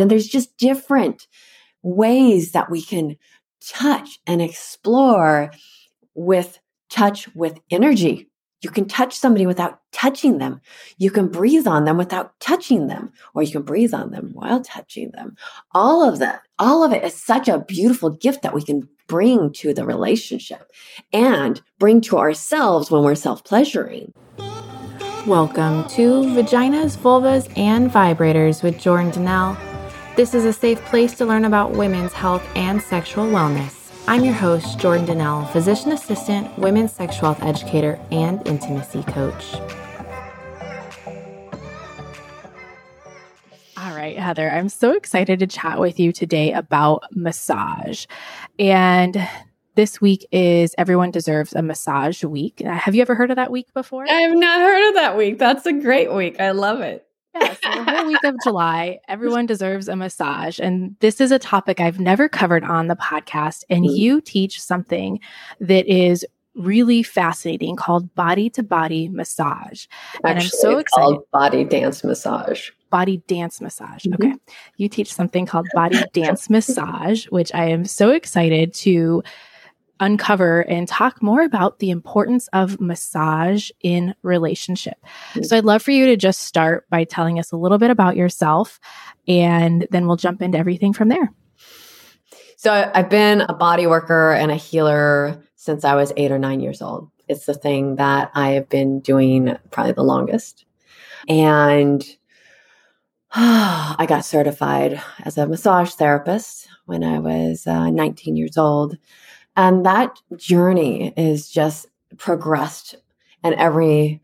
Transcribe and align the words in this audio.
And 0.00 0.10
there's 0.10 0.28
just 0.28 0.56
different 0.56 1.26
ways 1.82 2.52
that 2.52 2.70
we 2.70 2.82
can 2.82 3.16
touch 3.60 4.18
and 4.26 4.40
explore 4.40 5.52
with 6.14 6.58
touch 6.90 7.34
with 7.34 7.58
energy. 7.70 8.30
You 8.60 8.70
can 8.70 8.86
touch 8.86 9.14
somebody 9.14 9.46
without 9.46 9.78
touching 9.92 10.38
them. 10.38 10.60
You 10.96 11.12
can 11.12 11.28
breathe 11.28 11.68
on 11.68 11.84
them 11.84 11.96
without 11.96 12.38
touching 12.40 12.88
them, 12.88 13.12
or 13.32 13.44
you 13.44 13.52
can 13.52 13.62
breathe 13.62 13.94
on 13.94 14.10
them 14.10 14.30
while 14.32 14.60
touching 14.62 15.12
them. 15.12 15.36
All 15.72 16.08
of 16.08 16.18
that, 16.18 16.42
all 16.58 16.82
of 16.82 16.92
it 16.92 17.04
is 17.04 17.14
such 17.14 17.46
a 17.46 17.60
beautiful 17.60 18.10
gift 18.10 18.42
that 18.42 18.54
we 18.54 18.64
can 18.64 18.88
bring 19.06 19.52
to 19.52 19.72
the 19.72 19.86
relationship 19.86 20.72
and 21.12 21.62
bring 21.78 22.00
to 22.02 22.18
ourselves 22.18 22.90
when 22.90 23.04
we're 23.04 23.14
self 23.14 23.44
pleasuring. 23.44 24.12
Welcome 25.24 25.86
to 25.90 26.22
Vaginas, 26.34 26.96
Vulvas, 26.96 27.56
and 27.56 27.90
Vibrators 27.90 28.62
with 28.64 28.80
Jordan 28.80 29.10
D'Nelle. 29.10 29.67
This 30.18 30.34
is 30.34 30.44
a 30.44 30.52
safe 30.52 30.84
place 30.86 31.16
to 31.18 31.24
learn 31.24 31.44
about 31.44 31.74
women's 31.74 32.12
health 32.12 32.42
and 32.56 32.82
sexual 32.82 33.24
wellness. 33.26 33.88
I'm 34.08 34.24
your 34.24 34.34
host, 34.34 34.76
Jordan 34.80 35.06
D'Nelle, 35.06 35.48
physician 35.52 35.92
assistant, 35.92 36.58
women's 36.58 36.90
sexual 36.90 37.34
health 37.34 37.44
educator, 37.44 38.00
and 38.10 38.44
intimacy 38.44 39.04
coach. 39.04 39.54
All 43.76 43.94
right, 43.94 44.18
Heather, 44.18 44.50
I'm 44.50 44.68
so 44.68 44.90
excited 44.96 45.38
to 45.38 45.46
chat 45.46 45.78
with 45.78 46.00
you 46.00 46.10
today 46.10 46.52
about 46.52 47.04
massage. 47.12 48.06
And 48.58 49.24
this 49.76 50.00
week 50.00 50.26
is 50.32 50.74
Everyone 50.76 51.12
Deserves 51.12 51.52
a 51.52 51.62
Massage 51.62 52.24
Week. 52.24 52.58
Have 52.58 52.96
you 52.96 53.02
ever 53.02 53.14
heard 53.14 53.30
of 53.30 53.36
that 53.36 53.52
week 53.52 53.72
before? 53.72 54.04
I 54.10 54.14
have 54.14 54.36
not 54.36 54.58
heard 54.62 54.88
of 54.88 54.94
that 54.96 55.16
week. 55.16 55.38
That's 55.38 55.64
a 55.64 55.72
great 55.72 56.12
week. 56.12 56.40
I 56.40 56.50
love 56.50 56.80
it. 56.80 57.07
Yeah, 57.34 57.54
so 57.54 57.84
the 57.84 57.90
whole 57.90 58.06
week 58.06 58.24
of 58.24 58.36
July, 58.42 58.98
everyone 59.08 59.46
deserves 59.46 59.88
a 59.88 59.96
massage. 59.96 60.58
And 60.58 60.96
this 61.00 61.20
is 61.20 61.30
a 61.30 61.38
topic 61.38 61.80
I've 61.80 62.00
never 62.00 62.28
covered 62.28 62.64
on 62.64 62.86
the 62.86 62.96
podcast. 62.96 63.64
And 63.70 63.84
mm-hmm. 63.84 63.94
you 63.94 64.20
teach 64.20 64.60
something 64.60 65.20
that 65.60 65.86
is 65.86 66.24
really 66.54 67.02
fascinating 67.02 67.76
called 67.76 68.14
body 68.14 68.50
to 68.50 68.62
body 68.62 69.08
massage. 69.08 69.86
Actually, 70.16 70.30
and 70.30 70.38
I'm 70.40 70.48
so 70.48 70.78
excited. 70.78 71.20
body 71.32 71.64
dance 71.64 72.02
massage. 72.02 72.70
Body 72.90 73.18
dance 73.28 73.60
massage. 73.60 74.04
Mm-hmm. 74.04 74.14
Okay. 74.14 74.34
You 74.76 74.88
teach 74.88 75.12
something 75.12 75.46
called 75.46 75.68
body 75.74 76.02
dance 76.12 76.50
massage, 76.50 77.26
which 77.26 77.54
I 77.54 77.66
am 77.66 77.84
so 77.84 78.10
excited 78.10 78.74
to 78.74 79.22
uncover 80.00 80.60
and 80.60 80.86
talk 80.86 81.22
more 81.22 81.42
about 81.42 81.78
the 81.78 81.90
importance 81.90 82.48
of 82.52 82.80
massage 82.80 83.70
in 83.80 84.14
relationship. 84.22 84.96
Mm-hmm. 85.02 85.42
So 85.42 85.56
I'd 85.56 85.64
love 85.64 85.82
for 85.82 85.90
you 85.90 86.06
to 86.06 86.16
just 86.16 86.42
start 86.42 86.88
by 86.90 87.04
telling 87.04 87.38
us 87.38 87.52
a 87.52 87.56
little 87.56 87.78
bit 87.78 87.90
about 87.90 88.16
yourself 88.16 88.80
and 89.26 89.86
then 89.90 90.06
we'll 90.06 90.16
jump 90.16 90.42
into 90.42 90.58
everything 90.58 90.92
from 90.92 91.08
there. 91.08 91.32
So 92.56 92.72
I've 92.72 93.10
been 93.10 93.42
a 93.42 93.54
body 93.54 93.86
worker 93.86 94.32
and 94.32 94.50
a 94.50 94.56
healer 94.56 95.44
since 95.54 95.84
I 95.84 95.94
was 95.94 96.12
8 96.16 96.32
or 96.32 96.38
9 96.38 96.60
years 96.60 96.82
old. 96.82 97.10
It's 97.28 97.46
the 97.46 97.54
thing 97.54 97.96
that 97.96 98.30
I 98.34 98.50
have 98.50 98.68
been 98.68 99.00
doing 99.00 99.56
probably 99.70 99.92
the 99.92 100.02
longest. 100.02 100.64
And 101.28 102.04
I 103.32 104.06
got 104.08 104.24
certified 104.24 105.02
as 105.22 105.36
a 105.36 105.46
massage 105.46 105.92
therapist 105.92 106.68
when 106.86 107.04
I 107.04 107.18
was 107.18 107.66
uh, 107.66 107.90
19 107.90 108.36
years 108.36 108.56
old. 108.56 108.96
And 109.58 109.84
that 109.84 110.20
journey 110.36 111.12
is 111.16 111.50
just 111.50 111.88
progressed. 112.16 112.94
And 113.42 113.56
every 113.56 114.22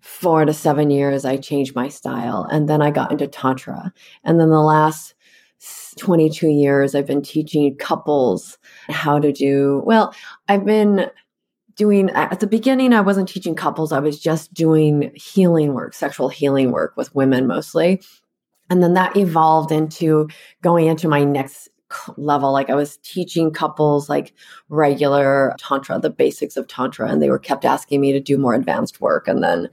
four 0.00 0.44
to 0.44 0.52
seven 0.52 0.90
years, 0.90 1.24
I 1.24 1.38
changed 1.38 1.74
my 1.74 1.88
style. 1.88 2.46
And 2.50 2.68
then 2.68 2.82
I 2.82 2.90
got 2.90 3.10
into 3.10 3.26
Tantra. 3.26 3.94
And 4.24 4.38
then 4.38 4.50
the 4.50 4.60
last 4.60 5.14
22 5.96 6.48
years, 6.48 6.94
I've 6.94 7.06
been 7.06 7.22
teaching 7.22 7.74
couples 7.76 8.58
how 8.90 9.18
to 9.18 9.32
do, 9.32 9.82
well, 9.86 10.14
I've 10.48 10.66
been 10.66 11.10
doing, 11.76 12.10
at 12.10 12.40
the 12.40 12.46
beginning, 12.46 12.92
I 12.92 13.00
wasn't 13.00 13.30
teaching 13.30 13.54
couples. 13.54 13.90
I 13.90 14.00
was 14.00 14.20
just 14.20 14.52
doing 14.52 15.12
healing 15.14 15.72
work, 15.72 15.94
sexual 15.94 16.28
healing 16.28 16.72
work 16.72 16.94
with 16.94 17.14
women 17.14 17.46
mostly. 17.46 18.02
And 18.68 18.82
then 18.82 18.92
that 18.94 19.16
evolved 19.16 19.72
into 19.72 20.28
going 20.60 20.88
into 20.88 21.08
my 21.08 21.24
next 21.24 21.70
level. 22.16 22.52
Like 22.52 22.70
I 22.70 22.74
was 22.74 22.98
teaching 22.98 23.50
couples 23.50 24.08
like 24.08 24.32
regular 24.68 25.54
Tantra, 25.58 25.98
the 25.98 26.10
basics 26.10 26.56
of 26.56 26.66
Tantra, 26.68 27.08
and 27.08 27.22
they 27.22 27.30
were 27.30 27.38
kept 27.38 27.64
asking 27.64 28.00
me 28.00 28.12
to 28.12 28.20
do 28.20 28.38
more 28.38 28.54
advanced 28.54 29.00
work. 29.00 29.28
And 29.28 29.42
then 29.42 29.68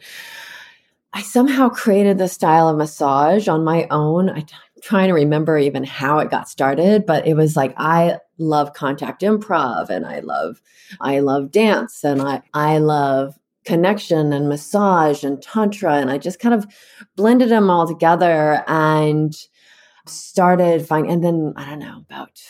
I 1.14 1.22
somehow 1.22 1.70
created 1.70 2.18
the 2.18 2.28
style 2.28 2.70
of 2.70 2.78
massage 2.78 3.48
on 3.48 3.64
my 3.64 3.88
own. 3.92 4.30
I, 4.30 4.40
am 4.40 4.46
trying 4.82 5.08
to 5.08 5.14
remember 5.14 5.58
even 5.58 5.84
how 5.84 6.20
it 6.20 6.32
got 6.32 6.50
started, 6.50 7.06
but 7.06 7.28
it 7.28 7.36
was 7.36 7.56
like 7.56 7.74
I 7.78 8.18
love 8.38 8.74
contact 8.74 9.22
improv 9.22 9.90
and 9.90 10.06
I 10.06 10.20
love 10.20 10.62
I 11.00 11.20
love 11.20 11.52
dance 11.52 12.04
and 12.04 12.22
I 12.22 12.42
I 12.54 12.80
love 12.80 13.38
connection 13.66 14.34
and 14.34 14.50
massage 14.50 15.24
and 15.24 15.42
tantra 15.42 15.96
and 15.96 16.10
I 16.10 16.18
just 16.18 16.40
kind 16.40 16.56
of 16.56 16.66
blended 17.16 17.50
them 17.50 17.70
all 17.70 17.88
together 17.88 18.64
and 18.68 19.36
started 20.06 20.88
finding, 20.88 21.12
and 21.12 21.24
then 21.24 21.54
I 21.56 21.70
don't 21.70 21.80
know, 21.80 22.00
about 22.00 22.42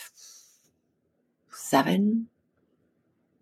seven, 1.50 2.28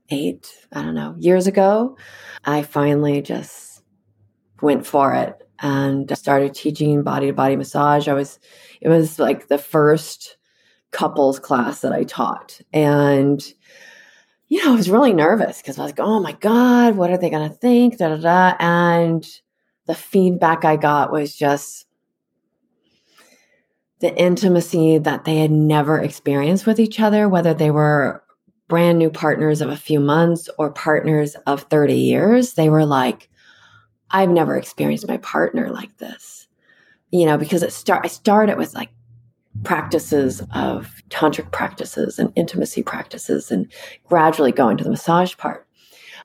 eight, 0.09 0.53
I 0.73 0.83
don't 0.83 0.95
know, 0.95 1.15
years 1.19 1.47
ago, 1.47 1.97
I 2.45 2.63
finally 2.63 3.23
just 3.23 3.83
went 4.61 4.87
for 4.87 5.15
it 5.15 5.37
and 5.61 6.17
started 6.17 6.55
teaching 6.55 7.03
body 7.03 7.27
to 7.29 7.33
body 7.33 7.57
massage. 7.57 8.09
I 8.09 8.15
was, 8.15 8.39
it 8.81 8.89
was 8.89 9.19
like 9.19 9.49
the 9.49 9.59
first 9.59 10.37
couples 10.91 11.39
class 11.39 11.81
that 11.81 11.93
I 11.93 12.05
taught. 12.05 12.61
And, 12.73 13.43
you 14.49 14.65
know, 14.65 14.73
I 14.73 14.77
was 14.77 14.91
really 14.91 15.13
nervous 15.13 15.59
because 15.59 15.79
I 15.79 15.83
was 15.83 15.93
like, 15.93 16.01
oh 16.01 16.21
my 16.21 16.33
God, 16.33 16.97
what 16.97 17.11
are 17.11 17.19
they 17.19 17.31
going 17.31 17.49
to 17.49 17.55
think? 17.55 17.99
Da, 17.99 18.09
da, 18.09 18.17
da. 18.17 18.57
And 18.59 19.25
the 19.87 19.95
feedback 19.95 20.65
I 20.65 20.77
got 20.77 21.13
was 21.13 21.35
just 21.35 21.87
the 24.01 24.17
intimacy 24.17 24.99
that 24.99 25.25
they 25.25 25.39
had 25.39 25.51
never 25.51 26.01
experienced 26.01 26.67
with 26.67 26.81
each 26.81 27.01
other, 27.01 27.29
whether 27.29 27.55
they 27.55 27.71
were 27.71 28.23
brand 28.69 28.99
new 28.99 29.11
partners 29.11 29.61
of 29.61 29.69
a 29.69 29.77
few 29.77 30.01
months 30.01 30.49
or 30.57 30.71
partners 30.71 31.35
of 31.47 31.63
30 31.63 31.95
years. 31.95 32.55
They 32.55 32.69
were 32.69 32.87
like, 32.87 33.29
I've 34.11 34.31
never 34.31 34.57
experienced 34.57 35.07
my 35.07 35.19
partner 35.19 35.71
like 35.71 35.99
this. 35.99 36.47
You 37.11 37.27
know, 37.27 37.37
because 37.37 37.63
it 37.63 37.73
start 37.73 38.05
I 38.05 38.09
started 38.09 38.57
with 38.57 38.73
like 38.73 38.91
practices 39.65 40.43
of 40.55 41.03
tantric 41.11 41.51
practices 41.51 42.19
and 42.19 42.33
intimacy 42.37 42.83
practices 42.83 43.51
and 43.51 43.71
gradually 44.05 44.53
going 44.53 44.77
to 44.77 44.85
the 44.85 44.91
massage 44.91 45.37
part. 45.37 45.67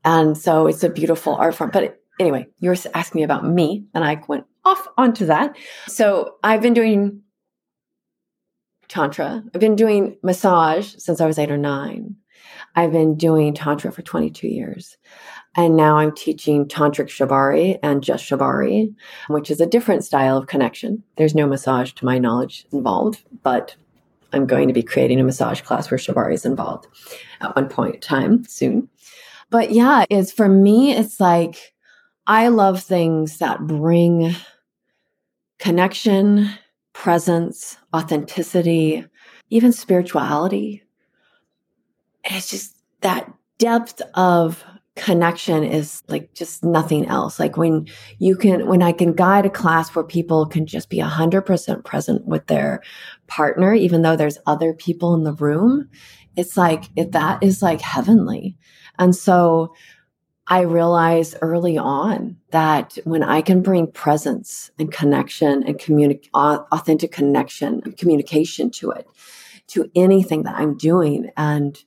And 0.05 0.37
so 0.37 0.67
it's 0.67 0.83
a 0.83 0.89
beautiful 0.89 1.35
art 1.35 1.55
form. 1.55 1.71
But 1.71 1.99
anyway, 2.19 2.47
you 2.59 2.69
were 2.69 2.77
asking 2.93 3.19
me 3.19 3.23
about 3.23 3.43
me 3.43 3.85
and 3.95 4.03
I 4.03 4.21
went 4.27 4.45
off 4.63 4.87
onto 4.97 5.25
that. 5.25 5.57
So 5.87 6.35
I've 6.43 6.61
been 6.61 6.75
doing 6.75 7.23
Tantra. 8.87 9.43
I've 9.53 9.61
been 9.61 9.75
doing 9.75 10.17
massage 10.23 10.95
since 10.97 11.21
I 11.21 11.25
was 11.25 11.39
eight 11.39 11.51
or 11.51 11.57
nine. 11.57 12.15
I've 12.75 12.91
been 12.91 13.15
doing 13.15 13.53
Tantra 13.53 13.91
for 13.91 14.01
22 14.01 14.47
years. 14.47 14.97
And 15.55 15.77
now 15.77 15.97
I'm 15.97 16.13
teaching 16.13 16.65
Tantric 16.65 17.07
Shibari 17.07 17.79
and 17.81 18.03
just 18.03 18.25
Shibari, 18.25 18.93
which 19.29 19.49
is 19.49 19.61
a 19.61 19.65
different 19.65 20.03
style 20.03 20.37
of 20.37 20.47
connection. 20.47 21.01
There's 21.15 21.35
no 21.35 21.47
massage 21.47 21.93
to 21.93 22.05
my 22.05 22.19
knowledge 22.19 22.65
involved, 22.73 23.23
but 23.43 23.75
I'm 24.33 24.45
going 24.45 24.67
to 24.67 24.73
be 24.73 24.83
creating 24.83 25.19
a 25.21 25.23
massage 25.23 25.61
class 25.61 25.89
where 25.89 25.97
Shibari 25.97 26.33
is 26.33 26.45
involved 26.45 26.87
at 27.39 27.55
one 27.55 27.69
point 27.69 27.95
in 27.95 28.01
time 28.01 28.43
soon. 28.43 28.89
But 29.49 29.71
yeah, 29.71 30.03
it's 30.09 30.31
for 30.31 30.49
me, 30.49 30.91
it's 30.93 31.21
like 31.21 31.73
I 32.27 32.49
love 32.49 32.83
things 32.83 33.37
that 33.37 33.65
bring 33.65 34.35
connection 35.59 36.49
presence, 36.95 37.77
authenticity, 37.93 39.05
even 39.49 39.73
spirituality. 39.73 40.81
It's 42.23 42.49
just 42.49 42.77
that 43.01 43.31
depth 43.59 44.01
of 44.13 44.63
connection 44.95 45.65
is 45.65 46.01
like 46.07 46.33
just 46.33 46.63
nothing 46.63 47.05
else. 47.07 47.37
Like 47.37 47.57
when 47.57 47.85
you 48.17 48.37
can, 48.37 48.65
when 48.65 48.81
I 48.81 48.93
can 48.93 49.11
guide 49.11 49.45
a 49.45 49.49
class 49.49 49.93
where 49.93 50.05
people 50.05 50.45
can 50.45 50.65
just 50.65 50.89
be 50.89 50.99
100% 50.99 51.83
present 51.83 52.25
with 52.25 52.47
their 52.47 52.81
partner, 53.27 53.73
even 53.73 54.01
though 54.01 54.15
there's 54.15 54.37
other 54.47 54.73
people 54.73 55.13
in 55.15 55.25
the 55.25 55.33
room, 55.33 55.89
it's 56.37 56.55
like, 56.55 56.85
that 56.95 57.43
is 57.43 57.61
like 57.61 57.81
heavenly. 57.81 58.55
And 58.97 59.13
so 59.13 59.75
I 60.47 60.61
realized 60.61 61.37
early 61.41 61.77
on 61.77 62.37
that 62.51 62.97
when 63.03 63.23
I 63.23 63.41
can 63.41 63.61
bring 63.63 63.91
presence 63.91 64.69
and 64.77 64.91
connection 64.91 65.63
and 65.63 65.79
communi- 65.79 66.29
authentic 66.33 67.11
connection 67.11 67.81
and 67.83 67.97
communication 67.97 68.69
to 68.71 68.91
it, 68.91 69.07
to 69.67 69.89
anything 69.95 70.43
that 70.43 70.55
I'm 70.55 70.77
doing, 70.77 71.31
and 71.35 71.83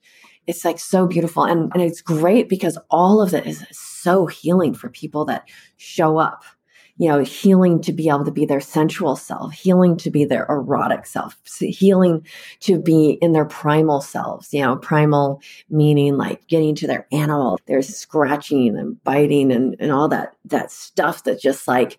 it's 0.48 0.64
like 0.64 0.80
so 0.80 1.06
beautiful. 1.06 1.44
And, 1.44 1.70
and 1.72 1.82
it's 1.82 2.00
great 2.00 2.48
because 2.48 2.78
all 2.90 3.20
of 3.20 3.32
it 3.32 3.46
is 3.46 3.64
so 3.70 4.26
healing 4.26 4.74
for 4.74 4.88
people 4.88 5.24
that 5.26 5.48
show 5.76 6.18
up. 6.18 6.42
You 6.98 7.08
know, 7.08 7.20
healing 7.20 7.80
to 7.82 7.92
be 7.92 8.08
able 8.08 8.24
to 8.24 8.32
be 8.32 8.44
their 8.44 8.60
sensual 8.60 9.14
self, 9.14 9.52
healing 9.52 9.96
to 9.96 10.10
be 10.10 10.24
their 10.24 10.46
erotic 10.46 11.06
self, 11.06 11.36
healing 11.60 12.26
to 12.60 12.78
be 12.78 13.18
in 13.22 13.32
their 13.32 13.44
primal 13.44 14.00
selves, 14.00 14.52
you 14.52 14.60
know, 14.60 14.76
primal 14.76 15.40
meaning 15.70 16.16
like 16.16 16.46
getting 16.48 16.74
to 16.74 16.88
their 16.88 17.06
animal. 17.12 17.58
There's 17.66 17.88
scratching 17.88 18.76
and 18.76 19.02
biting 19.04 19.52
and, 19.52 19.76
and 19.78 19.92
all 19.92 20.08
that, 20.08 20.34
that 20.46 20.72
stuff 20.72 21.22
that 21.24 21.40
just 21.40 21.68
like, 21.68 21.98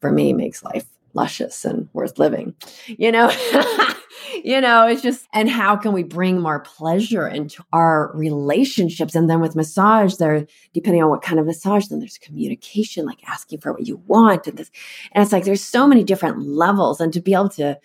for 0.00 0.12
me, 0.12 0.32
makes 0.32 0.62
life 0.62 0.86
luscious 1.16 1.64
and 1.64 1.88
worth 1.92 2.18
living, 2.18 2.54
you 2.86 3.10
know? 3.10 3.30
you 4.44 4.60
know, 4.60 4.86
it's 4.86 5.02
just, 5.02 5.26
and 5.32 5.50
how 5.50 5.76
can 5.76 5.92
we 5.92 6.02
bring 6.02 6.40
more 6.40 6.60
pleasure 6.60 7.26
into 7.26 7.64
our 7.72 8.12
relationships? 8.14 9.14
And 9.14 9.28
then 9.28 9.40
with 9.40 9.56
massage, 9.56 10.14
there, 10.16 10.46
depending 10.72 11.02
on 11.02 11.10
what 11.10 11.22
kind 11.22 11.40
of 11.40 11.46
massage, 11.46 11.86
then 11.86 11.98
there's 11.98 12.18
communication, 12.18 13.06
like 13.06 13.26
asking 13.28 13.60
for 13.60 13.72
what 13.72 13.86
you 13.86 13.96
want. 14.06 14.46
And 14.46 14.58
this, 14.58 14.70
and 15.12 15.22
it's 15.22 15.32
like, 15.32 15.44
there's 15.44 15.64
so 15.64 15.86
many 15.86 16.04
different 16.04 16.46
levels. 16.46 17.00
And 17.00 17.12
to 17.12 17.20
be 17.20 17.34
able 17.34 17.48
to 17.50 17.78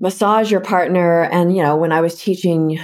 massage 0.00 0.50
your 0.50 0.60
partner, 0.60 1.22
and, 1.24 1.56
you 1.56 1.62
know, 1.62 1.76
when 1.76 1.92
I 1.92 2.00
was 2.00 2.20
teaching 2.20 2.78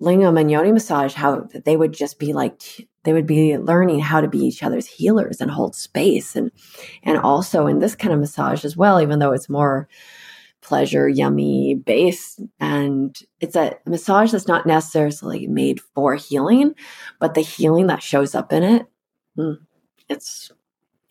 lingam 0.00 0.38
and 0.38 0.50
yoni 0.50 0.72
massage, 0.72 1.14
how 1.14 1.48
they 1.64 1.76
would 1.76 1.92
just 1.92 2.18
be 2.18 2.32
like, 2.32 2.88
they 3.08 3.14
would 3.14 3.26
be 3.26 3.56
learning 3.56 4.00
how 4.00 4.20
to 4.20 4.28
be 4.28 4.38
each 4.38 4.62
other's 4.62 4.86
healers 4.86 5.40
and 5.40 5.50
hold 5.50 5.74
space. 5.74 6.36
And 6.36 6.50
and 7.02 7.16
also 7.18 7.66
in 7.66 7.78
this 7.78 7.94
kind 7.94 8.12
of 8.12 8.20
massage 8.20 8.64
as 8.64 8.76
well 8.76 9.00
even 9.00 9.18
though 9.18 9.32
it's 9.32 9.48
more 9.48 9.88
pleasure 10.60 11.08
yummy 11.08 11.74
base 11.74 12.38
and 12.60 13.16
it's 13.40 13.56
a 13.56 13.76
massage 13.86 14.32
that's 14.32 14.48
not 14.48 14.66
necessarily 14.66 15.46
made 15.46 15.80
for 15.94 16.16
healing 16.16 16.74
but 17.20 17.34
the 17.34 17.40
healing 17.40 17.86
that 17.86 18.02
shows 18.02 18.34
up 18.34 18.52
in 18.52 18.64
it 18.64 18.86
hmm, 19.36 19.52
it's 20.08 20.50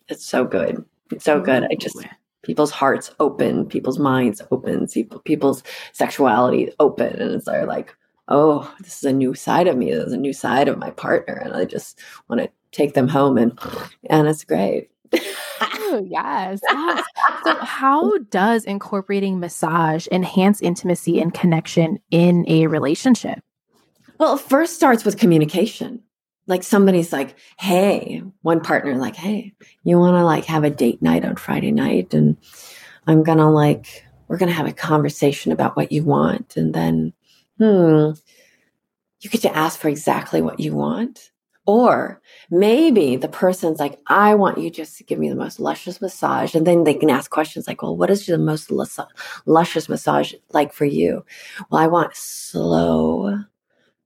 it's 0.08 0.24
so 0.24 0.44
good. 0.44 0.84
It's 1.12 1.24
so 1.24 1.40
good. 1.40 1.64
I 1.64 1.74
just 1.74 1.96
people's 2.42 2.70
hearts 2.70 3.10
open 3.20 3.66
people's 3.66 3.98
minds 3.98 4.40
open 4.50 4.86
people, 4.86 5.20
people's 5.20 5.62
sexuality 5.92 6.72
open 6.80 7.20
and 7.20 7.34
it's 7.34 7.46
like 7.46 7.94
oh 8.28 8.72
this 8.80 8.96
is 8.98 9.04
a 9.04 9.12
new 9.12 9.34
side 9.34 9.66
of 9.66 9.76
me 9.76 9.92
there's 9.92 10.12
a 10.12 10.16
new 10.16 10.32
side 10.32 10.68
of 10.68 10.78
my 10.78 10.90
partner 10.90 11.34
and 11.34 11.54
i 11.54 11.64
just 11.64 12.00
want 12.28 12.40
to 12.40 12.48
take 12.70 12.94
them 12.94 13.08
home 13.08 13.36
and 13.38 13.58
and 14.10 14.28
it's 14.28 14.44
great 14.44 14.90
oh, 15.60 16.06
yes. 16.10 16.60
yes. 16.62 17.04
So, 17.44 17.54
how 17.56 18.18
does 18.30 18.64
incorporating 18.64 19.40
massage 19.40 20.06
enhance 20.08 20.60
intimacy 20.60 21.20
and 21.20 21.32
connection 21.32 21.98
in 22.10 22.44
a 22.48 22.66
relationship? 22.66 23.40
Well, 24.18 24.36
it 24.36 24.40
first 24.40 24.74
starts 24.74 25.04
with 25.04 25.18
communication. 25.18 26.02
Like 26.46 26.62
somebody's 26.62 27.12
like, 27.12 27.36
hey, 27.58 28.22
one 28.42 28.60
partner, 28.60 28.96
like, 28.96 29.16
hey, 29.16 29.52
you 29.84 29.98
want 29.98 30.16
to 30.16 30.24
like 30.24 30.44
have 30.46 30.64
a 30.64 30.70
date 30.70 31.02
night 31.02 31.24
on 31.24 31.36
Friday 31.36 31.70
night? 31.70 32.14
And 32.14 32.36
I'm 33.06 33.22
going 33.22 33.38
to 33.38 33.48
like, 33.48 34.04
we're 34.26 34.38
going 34.38 34.48
to 34.48 34.54
have 34.54 34.66
a 34.66 34.72
conversation 34.72 35.52
about 35.52 35.76
what 35.76 35.92
you 35.92 36.04
want. 36.04 36.56
And 36.56 36.74
then, 36.74 37.12
hmm, 37.58 38.12
you 39.20 39.30
get 39.30 39.42
to 39.42 39.56
ask 39.56 39.78
for 39.78 39.88
exactly 39.88 40.40
what 40.40 40.60
you 40.60 40.74
want. 40.74 41.30
Or 41.66 42.22
maybe 42.50 43.16
the 43.16 43.28
person's 43.28 43.78
like, 43.78 43.98
I 44.06 44.34
want 44.36 44.56
you 44.56 44.70
just 44.70 44.96
to 44.96 45.04
give 45.04 45.18
me 45.18 45.28
the 45.28 45.34
most 45.34 45.60
luscious 45.60 46.00
massage. 46.00 46.54
And 46.54 46.66
then 46.66 46.84
they 46.84 46.94
can 46.94 47.10
ask 47.10 47.30
questions 47.30 47.66
like, 47.66 47.82
well, 47.82 47.94
what 47.94 48.08
is 48.08 48.24
the 48.24 48.38
most 48.38 48.70
luscious 48.70 49.88
massage 49.88 50.32
like 50.52 50.72
for 50.72 50.86
you? 50.86 51.26
Well, 51.70 51.82
I 51.82 51.86
want 51.86 52.16
slow, 52.16 53.44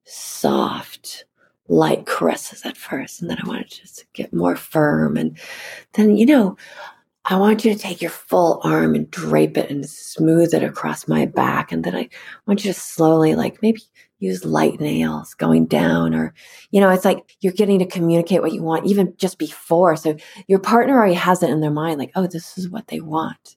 soft, 0.02 1.25
light 1.69 2.05
caresses 2.05 2.62
at 2.64 2.76
first. 2.76 3.20
And 3.20 3.31
then 3.31 3.38
I 3.40 3.46
want 3.46 3.60
it 3.60 3.69
just 3.69 3.98
to 3.98 4.06
get 4.12 4.34
more 4.34 4.56
firm. 4.56 5.16
And 5.16 5.38
then, 5.93 6.16
you 6.16 6.26
know, 6.26 6.56
I 7.24 7.36
want 7.36 7.64
you 7.64 7.72
to 7.72 7.78
take 7.78 8.02
your 8.02 8.10
full 8.10 8.60
arm 8.64 8.94
and 8.94 9.10
drape 9.10 9.56
it 9.56 9.70
and 9.70 9.88
smooth 9.88 10.52
it 10.54 10.64
across 10.64 11.06
my 11.06 11.24
back. 11.26 11.70
And 11.70 11.84
then 11.84 11.94
I 11.94 12.08
want 12.46 12.64
you 12.64 12.72
to 12.72 12.78
slowly, 12.78 13.36
like 13.36 13.62
maybe 13.62 13.80
use 14.22 14.44
light 14.44 14.80
nails 14.80 15.34
going 15.34 15.66
down 15.66 16.14
or 16.14 16.32
you 16.70 16.80
know 16.80 16.88
it's 16.88 17.04
like 17.04 17.36
you're 17.40 17.52
getting 17.52 17.80
to 17.80 17.86
communicate 17.86 18.40
what 18.40 18.52
you 18.52 18.62
want 18.62 18.86
even 18.86 19.12
just 19.16 19.36
before 19.36 19.96
so 19.96 20.16
your 20.46 20.60
partner 20.60 20.94
already 20.94 21.14
has 21.14 21.42
it 21.42 21.50
in 21.50 21.60
their 21.60 21.72
mind 21.72 21.98
like 21.98 22.12
oh 22.14 22.28
this 22.28 22.56
is 22.56 22.69
what 22.69 22.86
they 22.86 23.00
want 23.00 23.56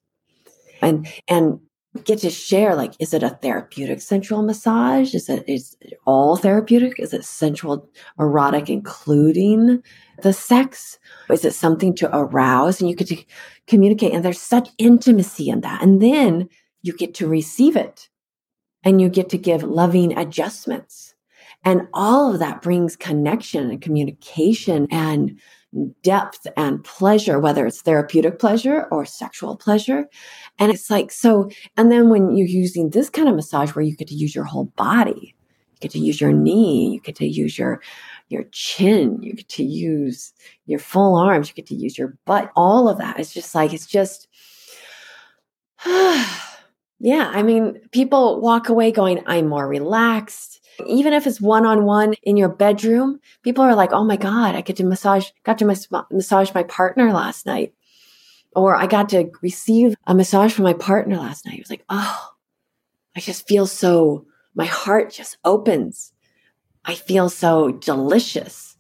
and 0.82 1.08
and 1.28 1.60
get 2.04 2.20
to 2.20 2.30
share 2.30 2.76
like 2.76 2.94
is 3.00 3.14
it 3.14 3.24
a 3.24 3.30
therapeutic 3.30 4.02
sensual 4.02 4.42
massage? 4.42 5.14
Is 5.14 5.30
it 5.30 5.44
is 5.48 5.78
it 5.82 5.94
all 6.06 6.36
therapeutic? 6.36 7.00
Is 7.00 7.14
it 7.14 7.24
sensual 7.24 7.90
erotic 8.20 8.70
including 8.70 9.82
the 10.22 10.34
sex? 10.34 11.00
Is 11.30 11.46
it 11.46 11.54
something 11.54 11.96
to 11.96 12.16
arouse? 12.16 12.82
And 12.82 12.90
you 12.90 12.96
get 12.96 13.08
to 13.08 13.24
communicate 13.68 14.14
and 14.14 14.24
there's 14.24 14.42
such 14.42 14.70
intimacy 14.78 15.50
in 15.50 15.62
that. 15.62 15.82
And 15.82 16.02
then 16.02 16.50
you 16.82 16.94
get 16.94 17.14
to 17.16 17.28
receive 17.28 17.76
it 17.76 18.10
and 18.84 19.02
you 19.02 19.10
get 19.10 19.30
to 19.30 19.38
give 19.38 19.64
loving 19.64 20.18
adjustments. 20.18 21.16
And 21.64 21.88
all 21.94 22.32
of 22.32 22.40
that 22.40 22.62
brings 22.62 22.96
connection 22.96 23.72
and 23.72 23.82
communication 23.82 24.88
and 24.92 25.40
depth 26.04 26.48
and 26.58 26.84
pleasure, 26.84 27.40
whether 27.40 27.66
it's 27.66 27.82
therapeutic 27.82 28.40
pleasure 28.40 28.88
or 28.92 29.06
sexual 29.06 29.56
pleasure. 29.56 30.06
And 30.60 30.72
it's 30.72 30.90
like, 30.90 31.12
so, 31.12 31.50
and 31.78 31.92
then 31.92 32.10
when 32.10 32.36
you're 32.36 32.48
using 32.48 32.90
this 32.90 33.10
kind 33.10 33.28
of 33.28 33.36
massage 33.36 33.76
where 33.76 33.84
you 33.84 33.96
get 33.96 34.08
to 34.10 34.16
use 34.16 34.34
your 34.34 34.46
whole 34.46 34.66
body, 34.76 35.36
you 35.74 35.80
get 35.82 35.92
to 35.92 36.00
use 36.00 36.22
your 36.22 36.32
knee, 36.32 36.94
you 36.94 37.00
get 37.02 37.16
to 37.18 37.28
use 37.28 37.58
your, 37.58 37.82
your 38.30 38.44
chin, 38.52 39.22
you 39.22 39.34
get 39.34 39.50
to 39.50 39.64
use 39.64 40.34
your 40.66 40.80
full 40.80 41.16
arms, 41.16 41.50
you 41.50 41.56
get 41.56 41.68
to 41.68 41.76
use 41.76 41.98
your 41.98 42.18
butt, 42.26 42.52
all 42.56 42.88
of 42.88 42.98
that. 42.98 43.20
It's 43.20 43.34
just 43.34 43.54
like, 43.54 43.74
it's 43.74 43.88
just, 43.88 44.28
Yeah, 47.00 47.30
I 47.34 47.44
mean, 47.44 47.80
people 47.92 48.42
walk 48.42 48.70
away 48.70 48.92
going, 48.92 49.22
I'm 49.28 49.48
more 49.48 49.68
relaxed. 49.68 50.65
Even 50.88 51.14
if 51.14 51.28
it's 51.28 51.42
one 51.42 51.66
on 51.66 51.86
one 51.86 52.14
in 52.24 52.38
your 52.38 52.50
bedroom, 52.50 53.20
people 53.44 53.64
are 53.64 53.76
like, 53.76 53.94
oh 53.94 54.04
my 54.04 54.18
God, 54.18 54.56
I 54.56 54.62
get 54.62 54.78
to 54.78 54.84
massage, 54.84 55.30
got 55.44 55.58
to 55.60 55.66
mas- 55.66 55.88
massage 56.12 56.54
my 56.54 56.64
partner 56.64 57.12
last 57.12 57.46
night. 57.46 57.74
Or 58.56 58.76
I 58.76 58.88
got 58.88 59.10
to 59.10 59.30
receive 59.42 59.96
a 60.08 60.16
massage 60.16 60.54
from 60.54 60.64
my 60.64 60.74
partner 60.74 61.18
last 61.18 61.46
night. 61.46 61.56
It 61.56 61.62
was 61.62 61.70
like, 61.70 61.86
oh, 61.90 62.30
I 63.16 63.20
just 63.20 63.48
feel 63.48 63.68
so, 63.68 64.26
my 64.56 64.66
heart 64.66 65.12
just 65.12 65.38
opens. 65.44 66.14
I 66.86 66.96
feel 66.96 67.30
so 67.30 67.72
delicious. 67.72 68.78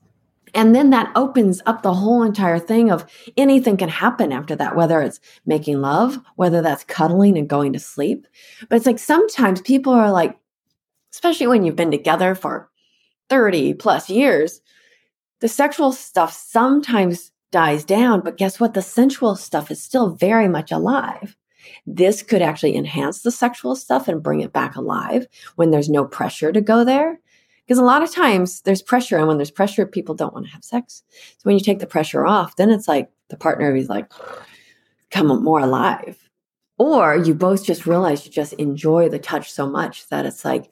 And 0.53 0.73
then 0.73 0.91
that 0.91 1.11
opens 1.15 1.61
up 1.65 1.81
the 1.81 1.93
whole 1.93 2.23
entire 2.23 2.59
thing 2.59 2.89
of 2.89 3.05
anything 3.35 3.75
can 3.75 3.89
happen 3.89 4.31
after 4.31 4.55
that, 4.55 4.75
whether 4.75 5.01
it's 5.01 5.19
making 5.45 5.81
love, 5.81 6.17
whether 6.37 6.61
that's 6.61 6.85
cuddling 6.85 7.37
and 7.37 7.49
going 7.49 7.73
to 7.73 7.79
sleep. 7.79 8.25
But 8.69 8.77
it's 8.77 8.85
like 8.85 8.99
sometimes 8.99 9.59
people 9.61 9.91
are 9.91 10.11
like, 10.11 10.37
especially 11.15 11.47
when 11.47 11.63
you've 11.63 11.77
been 11.77 11.91
together 11.91 12.35
for 12.35 12.69
30 13.29 13.75
plus 13.75 14.09
years, 14.09 14.59
the 15.39 15.47
sexual 15.47 15.93
stuff 15.93 16.33
sometimes 16.33 17.31
dies 17.53 17.85
down, 17.85 18.19
but 18.19 18.35
guess 18.35 18.59
what? 18.59 18.73
The 18.73 18.81
sensual 18.81 19.37
stuff 19.37 19.71
is 19.71 19.81
still 19.81 20.09
very 20.09 20.49
much 20.49 20.73
alive. 20.73 21.37
This 21.87 22.21
could 22.21 22.41
actually 22.41 22.75
enhance 22.75 23.21
the 23.21 23.31
sexual 23.31 23.77
stuff 23.77 24.09
and 24.09 24.21
bring 24.21 24.41
it 24.41 24.51
back 24.51 24.75
alive 24.75 25.25
when 25.55 25.71
there's 25.71 25.89
no 25.89 26.03
pressure 26.03 26.51
to 26.51 26.59
go 26.59 26.83
there. 26.83 27.17
Because 27.65 27.77
a 27.77 27.83
lot 27.83 28.03
of 28.03 28.11
times 28.11 28.61
there's 28.61 28.81
pressure, 28.81 29.17
and 29.17 29.27
when 29.27 29.37
there's 29.37 29.51
pressure, 29.51 29.85
people 29.85 30.15
don't 30.15 30.33
want 30.33 30.47
to 30.47 30.51
have 30.51 30.65
sex. 30.65 31.01
So 31.09 31.43
when 31.43 31.55
you 31.55 31.63
take 31.63 31.79
the 31.79 31.87
pressure 31.87 32.25
off, 32.25 32.57
then 32.57 32.69
it's 32.69 32.89
like 32.89 33.09
the 33.29 33.37
partner 33.37 33.73
is 33.73 33.87
like, 33.87 34.11
come 35.11 35.27
more 35.43 35.61
alive. 35.61 36.17
Or 36.77 37.15
you 37.15 37.33
both 37.33 37.65
just 37.65 37.85
realize 37.85 38.25
you 38.25 38.33
just 38.33 38.51
enjoy 38.53 39.07
the 39.07 39.17
touch 39.17 39.49
so 39.51 39.67
much 39.67 40.09
that 40.09 40.25
it's 40.25 40.43
like, 40.43 40.71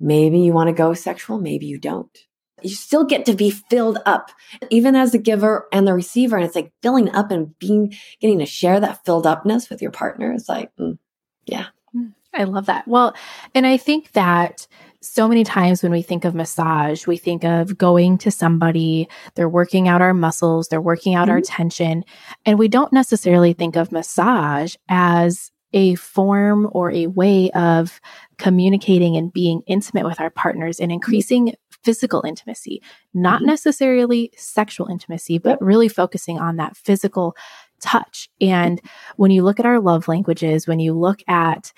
maybe 0.00 0.40
you 0.40 0.52
want 0.52 0.68
to 0.68 0.72
go 0.72 0.94
sexual, 0.94 1.38
maybe 1.38 1.66
you 1.66 1.78
don't. 1.78 2.18
You 2.62 2.74
still 2.74 3.04
get 3.04 3.24
to 3.26 3.34
be 3.34 3.50
filled 3.50 3.98
up, 4.04 4.30
even 4.68 4.94
as 4.94 5.12
the 5.12 5.18
giver 5.18 5.66
and 5.72 5.86
the 5.86 5.94
receiver. 5.94 6.36
And 6.36 6.44
it's 6.44 6.54
like 6.54 6.72
filling 6.82 7.14
up 7.14 7.30
and 7.30 7.58
being, 7.58 7.94
getting 8.20 8.38
to 8.40 8.46
share 8.46 8.80
that 8.80 9.04
filled 9.04 9.26
upness 9.26 9.70
with 9.70 9.80
your 9.80 9.90
partner. 9.90 10.32
It's 10.32 10.48
like, 10.48 10.70
mm, 10.76 10.98
yeah. 11.46 11.66
Mm, 11.94 12.12
I 12.34 12.44
love 12.44 12.66
that. 12.66 12.86
Well, 12.86 13.14
and 13.54 13.66
I 13.66 13.76
think 13.76 14.12
that 14.12 14.66
so 15.02 15.26
many 15.26 15.44
times 15.44 15.82
when 15.82 15.92
we 15.92 16.02
think 16.02 16.24
of 16.26 16.34
massage, 16.34 17.06
we 17.06 17.16
think 17.16 17.44
of 17.44 17.78
going 17.78 18.18
to 18.18 18.30
somebody, 18.30 19.08
they're 19.34 19.48
working 19.48 19.88
out 19.88 20.02
our 20.02 20.12
muscles, 20.12 20.68
they're 20.68 20.80
working 20.80 21.14
out 21.14 21.28
mm-hmm. 21.28 21.36
our 21.36 21.40
tension. 21.40 22.04
And 22.44 22.58
we 22.58 22.68
don't 22.68 22.92
necessarily 22.92 23.54
think 23.54 23.76
of 23.76 23.92
massage 23.92 24.74
as 24.88 25.50
a 25.72 25.94
form 25.94 26.68
or 26.72 26.90
a 26.90 27.06
way 27.06 27.50
of 27.52 28.00
communicating 28.38 29.16
and 29.16 29.32
being 29.32 29.62
intimate 29.66 30.04
with 30.04 30.20
our 30.20 30.30
partners 30.30 30.80
and 30.80 30.88
mm-hmm. 30.88 30.94
increasing 30.94 31.54
physical 31.82 32.22
intimacy, 32.26 32.82
not 33.14 33.38
mm-hmm. 33.38 33.46
necessarily 33.50 34.30
sexual 34.36 34.88
intimacy, 34.88 35.38
but 35.38 35.60
really 35.62 35.88
focusing 35.88 36.38
on 36.38 36.56
that 36.56 36.76
physical 36.76 37.36
touch. 37.80 38.28
And 38.40 38.80
when 39.16 39.30
you 39.30 39.42
look 39.42 39.58
at 39.58 39.66
our 39.66 39.80
love 39.80 40.08
languages, 40.08 40.66
when 40.66 40.80
you 40.80 40.92
look 40.92 41.20
at 41.26 41.72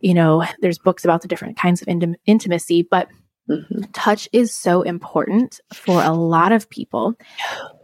you 0.00 0.14
know, 0.14 0.44
there's 0.60 0.78
books 0.78 1.04
about 1.04 1.22
the 1.22 1.28
different 1.28 1.56
kinds 1.56 1.82
of 1.82 1.88
intim- 1.88 2.16
intimacy, 2.26 2.86
but 2.90 3.08
mm-hmm. 3.48 3.82
touch 3.92 4.28
is 4.32 4.54
so 4.54 4.82
important 4.82 5.60
for 5.72 6.02
a 6.02 6.12
lot 6.12 6.52
of 6.52 6.68
people. 6.70 7.14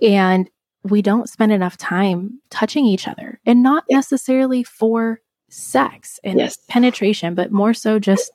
And 0.03 0.51
we 0.83 1.03
don't 1.03 1.29
spend 1.29 1.53
enough 1.53 1.77
time 1.77 2.41
touching 2.51 2.87
each 2.87 3.09
other 3.09 3.41
and 3.45 3.63
not 3.63 3.85
necessarily 3.91 4.63
for 4.63 5.21
sex 5.57 6.21
and 6.23 6.39
yes. 6.39 6.59
penetration, 6.69 7.35
but 7.35 7.51
more 7.51 7.73
so 7.73 7.99
just 7.99 8.31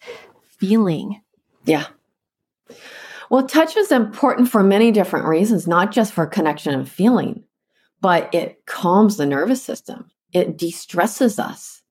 feeling. 0.58 1.22
Yeah. 1.66 1.88
Well, 3.30 3.48
touch 3.48 3.78
is 3.78 3.92
important 3.92 4.50
for 4.50 4.64
many 4.64 4.92
different 4.92 5.28
reasons, 5.28 5.68
not 5.68 5.92
just 5.92 6.14
for 6.14 6.26
connection 6.26 6.74
and 6.74 6.90
feeling, 6.90 7.44
but 8.02 8.34
it 8.34 8.66
calms 8.66 9.18
the 9.18 9.26
nervous 9.26 9.62
system. 9.62 10.10
It 10.34 10.58
de 10.58 10.72
stresses 10.72 11.40
us. 11.40 11.84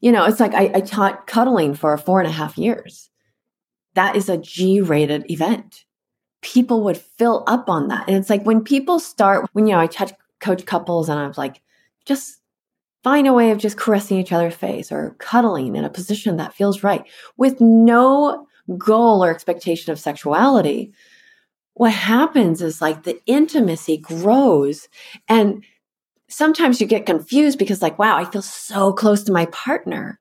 You 0.00 0.10
know, 0.10 0.24
it's 0.24 0.40
like 0.40 0.52
I, 0.52 0.70
I 0.74 0.80
taught 0.80 1.26
cuddling 1.26 1.74
for 1.74 1.96
four 1.96 2.20
and 2.20 2.28
a 2.28 2.32
half 2.32 2.58
years. 2.58 3.08
That 3.94 4.16
is 4.16 4.28
a 4.28 4.36
G 4.36 4.80
rated 4.80 5.30
event. 5.30 5.84
People 6.40 6.82
would 6.82 6.96
fill 6.98 7.44
up 7.46 7.70
on 7.70 7.88
that. 7.88 8.08
And 8.08 8.16
it's 8.16 8.28
like 8.28 8.42
when 8.42 8.64
people 8.64 8.98
start, 8.98 9.48
when, 9.52 9.68
you 9.68 9.74
know, 9.74 9.80
I 9.80 9.86
touch 9.86 10.12
coach 10.40 10.66
couples 10.66 11.08
and 11.08 11.20
I'm 11.20 11.32
like, 11.36 11.60
just 12.04 12.41
find 13.02 13.26
a 13.26 13.32
way 13.32 13.50
of 13.50 13.58
just 13.58 13.76
caressing 13.76 14.18
each 14.18 14.32
other's 14.32 14.54
face 14.54 14.92
or 14.92 15.16
cuddling 15.18 15.76
in 15.76 15.84
a 15.84 15.90
position 15.90 16.36
that 16.36 16.54
feels 16.54 16.82
right 16.82 17.04
with 17.36 17.60
no 17.60 18.46
goal 18.78 19.24
or 19.24 19.30
expectation 19.30 19.92
of 19.92 19.98
sexuality. 19.98 20.92
What 21.74 21.92
happens 21.92 22.62
is 22.62 22.80
like 22.80 23.02
the 23.02 23.20
intimacy 23.26 23.96
grows 23.96 24.88
and 25.28 25.64
sometimes 26.28 26.80
you 26.80 26.86
get 26.86 27.06
confused 27.06 27.58
because 27.58 27.82
like, 27.82 27.98
wow, 27.98 28.16
I 28.16 28.24
feel 28.24 28.42
so 28.42 28.92
close 28.92 29.22
to 29.24 29.32
my 29.32 29.46
partner 29.46 30.20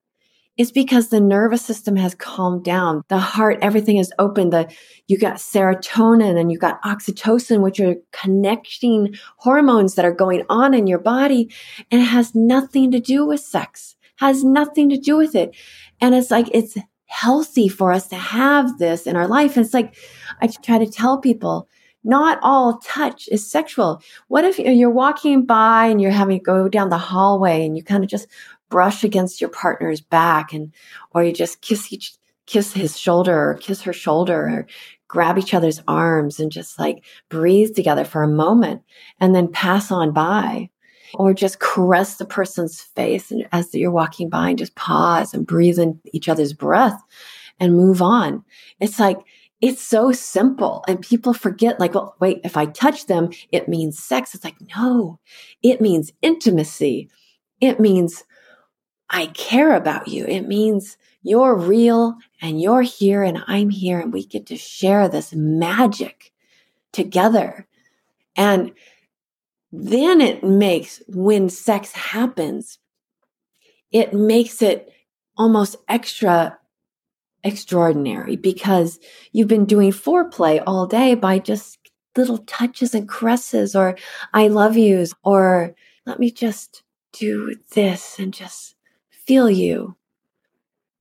is 0.58 0.72
because 0.72 1.10
the 1.10 1.20
nervous 1.20 1.62
system 1.62 1.96
has 1.96 2.14
calmed 2.14 2.64
down. 2.64 3.04
The 3.08 3.20
heart, 3.20 3.60
everything 3.62 3.98
is 3.98 4.12
open. 4.20 4.50
The, 4.50 4.72
you 5.08 5.18
got 5.18 5.36
serotonin 5.36 6.40
and 6.40 6.52
you 6.52 6.58
got 6.58 6.82
oxytocin, 6.84 7.62
which 7.62 7.80
are 7.80 7.96
connecting 8.12 9.16
hormones 9.38 9.96
that 9.96 10.06
are 10.06 10.14
going 10.14 10.44
on 10.50 10.74
in 10.74 10.88
your 10.88 11.00
body. 11.00 11.50
And 11.90 12.02
it 12.02 12.06
has 12.06 12.36
nothing 12.36 12.92
to 12.92 13.00
do 13.00 13.26
with 13.26 13.40
sex, 13.40 13.96
has 14.18 14.44
nothing 14.44 14.90
to 14.90 14.98
do 14.98 15.18
with 15.18 15.36
it. 15.36 15.56
And 16.02 16.14
it's 16.14 16.32
like, 16.32 16.50
it's 16.54 16.78
healthy 17.06 17.68
for 17.68 17.92
us 17.92 18.08
to 18.08 18.16
have 18.16 18.78
this 18.78 19.08
in 19.08 19.16
our 19.16 19.28
life. 19.28 19.56
And 19.56 19.66
it's 19.66 19.74
like, 19.74 19.96
I 20.42 20.48
try 20.48 20.78
to 20.78 20.90
tell 20.90 21.20
people, 21.20 21.68
not 22.04 22.40
all 22.42 22.80
touch 22.80 23.28
is 23.32 23.50
sexual. 23.50 24.02
What 24.28 24.44
if 24.44 24.58
you're 24.58 24.90
walking 24.90 25.46
by 25.46 25.86
and 25.86 26.02
you're 26.02 26.12
having 26.12 26.40
to 26.40 26.44
go 26.44 26.68
down 26.68 26.90
the 26.90 26.98
hallway 26.98 27.66
and 27.66 27.78
you 27.78 27.84
kind 27.84 28.04
of 28.04 28.10
just 28.10 28.28
brush 28.72 29.04
against 29.04 29.40
your 29.40 29.52
partner's 29.52 30.02
back 30.02 30.54
and 30.54 30.74
or 31.14 31.24
you 31.24 31.32
just 31.32 31.62
kiss 31.62 31.94
each 31.94 32.16
kiss 32.48 32.74
his 32.74 33.00
shoulder 33.00 33.52
or 33.52 33.56
kiss 33.56 33.82
her 33.82 33.94
shoulder 33.94 34.42
or 34.42 34.68
grab 35.08 35.38
each 35.38 35.54
other's 35.54 35.82
arms 35.88 36.40
and 36.40 36.52
just 36.52 36.80
like 36.80 37.04
breathe 37.30 37.76
together 37.76 38.06
for 38.06 38.24
a 38.24 38.28
moment 38.28 38.82
and 39.20 39.36
then 39.36 39.48
pass 39.48 39.92
on 39.92 40.12
by. 40.12 40.70
Or 41.16 41.34
just 41.34 41.60
caress 41.60 42.16
the 42.16 42.26
person's 42.26 42.80
face 42.80 43.32
and 43.32 43.46
as 43.52 43.76
you're 43.76 43.92
walking 43.92 44.30
by 44.30 44.48
and 44.48 44.58
just 44.58 44.76
pause 44.76 45.34
and 45.34 45.46
breathe 45.46 45.78
in 45.78 46.00
each 46.14 46.30
other's 46.30 46.54
breath 46.54 46.98
and 47.60 47.76
move 47.76 48.02
on. 48.02 48.46
It's 48.80 48.98
like 48.98 49.18
it's 49.60 49.82
so 49.82 50.14
simple 50.14 50.86
and 50.88 51.02
people 51.02 51.34
forget 51.34 51.82
like 51.82 51.94
well 51.94 52.16
wait 52.22 52.40
if 52.46 52.56
i 52.56 52.66
touch 52.66 53.08
them 53.08 53.30
it 53.52 53.68
means 53.68 54.00
sex. 54.00 54.34
It's 54.34 54.46
like 54.46 54.56
no 54.78 55.20
it 55.62 55.82
means 55.82 56.14
intimacy. 56.22 57.10
It 57.60 57.78
means 57.78 58.24
I 59.12 59.28
care 59.28 59.76
about 59.76 60.08
you. 60.08 60.26
It 60.26 60.48
means 60.48 60.98
you're 61.22 61.56
real 61.56 62.16
and 62.42 62.62
you're 62.62 62.82
here 62.82 63.22
and 63.22 63.44
I'm 63.46 63.70
here 63.70 64.00
and 64.00 64.12
we 64.12 64.26
get 64.26 64.48
to 64.48 64.58
share 64.58 65.08
this 65.08 65.34
magic 65.34 66.32
together. 66.94 67.68
And 68.36 68.72
then 69.72 70.22
it 70.22 70.44
makes, 70.44 71.02
when 71.08 71.50
sex 71.50 71.92
happens, 71.92 72.80
it 73.92 74.14
makes 74.14 74.62
it 74.62 74.90
almost 75.38 75.76
extra 75.88 76.58
extraordinary 77.44 78.36
because 78.36 79.00
you've 79.32 79.48
been 79.48 79.66
doing 79.66 79.92
foreplay 79.92 80.62
all 80.68 80.86
day 80.86 81.16
by 81.16 81.40
just 81.40 81.80
little 82.16 82.38
touches 82.40 82.94
and 82.94 83.10
caresses 83.10 83.76
or 83.76 83.98
I 84.32 84.48
love 84.48 84.78
yous 84.78 85.14
or 85.24 85.74
let 86.06 86.20
me 86.20 86.30
just 86.30 86.84
do 87.14 87.56
this 87.74 88.20
and 88.20 88.32
just 88.32 88.76
feel 89.26 89.50
you. 89.50 89.96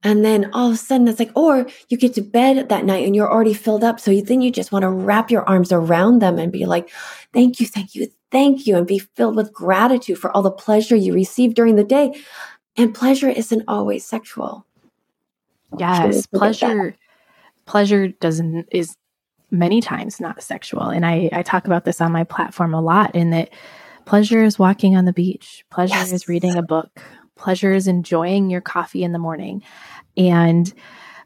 And 0.03 0.25
then 0.25 0.51
all 0.55 0.69
of 0.69 0.75
a 0.75 0.77
sudden 0.79 1.09
it's 1.09 1.19
like, 1.19 1.33
or 1.37 1.67
you 1.89 1.99
get 1.99 2.15
to 2.15 2.23
bed 2.23 2.69
that 2.71 2.85
night 2.85 3.07
and 3.07 3.15
you're 3.15 3.31
already 3.31 3.53
filled 3.53 3.85
up. 3.85 4.01
So 4.01 4.11
you, 4.11 4.23
then 4.23 4.41
you 4.41 4.51
just 4.51 4.73
want 4.73 4.83
to 4.83 4.89
wrap 4.89 5.31
your 5.31 5.47
arms 5.47 5.73
around 5.73 6.21
them 6.21 6.39
and 6.39 6.51
be 6.51 6.65
like, 6.65 6.89
thank 7.35 7.61
you, 7.61 7.67
thank 7.67 7.95
you, 7.95 8.09
thank 8.31 8.67
you. 8.67 8.77
And 8.77 8.87
be 8.87 8.99
filled 8.99 9.37
with 9.37 9.53
gratitude 9.53 10.19
for 10.19 10.35
all 10.35 10.43
the 10.43 10.51
pleasure 10.51 10.97
you 10.97 11.13
received 11.13 11.55
during 11.55 11.77
the 11.77 11.85
day. 11.85 12.19
And 12.77 12.95
pleasure 12.95 13.29
isn't 13.29 13.65
always 13.69 14.05
sexual. 14.07 14.65
Yes. 15.79 16.27
Pleasure, 16.27 16.97
pleasure 17.67 18.09
doesn't, 18.09 18.69
is 18.73 18.97
many 19.51 19.83
times 19.83 20.19
not 20.19 20.43
sexual. 20.43 20.85
And 20.85 21.05
I, 21.05 21.29
I 21.31 21.43
talk 21.43 21.67
about 21.67 21.85
this 21.85 22.01
on 22.01 22.11
my 22.11 22.25
platform 22.25 22.73
a 22.73 22.81
lot 22.81 23.15
in 23.15 23.31
that 23.31 23.51
pleasure 24.07 24.43
is 24.43 24.59
walking 24.59 24.97
on 24.97 25.05
the 25.05 25.13
beach. 25.13 25.65
Pleasure 25.71 25.95
yes. 25.95 26.13
is 26.13 26.27
reading 26.27 26.57
a 26.57 26.63
book 26.63 27.03
pleasures 27.41 27.87
enjoying 27.87 28.51
your 28.51 28.61
coffee 28.61 29.03
in 29.03 29.13
the 29.13 29.19
morning 29.19 29.63
and 30.17 30.75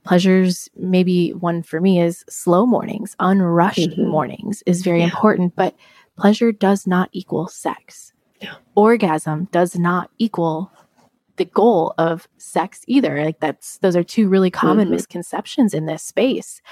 pleasures 0.04 0.68
maybe 0.76 1.30
one 1.30 1.60
for 1.60 1.80
me 1.80 2.00
is 2.00 2.24
slow 2.28 2.64
mornings 2.64 3.16
unrushed 3.18 3.90
mm-hmm. 3.90 4.06
mornings 4.06 4.62
is 4.64 4.82
very 4.82 5.00
yeah. 5.00 5.06
important 5.06 5.56
but 5.56 5.74
pleasure 6.16 6.52
does 6.52 6.86
not 6.86 7.08
equal 7.12 7.48
sex 7.48 8.12
yeah. 8.40 8.54
orgasm 8.76 9.48
does 9.50 9.76
not 9.76 10.08
equal 10.18 10.70
the 11.36 11.46
goal 11.46 11.92
of 11.98 12.28
sex 12.38 12.82
either 12.86 13.24
like 13.24 13.40
that's 13.40 13.78
those 13.78 13.96
are 13.96 14.04
two 14.04 14.28
really 14.28 14.52
common 14.52 14.84
mm-hmm. 14.84 14.94
misconceptions 14.94 15.74
in 15.74 15.86
this 15.86 16.04
space 16.04 16.62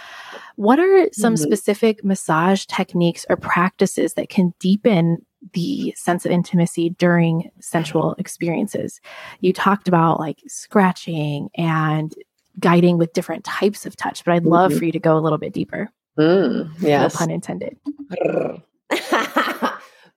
what 0.54 0.78
are 0.78 1.08
some 1.12 1.34
mm-hmm. 1.34 1.42
specific 1.42 2.04
massage 2.04 2.64
techniques 2.66 3.26
or 3.28 3.36
practices 3.36 4.14
that 4.14 4.28
can 4.28 4.54
deepen 4.60 5.18
the 5.52 5.92
sense 5.96 6.24
of 6.24 6.32
intimacy 6.32 6.90
during 6.90 7.50
sensual 7.60 8.14
experiences. 8.18 9.00
You 9.40 9.52
talked 9.52 9.88
about 9.88 10.18
like 10.20 10.38
scratching 10.46 11.50
and 11.56 12.14
guiding 12.58 12.98
with 12.98 13.12
different 13.12 13.44
types 13.44 13.86
of 13.86 13.96
touch, 13.96 14.24
but 14.24 14.32
I'd 14.32 14.44
love 14.44 14.70
mm-hmm. 14.70 14.78
for 14.78 14.84
you 14.84 14.92
to 14.92 14.98
go 14.98 15.16
a 15.16 15.20
little 15.20 15.38
bit 15.38 15.52
deeper. 15.52 15.90
Mm, 16.18 16.70
yes. 16.80 17.14
No 17.14 17.18
pun 17.18 17.30
intended. 17.30 17.76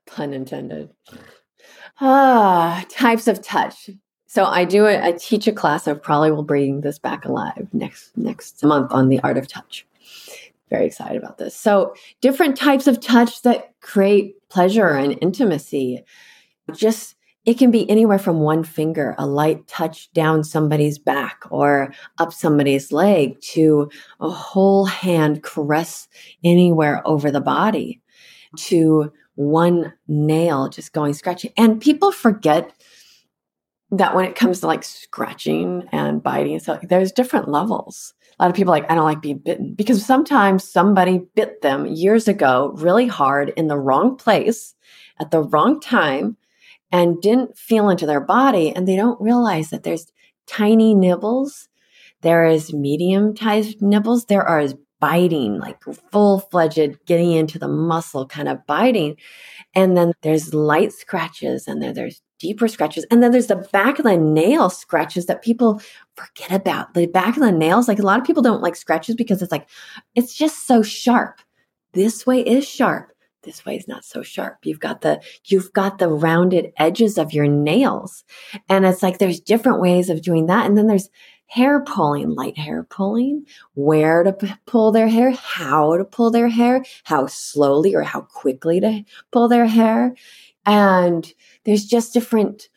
pun 0.06 0.34
intended. 0.34 0.90
Ah, 2.02 2.86
types 2.90 3.28
of 3.28 3.42
touch. 3.42 3.90
So 4.28 4.44
I 4.44 4.66
do 4.66 4.86
it. 4.86 5.02
I 5.02 5.14
teach 5.14 5.48
a 5.48 5.54
class. 5.54 5.88
I 5.88 5.94
probably 5.94 6.32
will 6.32 6.44
bring 6.44 6.82
this 6.82 7.00
back 7.00 7.24
alive 7.24 7.70
next 7.72 8.18
next 8.18 8.64
month 8.64 8.92
on 8.92 9.08
the 9.08 9.22
art 9.22 9.38
of 9.38 9.48
touch. 9.48 9.88
Very 10.70 10.88
excited 10.88 11.16
about 11.16 11.38
this. 11.38 11.56
So 11.56 11.96
different 12.20 12.58
types 12.58 12.88
of 12.88 13.00
touch 13.00 13.44
that 13.44 13.74
create 13.82 14.36
pleasure 14.56 14.88
and 14.88 15.18
intimacy. 15.22 16.02
Just 16.74 17.18
it 17.44 17.58
can 17.58 17.72
be 17.72 17.88
anywhere 17.90 18.18
from 18.18 18.40
one 18.40 18.64
finger, 18.64 19.14
a 19.18 19.28
light 19.28 19.68
touch 19.68 20.10
down 20.14 20.46
somebody's 20.46 20.98
back 20.98 21.44
or 21.50 21.94
up 22.20 22.32
somebody's 22.32 22.94
leg, 22.94 23.40
to 23.42 23.90
a 24.22 24.30
whole 24.30 24.86
hand 24.86 25.44
caress 25.44 26.08
anywhere 26.42 27.06
over 27.06 27.32
the 27.32 27.42
body, 27.42 28.02
to 28.56 29.12
one 29.36 29.94
nail 30.08 30.70
just 30.70 30.94
going 30.94 31.14
scratching. 31.14 31.52
And 31.58 31.82
people 31.82 32.14
forget 32.14 32.72
that 33.92 34.16
when 34.16 34.24
it 34.24 34.36
comes 34.36 34.62
to 34.62 34.68
like 34.68 34.86
scratching 34.86 35.84
and 35.92 36.24
biting, 36.24 36.60
so 36.60 36.80
there's 36.82 37.12
different 37.12 37.50
levels 37.50 38.14
a 38.38 38.44
lot 38.44 38.50
of 38.50 38.56
people 38.56 38.72
like, 38.72 38.90
I 38.90 38.96
don't 38.96 39.06
like 39.06 39.22
being 39.22 39.38
bitten 39.38 39.74
because 39.74 40.06
sometimes 40.06 40.70
somebody 40.70 41.22
bit 41.36 41.62
them 41.62 41.86
years 41.86 42.28
ago 42.28 42.74
really 42.76 43.08
hard 43.08 43.54
in 43.56 43.68
the 43.68 43.78
wrong 43.78 44.18
place 44.18 44.76
at 45.20 45.32
the 45.32 45.42
wrong 45.42 45.80
time 45.80 46.36
and 46.92 47.22
didn't 47.22 47.58
feel 47.58 47.90
into 47.90 48.06
their 48.06 48.20
body. 48.20 48.76
And 48.76 48.88
they 48.88 48.96
don't 48.96 49.22
realize 49.22 49.70
that 49.70 49.84
there's 49.84 50.12
tiny 50.48 50.94
nibbles. 50.94 51.70
There 52.22 52.46
is 52.46 52.74
medium 52.74 53.36
sized 53.36 53.82
nibbles. 53.82 54.26
There 54.26 54.46
are 54.46 54.68
biting, 55.00 55.60
like 55.60 55.78
full 56.12 56.40
fledged 56.40 56.98
getting 57.06 57.32
into 57.32 57.60
the 57.60 57.68
muscle 57.68 58.26
kind 58.26 58.48
of 58.48 58.66
biting. 58.66 59.18
And 59.74 59.98
then 59.98 60.14
there's 60.22 60.54
light 60.54 60.94
scratches 60.94 61.68
and 61.68 61.82
then 61.82 61.94
there's 61.94 62.22
deeper 62.40 62.68
scratches. 62.68 63.06
And 63.12 63.22
then 63.24 63.32
there's 63.32 63.48
the 63.48 63.68
back 63.72 64.00
of 64.00 64.06
the 64.06 64.18
nail 64.18 64.70
scratches 64.70 65.26
that 65.26 65.42
people 65.42 65.82
forget 66.16 66.52
about. 66.52 66.94
The 66.94 67.08
back 67.08 67.36
of 67.36 67.44
the 67.44 67.52
nails, 67.52 67.88
like 67.88 68.00
a 68.00 68.04
lot 68.04 68.20
of 68.20 68.26
people 68.26 68.44
don't 68.44 68.62
like 68.62 68.76
scratches 68.76 69.16
because 69.16 69.42
it's 69.42 69.52
like, 69.52 69.68
it's 70.16 70.34
just 70.34 70.68
so 70.68 70.82
sharp. 70.82 71.40
This 71.94 72.26
way 72.26 72.42
is 72.42 72.68
sharp. 72.68 73.12
This 73.44 73.64
way 73.64 73.78
is 73.78 73.88
not 73.88 74.04
so 74.04 74.24
sharp. 74.24 74.58
You've 74.64 74.80
got 74.80 75.02
the, 75.02 75.22
you've 75.46 75.72
got 75.74 76.00
the 76.00 76.10
rounded 76.10 76.74
edges 76.78 77.18
of 77.18 77.32
your 77.32 77.48
nails. 77.48 78.24
And 78.70 78.86
it's 78.86 79.04
like, 79.04 79.20
there's 79.20 79.40
different 79.40 79.80
ways 79.80 80.10
of 80.10 80.24
doing 80.24 80.48
that. 80.48 80.66
And 80.66 80.78
then 80.78 80.88
there's 80.88 81.10
hair 81.48 81.84
pulling, 81.84 82.32
light 82.32 82.58
hair 82.58 82.84
pulling, 82.84 83.46
where 83.76 84.24
to 84.24 84.34
p- 84.34 84.54
pull 84.66 84.92
their 84.92 85.08
hair, 85.08 85.32
how 85.32 85.98
to 85.98 86.04
pull 86.04 86.32
their 86.32 86.50
hair, 86.50 86.84
how 87.04 87.28
slowly 87.28 87.96
or 87.96 88.02
how 88.04 88.22
quickly 88.22 88.80
to 88.80 89.04
pull 89.32 89.48
their 89.48 89.68
hair 89.68 90.16
And 90.66 91.32
there's 91.64 91.86
just 91.86 92.14
different 92.14 92.70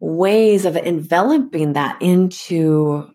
ways 0.00 0.64
of 0.64 0.76
enveloping 0.76 1.72
that 1.74 2.00
into 2.02 3.08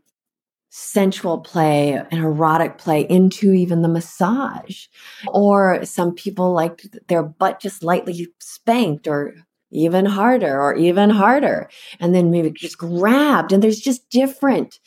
sensual 0.69 1.39
play 1.39 1.93
and 1.93 2.23
erotic 2.23 2.77
play 2.77 3.01
into 3.01 3.51
even 3.51 3.81
the 3.81 3.87
massage. 3.87 4.87
Or 5.27 5.83
some 5.85 6.13
people 6.13 6.53
like 6.53 6.83
their 7.07 7.23
butt 7.23 7.59
just 7.59 7.83
lightly 7.83 8.27
spanked 8.39 9.07
or 9.07 9.35
even 9.71 10.05
harder 10.05 10.62
or 10.62 10.75
even 10.75 11.09
harder. 11.09 11.69
And 12.00 12.13
then 12.13 12.31
maybe 12.31 12.51
just 12.51 12.77
grabbed. 12.77 13.51
And 13.51 13.62
there's 13.62 13.79
just 13.79 14.09
different 14.09 14.79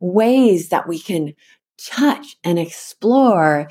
ways 0.00 0.70
that 0.70 0.88
we 0.88 0.98
can 0.98 1.34
touch 1.78 2.36
and 2.44 2.58
explore 2.58 3.68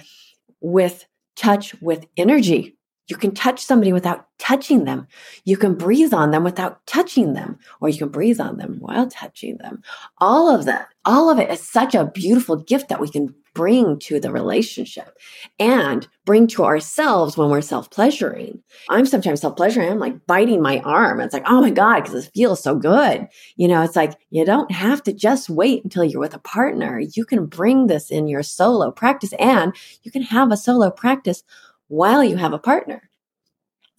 with 0.61 1.05
touch 1.35 1.79
with 1.81 2.05
energy. 2.17 2.77
You 3.07 3.17
can 3.17 3.33
touch 3.33 3.59
somebody 3.61 3.91
without 3.91 4.27
touching 4.39 4.85
them. 4.85 5.07
You 5.43 5.57
can 5.57 5.75
breathe 5.75 6.13
on 6.13 6.31
them 6.31 6.45
without 6.45 6.85
touching 6.85 7.33
them, 7.33 7.57
or 7.81 7.89
you 7.89 7.97
can 7.97 8.09
breathe 8.09 8.39
on 8.39 8.57
them 8.57 8.77
while 8.79 9.09
touching 9.09 9.57
them. 9.57 9.81
All 10.19 10.53
of 10.53 10.65
that, 10.65 10.87
all 11.03 11.29
of 11.29 11.37
it 11.37 11.49
is 11.49 11.59
such 11.59 11.93
a 11.93 12.05
beautiful 12.05 12.55
gift 12.55 12.87
that 12.87 13.01
we 13.01 13.09
can 13.09 13.35
bring 13.53 13.99
to 13.99 14.19
the 14.19 14.31
relationship 14.31 15.17
and 15.59 16.07
bring 16.25 16.47
to 16.47 16.63
ourselves 16.63 17.37
when 17.37 17.49
we're 17.49 17.61
self 17.61 17.89
pleasuring. 17.89 18.61
I'm 18.89 19.05
sometimes 19.05 19.41
self 19.41 19.55
pleasuring. 19.55 19.89
I'm 19.89 19.99
like 19.99 20.25
biting 20.27 20.61
my 20.61 20.79
arm. 20.79 21.19
It's 21.19 21.33
like, 21.33 21.43
oh 21.47 21.61
my 21.61 21.71
God, 21.71 22.01
because 22.01 22.25
it 22.25 22.31
feels 22.33 22.61
so 22.61 22.75
good. 22.75 23.27
You 23.55 23.67
know, 23.67 23.81
it's 23.83 23.95
like 23.95 24.13
you 24.29 24.45
don't 24.45 24.71
have 24.71 25.03
to 25.03 25.13
just 25.13 25.49
wait 25.49 25.83
until 25.83 26.03
you're 26.03 26.19
with 26.21 26.33
a 26.33 26.39
partner. 26.39 27.01
You 27.13 27.25
can 27.25 27.45
bring 27.45 27.87
this 27.87 28.09
in 28.09 28.27
your 28.27 28.43
solo 28.43 28.91
practice 28.91 29.33
and 29.39 29.75
you 30.03 30.11
can 30.11 30.21
have 30.23 30.51
a 30.51 30.57
solo 30.57 30.91
practice 30.91 31.43
while 31.87 32.23
you 32.23 32.37
have 32.37 32.53
a 32.53 32.59
partner. 32.59 33.09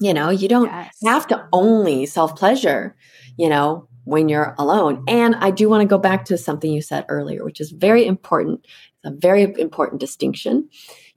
You 0.00 0.14
know, 0.14 0.30
you 0.30 0.48
don't 0.48 0.66
yes. 0.66 0.96
have 1.04 1.26
to 1.28 1.46
only 1.52 2.06
self 2.06 2.36
pleasure, 2.36 2.96
you 3.36 3.48
know, 3.48 3.88
when 4.04 4.28
you're 4.28 4.54
alone. 4.58 5.04
And 5.06 5.34
I 5.36 5.50
do 5.50 5.68
want 5.68 5.82
to 5.82 5.88
go 5.88 5.98
back 5.98 6.24
to 6.26 6.38
something 6.38 6.72
you 6.72 6.82
said 6.82 7.04
earlier, 7.08 7.44
which 7.44 7.60
is 7.60 7.70
very 7.70 8.06
important 8.06 8.66
a 9.04 9.10
very 9.10 9.42
important 9.58 10.00
distinction. 10.00 10.68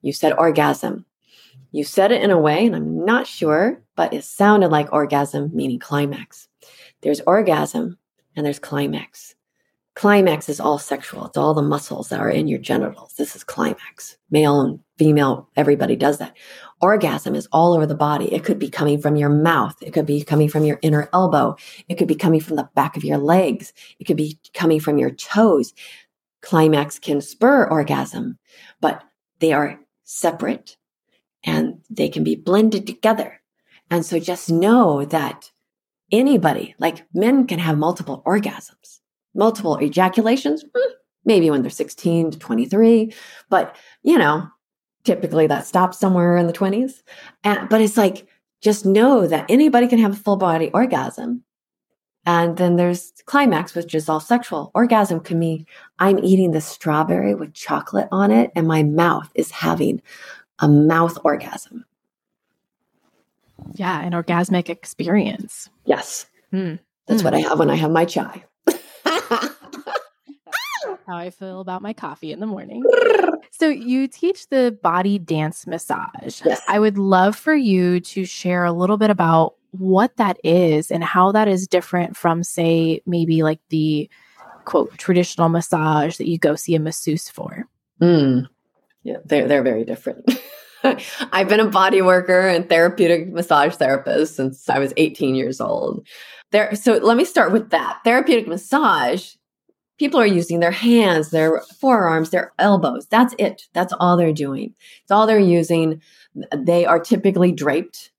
You 0.02 0.14
said 0.14 0.34
orgasm. 0.34 1.06
You 1.72 1.84
said 1.84 2.12
it 2.12 2.24
in 2.24 2.32
a 2.32 2.40
way, 2.40 2.66
and 2.66 2.76
I'm 2.76 3.06
not 3.06 3.28
sure, 3.28 3.82
but 3.96 4.14
it 4.14 4.24
sounded 4.24 4.70
like 4.70 4.92
orgasm, 4.94 5.52
meaning 5.54 5.80
climax. 5.80 6.48
There's 7.02 7.22
orgasm 7.22 7.98
and 8.36 8.46
there's 8.46 8.60
climax. 8.60 9.36
Climax 9.94 10.50
is 10.50 10.60
all 10.60 10.78
sexual. 10.78 11.26
It's 11.26 11.38
all 11.38 11.54
the 11.54 11.62
muscles 11.62 12.10
that 12.10 12.20
are 12.20 12.30
in 12.30 12.48
your 12.48 12.60
genitals. 12.60 13.14
This 13.18 13.36
is 13.36 13.44
climax. 13.44 14.18
Male 14.30 14.62
and 14.62 14.80
female, 14.98 15.50
everybody 15.56 15.96
does 15.96 16.18
that. 16.18 16.36
Orgasm 16.82 17.36
is 17.36 17.48
all 17.52 17.74
over 17.74 17.86
the 17.86 17.96
body. 17.96 18.34
It 18.34 18.44
could 18.44 18.60
be 18.60 18.70
coming 18.70 19.00
from 19.02 19.16
your 19.16 19.30
mouth. 19.30 19.76
It 19.82 19.92
could 19.92 20.06
be 20.06 20.24
coming 20.24 20.50
from 20.50 20.66
your 20.66 20.78
inner 20.82 21.10
elbow. 21.14 21.56
It 21.88 21.96
could 21.96 22.08
be 22.08 22.16
coming 22.16 22.42
from 22.42 22.58
the 22.58 22.70
back 22.76 22.98
of 22.98 23.04
your 23.04 23.18
legs. 23.18 23.74
It 24.00 24.04
could 24.06 24.18
be 24.18 24.40
coming 24.54 24.80
from 24.80 24.98
your 24.98 25.12
toes 25.12 25.74
climax 26.46 27.00
can 27.00 27.20
spur 27.20 27.66
orgasm, 27.66 28.38
but 28.80 29.04
they 29.40 29.52
are 29.52 29.80
separate 30.04 30.78
and 31.44 31.82
they 31.90 32.08
can 32.08 32.24
be 32.24 32.36
blended 32.36 32.86
together. 32.86 33.42
And 33.90 34.06
so 34.06 34.20
just 34.20 34.52
know 34.52 35.06
that 35.06 35.52
anybody, 36.12 36.76
like 36.78 37.06
men 37.14 37.48
can 37.48 37.58
have 37.58 37.80
multiple 37.80 38.22
orgasms, 38.26 39.00
multiple 39.34 39.78
ejaculations, 39.78 40.64
hmm, 40.64 40.94
maybe 41.26 41.50
when 41.50 41.64
they're 41.64 41.72
16 41.72 42.32
to 42.32 42.40
23, 42.40 43.14
but 43.50 43.76
you 44.04 44.18
know, 44.18 44.48
typically 45.06 45.48
that 45.48 45.66
stops 45.66 46.00
somewhere 46.00 46.36
in 46.38 46.48
the 46.48 46.54
20s. 46.54 47.02
And, 47.44 47.70
but 47.70 47.82
it's 47.82 47.98
like, 47.98 48.28
just 48.62 48.86
know 48.86 49.28
that 49.28 49.46
anybody 49.48 49.88
can 49.88 50.00
have 50.00 50.14
a 50.14 50.16
full 50.16 50.38
body 50.38 50.72
orgasm 50.74 51.44
and 52.26 52.58
then 52.58 52.76
there's 52.76 53.14
climax, 53.26 53.76
which 53.76 53.94
is 53.94 54.10
all 54.10 54.20
sexual. 54.20 54.72
Orgasm 54.74 55.20
can 55.20 55.38
mean 55.38 55.66
I'm 56.00 56.18
eating 56.20 56.52
the 56.52 56.62
strawberry 56.62 57.36
with 57.36 57.54
chocolate 57.54 58.08
on 58.12 58.32
it, 58.32 58.52
and 58.56 58.68
my 58.68 58.84
mouth 58.84 59.30
is 59.36 59.52
having 59.52 60.02
a 60.60 60.68
mouth 60.68 61.18
orgasm. 61.24 61.86
Yeah, 63.74 64.02
an 64.02 64.14
orgasmic 64.14 64.70
experience. 64.70 65.70
Yes. 65.86 66.26
Mm. 66.52 66.80
That's 67.08 67.22
mm. 67.22 67.26
what 67.26 67.36
I 67.36 67.40
have 67.40 67.60
when 67.60 67.70
I 67.70 67.76
have 67.76 67.92
my 67.92 68.06
chai. 68.06 68.44
How 71.06 71.16
I 71.16 71.30
feel 71.30 71.60
about 71.62 71.82
my 71.82 71.94
coffee 71.94 72.32
in 72.32 72.40
the 72.40 72.48
morning. 72.48 72.84
So, 73.52 73.70
you 73.70 74.08
teach 74.08 74.50
the 74.50 74.78
body 74.84 75.18
dance 75.18 75.66
massage. 75.66 76.42
Yes. 76.44 76.62
I 76.68 76.78
would 76.78 76.98
love 76.98 77.38
for 77.38 77.56
you 77.56 78.02
to 78.02 78.26
share 78.26 78.66
a 78.66 78.74
little 78.74 78.98
bit 78.98 79.10
about 79.10 79.56
what 79.72 80.18
that 80.18 80.38
is 80.44 80.92
and 80.92 81.04
how 81.04 81.32
that 81.32 81.48
is 81.48 81.68
different 81.68 82.18
from, 82.18 82.44
say, 82.44 83.02
maybe 83.06 83.44
like 83.44 83.60
the 83.70 84.10
quote 84.66 84.98
traditional 84.98 85.48
massage 85.48 86.18
that 86.18 86.28
you 86.28 86.38
go 86.38 86.56
see 86.56 86.76
a 86.76 86.80
masseuse 86.80 87.30
for. 87.30 87.68
Mm. 88.02 88.48
Yeah, 89.04 89.18
they're 89.24 89.48
they're 89.48 89.64
very 89.64 89.86
different. 89.86 90.30
I've 91.32 91.48
been 91.48 91.60
a 91.60 91.70
body 91.70 92.02
worker 92.02 92.48
and 92.48 92.68
therapeutic 92.68 93.32
massage 93.32 93.76
therapist 93.76 94.36
since 94.36 94.70
I 94.70 94.80
was 94.80 94.94
18 94.98 95.36
years 95.36 95.62
old. 95.62 96.06
There, 96.52 96.76
so 96.76 96.94
let 96.94 97.18
me 97.18 97.26
start 97.26 97.52
with 97.52 97.72
that. 97.72 98.00
Therapeutic 98.04 98.48
massage, 98.48 99.36
people 99.98 100.20
are 100.20 100.26
using 100.26 100.60
their 100.60 100.72
hands, 100.72 101.30
their 101.30 101.62
forearms, 101.80 102.30
their 102.30 102.54
elbows. 102.60 103.08
That's 103.08 103.34
it. 103.40 103.64
That's 103.74 103.94
all 104.00 104.18
they're 104.18 104.34
doing. 104.34 104.74
It's 105.02 105.12
all 105.12 105.28
they're 105.28 105.40
using. 105.40 106.02
They 106.56 106.86
are 106.86 107.00
typically 107.00 107.52
draped 107.52 108.12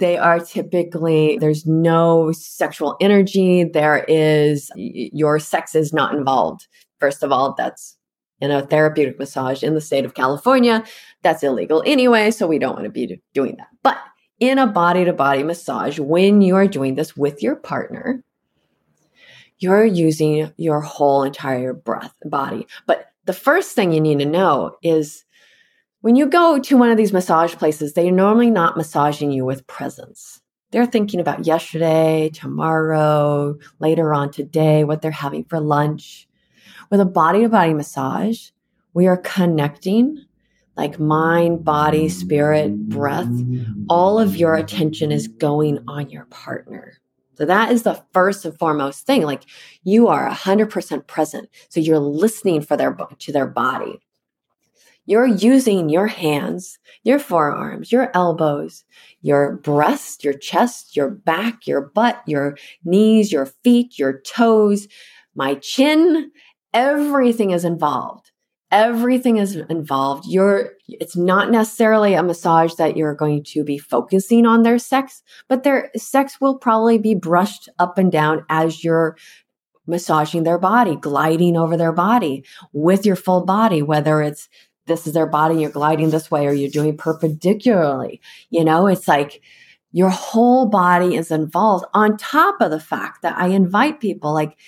they 0.00 0.16
are 0.16 0.40
typically, 0.40 1.38
there's 1.38 1.66
no 1.66 2.32
sexual 2.32 2.96
energy. 3.00 3.64
There 3.64 4.04
is, 4.08 4.70
your 4.76 5.38
sex 5.38 5.74
is 5.74 5.92
not 5.92 6.14
involved. 6.14 6.66
First 6.98 7.22
of 7.22 7.30
all, 7.30 7.54
that's 7.56 7.96
in 8.40 8.50
a 8.50 8.66
therapeutic 8.66 9.18
massage 9.18 9.62
in 9.62 9.74
the 9.74 9.80
state 9.80 10.04
of 10.04 10.14
California. 10.14 10.82
That's 11.22 11.44
illegal 11.44 11.82
anyway. 11.86 12.32
So 12.32 12.46
we 12.46 12.58
don't 12.58 12.74
want 12.74 12.84
to 12.84 12.90
be 12.90 13.20
doing 13.34 13.56
that. 13.58 13.68
But 13.82 13.98
in 14.40 14.58
a 14.58 14.66
body 14.66 15.04
to 15.04 15.12
body 15.12 15.44
massage, 15.44 16.00
when 16.00 16.42
you 16.42 16.56
are 16.56 16.66
doing 16.66 16.96
this 16.96 17.16
with 17.16 17.42
your 17.42 17.54
partner, 17.54 18.24
you're 19.58 19.84
using 19.84 20.52
your 20.56 20.80
whole 20.80 21.22
entire 21.22 21.72
breath 21.72 22.14
body. 22.24 22.66
But 22.86 23.06
the 23.24 23.32
first 23.32 23.74
thing 23.74 23.92
you 23.92 24.00
need 24.00 24.18
to 24.18 24.26
know 24.26 24.76
is 24.82 25.24
when 26.00 26.16
you 26.16 26.26
go 26.26 26.58
to 26.58 26.76
one 26.76 26.90
of 26.90 26.96
these 26.96 27.12
massage 27.12 27.54
places, 27.54 27.94
they're 27.94 28.10
normally 28.10 28.50
not 28.50 28.76
massaging 28.76 29.30
you 29.30 29.44
with 29.44 29.66
presence. 29.66 30.40
They're 30.70 30.86
thinking 30.86 31.20
about 31.20 31.46
yesterday, 31.46 32.30
tomorrow, 32.34 33.56
later 33.78 34.12
on 34.12 34.30
today, 34.30 34.84
what 34.84 35.00
they're 35.00 35.10
having 35.10 35.44
for 35.44 35.60
lunch. 35.60 36.28
With 36.90 37.00
a 37.00 37.06
body 37.06 37.42
to 37.42 37.48
body 37.48 37.72
massage, 37.74 38.50
we 38.92 39.06
are 39.06 39.16
connecting 39.16 40.24
like 40.76 40.98
mind, 40.98 41.64
body, 41.64 42.08
spirit, 42.08 42.88
breath. 42.88 43.30
All 43.88 44.18
of 44.18 44.36
your 44.36 44.56
attention 44.56 45.12
is 45.12 45.28
going 45.28 45.78
on 45.86 46.10
your 46.10 46.24
partner. 46.26 46.94
So 47.36 47.44
that 47.44 47.72
is 47.72 47.82
the 47.82 48.02
first 48.12 48.44
and 48.44 48.56
foremost 48.58 49.06
thing. 49.06 49.22
Like 49.22 49.44
you 49.82 50.08
are 50.08 50.28
100% 50.28 51.06
present. 51.06 51.48
So 51.68 51.80
you're 51.80 51.98
listening 51.98 52.62
for 52.62 52.76
their 52.76 52.92
to 52.92 53.32
their 53.32 53.46
body. 53.46 54.00
You're 55.06 55.26
using 55.26 55.90
your 55.90 56.06
hands, 56.06 56.78
your 57.02 57.18
forearms, 57.18 57.92
your 57.92 58.10
elbows, 58.14 58.84
your 59.20 59.56
breast, 59.56 60.24
your 60.24 60.32
chest, 60.32 60.96
your 60.96 61.10
back, 61.10 61.66
your 61.66 61.82
butt, 61.82 62.22
your 62.26 62.56
knees, 62.84 63.30
your 63.30 63.46
feet, 63.46 63.98
your 63.98 64.20
toes, 64.20 64.88
my 65.34 65.56
chin. 65.56 66.30
Everything 66.72 67.50
is 67.50 67.64
involved. 67.66 68.30
Everything 68.74 69.36
is 69.36 69.54
involved. 69.54 70.24
You're, 70.26 70.72
it's 70.88 71.16
not 71.16 71.52
necessarily 71.52 72.14
a 72.14 72.24
massage 72.24 72.74
that 72.74 72.96
you're 72.96 73.14
going 73.14 73.44
to 73.44 73.62
be 73.62 73.78
focusing 73.78 74.46
on 74.46 74.64
their 74.64 74.80
sex, 74.80 75.22
but 75.48 75.62
their 75.62 75.92
sex 75.96 76.40
will 76.40 76.58
probably 76.58 76.98
be 76.98 77.14
brushed 77.14 77.68
up 77.78 77.98
and 77.98 78.10
down 78.10 78.44
as 78.48 78.82
you're 78.82 79.16
massaging 79.86 80.42
their 80.42 80.58
body, 80.58 80.96
gliding 80.96 81.56
over 81.56 81.76
their 81.76 81.92
body 81.92 82.44
with 82.72 83.06
your 83.06 83.14
full 83.14 83.44
body, 83.44 83.80
whether 83.80 84.20
it's 84.20 84.48
this 84.86 85.06
is 85.06 85.12
their 85.12 85.28
body, 85.28 85.60
you're 85.60 85.70
gliding 85.70 86.10
this 86.10 86.28
way, 86.28 86.44
or 86.44 86.52
you're 86.52 86.68
doing 86.68 86.96
perpendicularly. 86.96 88.20
You 88.50 88.64
know, 88.64 88.88
it's 88.88 89.06
like 89.06 89.40
your 89.92 90.10
whole 90.10 90.66
body 90.66 91.14
is 91.14 91.30
involved 91.30 91.84
on 91.94 92.16
top 92.16 92.56
of 92.60 92.72
the 92.72 92.80
fact 92.80 93.22
that 93.22 93.38
I 93.38 93.46
invite 93.46 94.00
people, 94.00 94.34
like, 94.34 94.58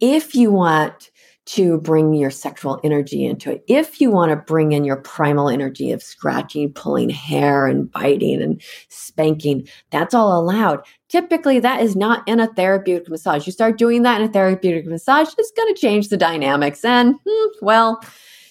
if 0.00 0.34
you 0.34 0.50
want 0.50 1.10
to 1.46 1.78
bring 1.78 2.12
your 2.12 2.30
sexual 2.30 2.80
energy 2.84 3.24
into 3.24 3.52
it, 3.52 3.64
if 3.68 4.00
you 4.00 4.10
want 4.10 4.30
to 4.30 4.36
bring 4.36 4.72
in 4.72 4.84
your 4.84 4.96
primal 4.96 5.48
energy 5.48 5.92
of 5.92 6.02
scratching, 6.02 6.72
pulling 6.72 7.08
hair, 7.08 7.66
and 7.66 7.90
biting 7.90 8.42
and 8.42 8.60
spanking, 8.88 9.66
that's 9.90 10.12
all 10.12 10.38
allowed. 10.38 10.84
Typically, 11.08 11.60
that 11.60 11.80
is 11.80 11.94
not 11.96 12.26
in 12.26 12.40
a 12.40 12.52
therapeutic 12.54 13.08
massage. 13.08 13.46
You 13.46 13.52
start 13.52 13.78
doing 13.78 14.02
that 14.02 14.20
in 14.20 14.28
a 14.28 14.32
therapeutic 14.32 14.86
massage, 14.86 15.28
it's 15.38 15.52
going 15.52 15.72
to 15.72 15.80
change 15.80 16.08
the 16.08 16.16
dynamics. 16.16 16.84
And, 16.84 17.14
hmm, 17.26 17.48
well, 17.62 18.02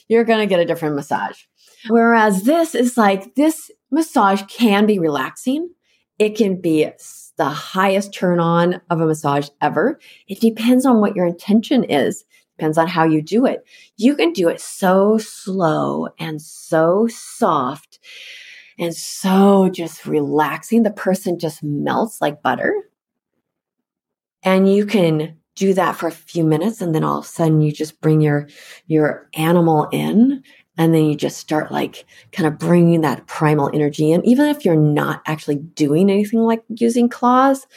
you're 0.07 0.23
going 0.23 0.39
to 0.39 0.45
get 0.45 0.59
a 0.59 0.65
different 0.65 0.95
massage. 0.95 1.43
Whereas 1.89 2.43
this 2.43 2.75
is 2.75 2.97
like, 2.97 3.35
this 3.35 3.69
massage 3.91 4.41
can 4.47 4.85
be 4.85 4.99
relaxing 4.99 5.69
It 6.17 6.37
can 6.37 6.61
be 6.61 6.89
the 7.37 7.49
highest 7.49 8.13
turn 8.13 8.39
on 8.39 8.81
of 8.89 9.01
a 9.01 9.05
massage 9.05 9.49
ever. 9.61 9.99
It 10.27 10.39
depends 10.39 10.85
on 10.85 11.01
what 11.01 11.15
your 11.15 11.25
intention 11.25 11.83
is. 11.83 12.23
Depends 12.57 12.77
on 12.77 12.87
how 12.87 13.03
you 13.03 13.21
do 13.21 13.45
it. 13.45 13.65
You 13.97 14.15
can 14.15 14.31
do 14.31 14.47
it 14.47 14.61
so 14.61 15.17
slow 15.17 16.07
and 16.17 16.41
so 16.41 17.07
soft 17.07 17.99
and 18.79 18.95
so 18.95 19.69
just 19.69 20.05
relaxing. 20.05 20.83
The 20.83 20.91
person 20.91 21.37
just 21.37 21.63
melts 21.63 22.21
like 22.21 22.41
butter. 22.41 22.73
And 24.43 24.71
you 24.71 24.85
can 24.85 25.37
do 25.55 25.73
that 25.73 25.95
for 25.95 26.07
a 26.07 26.11
few 26.11 26.43
minutes 26.43 26.81
and 26.81 26.93
then 26.93 27.03
all 27.03 27.19
of 27.19 27.25
a 27.25 27.27
sudden 27.27 27.61
you 27.61 27.71
just 27.71 28.01
bring 28.01 28.21
your 28.21 28.47
your 28.87 29.29
animal 29.35 29.87
in 29.91 30.43
and 30.77 30.93
then 30.93 31.05
you 31.05 31.15
just 31.15 31.37
start 31.37 31.71
like 31.71 32.05
kind 32.31 32.47
of 32.47 32.57
bringing 32.57 33.01
that 33.01 33.27
primal 33.27 33.69
energy 33.73 34.11
in 34.11 34.25
even 34.25 34.47
if 34.47 34.65
you're 34.65 34.75
not 34.75 35.21
actually 35.25 35.55
doing 35.55 36.09
anything 36.09 36.39
like 36.39 36.63
using 36.69 37.09
claws 37.09 37.67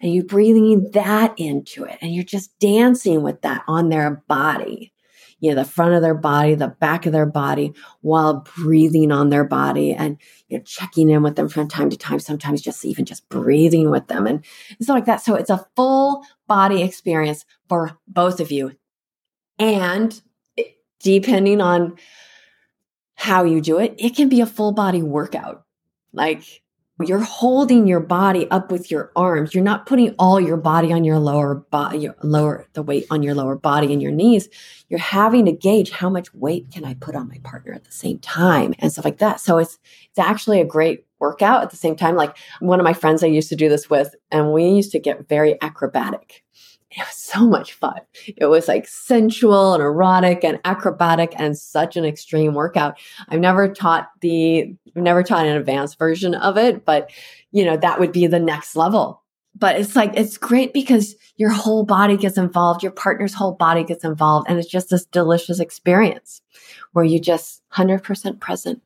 and 0.00 0.12
you're 0.12 0.24
breathing 0.24 0.90
that 0.92 1.34
into 1.38 1.84
it 1.84 1.98
and 2.00 2.14
you're 2.14 2.24
just 2.24 2.56
dancing 2.58 3.22
with 3.22 3.42
that 3.42 3.62
on 3.68 3.88
their 3.88 4.22
body. 4.28 4.92
You 5.40 5.50
know 5.50 5.62
the 5.62 5.64
front 5.64 5.94
of 5.94 6.02
their 6.02 6.16
body 6.16 6.56
the 6.56 6.66
back 6.66 7.06
of 7.06 7.12
their 7.12 7.24
body 7.24 7.72
while 8.00 8.44
breathing 8.56 9.12
on 9.12 9.30
their 9.30 9.44
body 9.44 9.92
and 9.92 10.18
you 10.48 10.58
know 10.58 10.64
checking 10.64 11.10
in 11.10 11.22
with 11.22 11.36
them 11.36 11.48
from 11.48 11.68
time 11.68 11.90
to 11.90 11.96
time 11.96 12.18
sometimes 12.18 12.60
just 12.60 12.84
even 12.84 13.04
just 13.04 13.28
breathing 13.28 13.88
with 13.88 14.08
them 14.08 14.26
and 14.26 14.44
stuff 14.80 14.94
like 14.94 15.04
that. 15.04 15.20
So 15.22 15.36
it's 15.36 15.50
a 15.50 15.64
full 15.76 16.24
body 16.48 16.82
experience 16.82 17.44
for 17.68 17.96
both 18.08 18.40
of 18.40 18.50
you. 18.50 18.72
And 19.60 20.20
depending 21.00 21.60
on 21.60 21.96
how 23.18 23.42
you 23.42 23.60
do 23.60 23.80
it, 23.80 23.96
it 23.98 24.14
can 24.14 24.28
be 24.28 24.40
a 24.40 24.46
full 24.46 24.70
body 24.70 25.02
workout. 25.02 25.64
Like 26.12 26.62
you're 27.04 27.18
holding 27.18 27.88
your 27.88 27.98
body 27.98 28.48
up 28.48 28.70
with 28.70 28.92
your 28.92 29.10
arms. 29.16 29.52
You're 29.52 29.64
not 29.64 29.86
putting 29.86 30.14
all 30.20 30.40
your 30.40 30.56
body 30.56 30.92
on 30.92 31.02
your 31.02 31.18
lower 31.18 31.56
body, 31.56 31.98
your 31.98 32.14
lower 32.22 32.68
the 32.74 32.82
weight 32.82 33.06
on 33.10 33.24
your 33.24 33.34
lower 33.34 33.56
body 33.56 33.92
and 33.92 34.00
your 34.00 34.12
knees. 34.12 34.48
You're 34.88 35.00
having 35.00 35.46
to 35.46 35.52
gauge 35.52 35.90
how 35.90 36.08
much 36.08 36.32
weight 36.32 36.70
can 36.72 36.84
I 36.84 36.94
put 36.94 37.16
on 37.16 37.26
my 37.26 37.38
partner 37.42 37.72
at 37.72 37.84
the 37.84 37.90
same 37.90 38.20
time 38.20 38.72
and 38.78 38.92
stuff 38.92 39.04
like 39.04 39.18
that. 39.18 39.40
So 39.40 39.58
it's 39.58 39.80
it's 40.10 40.18
actually 40.20 40.60
a 40.60 40.64
great 40.64 41.04
workout 41.18 41.64
at 41.64 41.70
the 41.70 41.76
same 41.76 41.96
time. 41.96 42.14
Like 42.14 42.36
one 42.60 42.78
of 42.78 42.84
my 42.84 42.94
friends 42.94 43.24
I 43.24 43.26
used 43.26 43.48
to 43.48 43.56
do 43.56 43.68
this 43.68 43.90
with, 43.90 44.14
and 44.30 44.52
we 44.52 44.68
used 44.68 44.92
to 44.92 45.00
get 45.00 45.28
very 45.28 45.60
acrobatic 45.60 46.44
it 46.90 47.00
was 47.00 47.16
so 47.16 47.46
much 47.46 47.74
fun. 47.74 48.00
It 48.26 48.46
was 48.46 48.66
like 48.66 48.88
sensual 48.88 49.74
and 49.74 49.82
erotic 49.82 50.42
and 50.42 50.58
acrobatic 50.64 51.34
and 51.36 51.56
such 51.56 51.96
an 51.96 52.04
extreme 52.04 52.54
workout. 52.54 52.98
I've 53.28 53.40
never 53.40 53.68
taught 53.68 54.08
the, 54.20 54.74
I've 54.96 55.02
never 55.02 55.22
taught 55.22 55.46
an 55.46 55.56
advanced 55.56 55.98
version 55.98 56.34
of 56.34 56.56
it, 56.56 56.84
but 56.86 57.10
you 57.52 57.64
know, 57.64 57.76
that 57.76 58.00
would 58.00 58.12
be 58.12 58.26
the 58.26 58.38
next 58.38 58.74
level. 58.74 59.22
But 59.54 59.78
it's 59.78 59.96
like, 59.96 60.12
it's 60.14 60.38
great 60.38 60.72
because 60.72 61.16
your 61.36 61.50
whole 61.50 61.84
body 61.84 62.16
gets 62.16 62.38
involved, 62.38 62.82
your 62.82 62.92
partner's 62.92 63.34
whole 63.34 63.52
body 63.52 63.84
gets 63.84 64.04
involved, 64.04 64.48
and 64.48 64.58
it's 64.58 64.68
just 64.68 64.90
this 64.90 65.04
delicious 65.06 65.58
experience 65.58 66.40
where 66.92 67.04
you 67.04 67.20
just 67.20 67.62
100% 67.72 68.40
present 68.40 68.82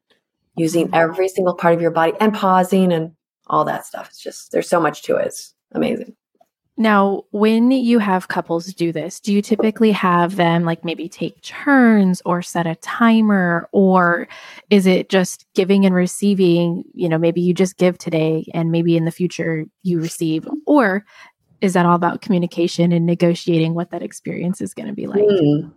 using 0.57 0.87
mm-hmm. 0.87 0.95
every 0.95 1.29
single 1.29 1.55
part 1.55 1.75
of 1.75 1.81
your 1.81 1.91
body 1.91 2.15
and 2.21 2.35
pausing 2.35 2.93
and 2.93 3.13
all 3.47 3.65
that 3.65 3.85
stuff. 3.87 4.09
It's 4.09 4.21
just, 4.21 4.51
there's 4.51 4.69
so 4.69 4.81
much 4.81 5.03
to 5.03 5.17
it. 5.17 5.27
It's 5.27 5.55
amazing. 5.73 6.17
Now, 6.79 7.25
when 7.33 7.71
you 7.71 7.99
have 7.99 8.29
couples 8.29 8.73
do 8.73 8.93
this, 8.93 9.21
do 9.21 9.33
you 9.33 9.43
typically 9.43 9.93
have 9.93 10.37
them 10.37 10.65
like 10.65 10.85
maybe 10.85 11.07
take 11.09 11.41
turns 11.43 12.23
or 12.25 12.41
set 12.41 12.67
a 12.67 12.77
timer? 12.77 13.69
Or 13.73 14.27
is 14.71 14.87
it 14.87 15.11
just 15.11 15.47
giving 15.55 15.85
and 15.85 15.95
receiving? 15.95 16.85
You 16.95 17.11
know, 17.11 17.19
maybe 17.19 17.43
you 17.43 17.53
just 17.53 17.77
give 17.77 17.99
today 17.99 18.47
and 18.55 18.73
maybe 18.73 18.97
in 18.97 19.05
the 19.05 19.11
future 19.11 19.67
you 19.83 20.01
receive? 20.01 20.49
Or 20.67 21.05
is 21.61 21.75
that 21.75 21.85
all 21.85 21.95
about 21.95 22.23
communication 22.23 22.91
and 22.91 23.05
negotiating 23.05 23.75
what 23.75 23.91
that 23.91 24.03
experience 24.03 24.61
is 24.63 24.73
going 24.73 24.89
to 24.89 24.95
be 24.95 25.07
like? 25.07 25.23
Mm. 25.23 25.73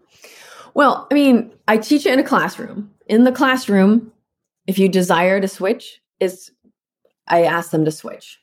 Well, 0.76 1.08
I 1.12 1.14
mean, 1.14 1.52
I 1.68 1.78
teach 1.78 2.06
it 2.06 2.14
in 2.14 2.20
a 2.20 2.24
classroom. 2.24 2.92
In 3.08 3.26
the 3.26 3.32
classroom, 3.32 4.12
if 4.66 4.80
you 4.80 4.90
desire 4.90 5.42
to 5.42 5.48
switch, 5.48 6.02
is 6.20 6.52
I 7.28 7.44
ask 7.44 7.72
them 7.72 7.86
to 7.86 7.92
switch. 7.92 8.40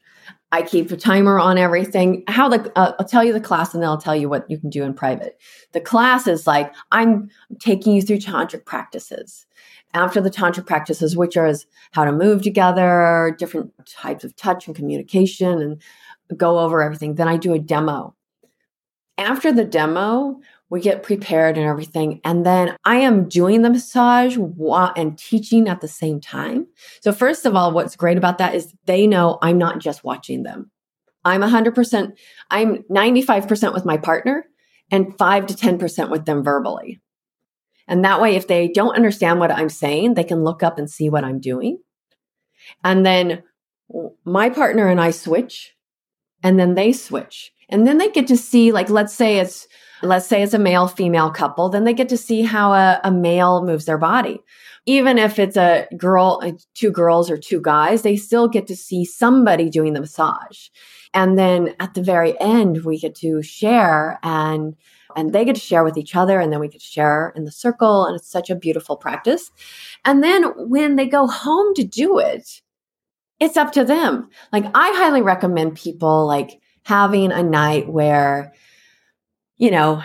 I 0.52 0.60
keep 0.60 0.90
a 0.90 0.98
timer 0.98 1.38
on 1.38 1.56
everything. 1.56 2.24
How 2.28 2.46
the 2.46 2.70
uh, 2.76 2.92
I'll 2.98 3.06
tell 3.06 3.24
you 3.24 3.32
the 3.32 3.40
class 3.40 3.72
and 3.72 3.82
then 3.82 3.88
I'll 3.88 4.00
tell 4.00 4.14
you 4.14 4.28
what 4.28 4.48
you 4.50 4.58
can 4.58 4.68
do 4.68 4.84
in 4.84 4.92
private. 4.92 5.40
The 5.72 5.80
class 5.80 6.26
is 6.26 6.46
like 6.46 6.72
I'm 6.92 7.30
taking 7.58 7.94
you 7.94 8.02
through 8.02 8.18
tantric 8.18 8.66
practices. 8.66 9.46
After 9.94 10.20
the 10.20 10.30
tantric 10.30 10.66
practices, 10.66 11.16
which 11.16 11.36
are 11.36 11.52
how 11.92 12.04
to 12.04 12.12
move 12.12 12.42
together, 12.42 13.34
different 13.38 13.72
types 13.86 14.24
of 14.24 14.36
touch 14.36 14.66
and 14.66 14.76
communication, 14.76 15.60
and 15.60 16.38
go 16.38 16.58
over 16.58 16.82
everything. 16.82 17.14
Then 17.14 17.28
I 17.28 17.38
do 17.38 17.54
a 17.54 17.58
demo. 17.58 18.14
After 19.18 19.52
the 19.52 19.64
demo, 19.64 20.40
we 20.72 20.80
get 20.80 21.02
prepared 21.02 21.58
and 21.58 21.66
everything. 21.66 22.18
And 22.24 22.46
then 22.46 22.74
I 22.82 22.96
am 22.96 23.28
doing 23.28 23.60
the 23.60 23.68
massage 23.68 24.38
and 24.38 25.18
teaching 25.18 25.68
at 25.68 25.82
the 25.82 25.86
same 25.86 26.18
time. 26.18 26.66
So, 27.02 27.12
first 27.12 27.44
of 27.44 27.54
all, 27.54 27.72
what's 27.72 27.94
great 27.94 28.16
about 28.16 28.38
that 28.38 28.54
is 28.54 28.72
they 28.86 29.06
know 29.06 29.38
I'm 29.42 29.58
not 29.58 29.80
just 29.80 30.02
watching 30.02 30.44
them. 30.44 30.70
I'm 31.26 31.42
100%, 31.42 32.16
I'm 32.50 32.84
95% 32.84 33.74
with 33.74 33.84
my 33.84 33.98
partner 33.98 34.46
and 34.90 35.14
5 35.18 35.46
to 35.48 35.54
10% 35.54 36.10
with 36.10 36.24
them 36.24 36.42
verbally. 36.42 37.02
And 37.86 38.02
that 38.06 38.22
way, 38.22 38.34
if 38.34 38.48
they 38.48 38.68
don't 38.68 38.96
understand 38.96 39.40
what 39.40 39.52
I'm 39.52 39.68
saying, 39.68 40.14
they 40.14 40.24
can 40.24 40.42
look 40.42 40.62
up 40.62 40.78
and 40.78 40.88
see 40.88 41.10
what 41.10 41.22
I'm 41.22 41.38
doing. 41.38 41.80
And 42.82 43.04
then 43.04 43.42
my 44.24 44.48
partner 44.48 44.88
and 44.88 45.02
I 45.02 45.10
switch, 45.10 45.74
and 46.42 46.58
then 46.58 46.76
they 46.76 46.94
switch. 46.94 47.52
And 47.68 47.86
then 47.86 47.98
they 47.98 48.08
get 48.08 48.26
to 48.28 48.38
see, 48.38 48.72
like, 48.72 48.88
let's 48.88 49.12
say 49.12 49.36
it's 49.36 49.68
let's 50.02 50.26
say 50.26 50.42
it's 50.42 50.54
a 50.54 50.58
male 50.58 50.88
female 50.88 51.30
couple, 51.30 51.68
then 51.68 51.84
they 51.84 51.94
get 51.94 52.08
to 52.10 52.16
see 52.16 52.42
how 52.42 52.72
a, 52.72 53.00
a 53.04 53.10
male 53.10 53.64
moves 53.64 53.84
their 53.84 53.98
body. 53.98 54.40
Even 54.84 55.16
if 55.16 55.38
it's 55.38 55.56
a 55.56 55.86
girl, 55.96 56.40
uh, 56.42 56.52
two 56.74 56.90
girls 56.90 57.30
or 57.30 57.36
two 57.36 57.60
guys, 57.60 58.02
they 58.02 58.16
still 58.16 58.48
get 58.48 58.66
to 58.66 58.76
see 58.76 59.04
somebody 59.04 59.70
doing 59.70 59.92
the 59.92 60.00
massage. 60.00 60.68
And 61.14 61.38
then 61.38 61.74
at 61.78 61.94
the 61.94 62.02
very 62.02 62.38
end, 62.40 62.84
we 62.84 62.98
get 62.98 63.14
to 63.16 63.42
share 63.42 64.18
and 64.22 64.76
and 65.14 65.34
they 65.34 65.44
get 65.44 65.56
to 65.56 65.60
share 65.60 65.84
with 65.84 65.98
each 65.98 66.16
other 66.16 66.40
and 66.40 66.50
then 66.50 66.58
we 66.58 66.68
get 66.68 66.80
to 66.80 66.86
share 66.86 67.34
in 67.36 67.44
the 67.44 67.52
circle 67.52 68.06
and 68.06 68.16
it's 68.16 68.30
such 68.30 68.48
a 68.48 68.54
beautiful 68.54 68.96
practice. 68.96 69.50
And 70.06 70.24
then 70.24 70.44
when 70.56 70.96
they 70.96 71.06
go 71.06 71.26
home 71.26 71.74
to 71.74 71.84
do 71.84 72.18
it, 72.18 72.62
it's 73.38 73.58
up 73.58 73.72
to 73.72 73.84
them. 73.84 74.30
Like 74.52 74.64
I 74.74 74.92
highly 74.96 75.20
recommend 75.20 75.76
people 75.76 76.26
like 76.26 76.60
having 76.84 77.30
a 77.30 77.42
night 77.42 77.88
where 77.88 78.52
you 79.62 79.70
know, 79.70 80.02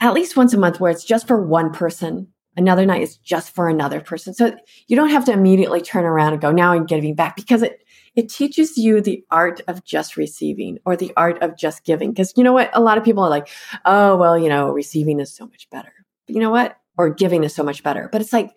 at 0.00 0.14
least 0.14 0.36
once 0.36 0.54
a 0.54 0.56
month 0.56 0.78
where 0.78 0.92
it's 0.92 1.04
just 1.04 1.26
for 1.26 1.44
one 1.44 1.72
person. 1.72 2.28
Another 2.56 2.86
night 2.86 3.02
is 3.02 3.16
just 3.16 3.52
for 3.52 3.68
another 3.68 4.00
person. 4.00 4.32
So 4.32 4.54
you 4.86 4.94
don't 4.94 5.10
have 5.10 5.24
to 5.24 5.32
immediately 5.32 5.82
turn 5.82 6.04
around 6.04 6.34
and 6.34 6.40
go, 6.40 6.52
now 6.52 6.70
I'm 6.70 6.86
giving 6.86 7.16
back 7.16 7.34
because 7.34 7.64
it, 7.64 7.82
it 8.14 8.28
teaches 8.28 8.78
you 8.78 9.00
the 9.00 9.24
art 9.28 9.60
of 9.66 9.84
just 9.84 10.16
receiving 10.16 10.78
or 10.86 10.94
the 10.94 11.12
art 11.16 11.42
of 11.42 11.58
just 11.58 11.82
giving. 11.82 12.12
Because 12.12 12.32
you 12.36 12.44
know 12.44 12.52
what? 12.52 12.70
A 12.74 12.80
lot 12.80 12.96
of 12.96 13.02
people 13.02 13.24
are 13.24 13.28
like, 13.28 13.48
oh, 13.84 14.16
well, 14.16 14.38
you 14.38 14.48
know, 14.48 14.70
receiving 14.70 15.18
is 15.18 15.34
so 15.34 15.48
much 15.48 15.68
better. 15.70 15.92
But 16.28 16.36
you 16.36 16.40
know 16.40 16.52
what? 16.52 16.76
Or 16.96 17.10
giving 17.10 17.42
is 17.42 17.52
so 17.52 17.64
much 17.64 17.82
better. 17.82 18.08
But 18.12 18.20
it's 18.20 18.32
like, 18.32 18.52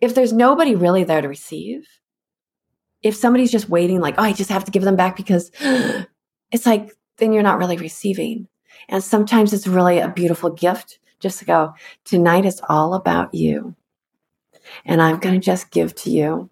if 0.00 0.14
there's 0.14 0.32
nobody 0.32 0.76
really 0.76 1.02
there 1.02 1.22
to 1.22 1.28
receive, 1.28 1.88
if 3.02 3.16
somebody's 3.16 3.50
just 3.50 3.68
waiting, 3.68 4.00
like, 4.00 4.14
oh, 4.16 4.22
I 4.22 4.32
just 4.32 4.50
have 4.50 4.66
to 4.66 4.70
give 4.70 4.84
them 4.84 4.94
back 4.94 5.16
because 5.16 5.50
it's 6.52 6.66
like, 6.66 6.92
then 7.18 7.32
you're 7.32 7.42
not 7.42 7.58
really 7.58 7.78
receiving. 7.78 8.46
And 8.88 9.02
sometimes 9.02 9.52
it's 9.52 9.66
really 9.66 9.98
a 9.98 10.08
beautiful 10.08 10.50
gift 10.50 10.98
just 11.20 11.38
to 11.38 11.44
go, 11.44 11.74
tonight 12.04 12.44
is 12.44 12.60
all 12.68 12.94
about 12.94 13.34
you. 13.34 13.74
And 14.84 15.02
I'm 15.02 15.18
going 15.18 15.34
to 15.34 15.44
just 15.44 15.70
give 15.70 15.94
to 15.96 16.10
you. 16.10 16.50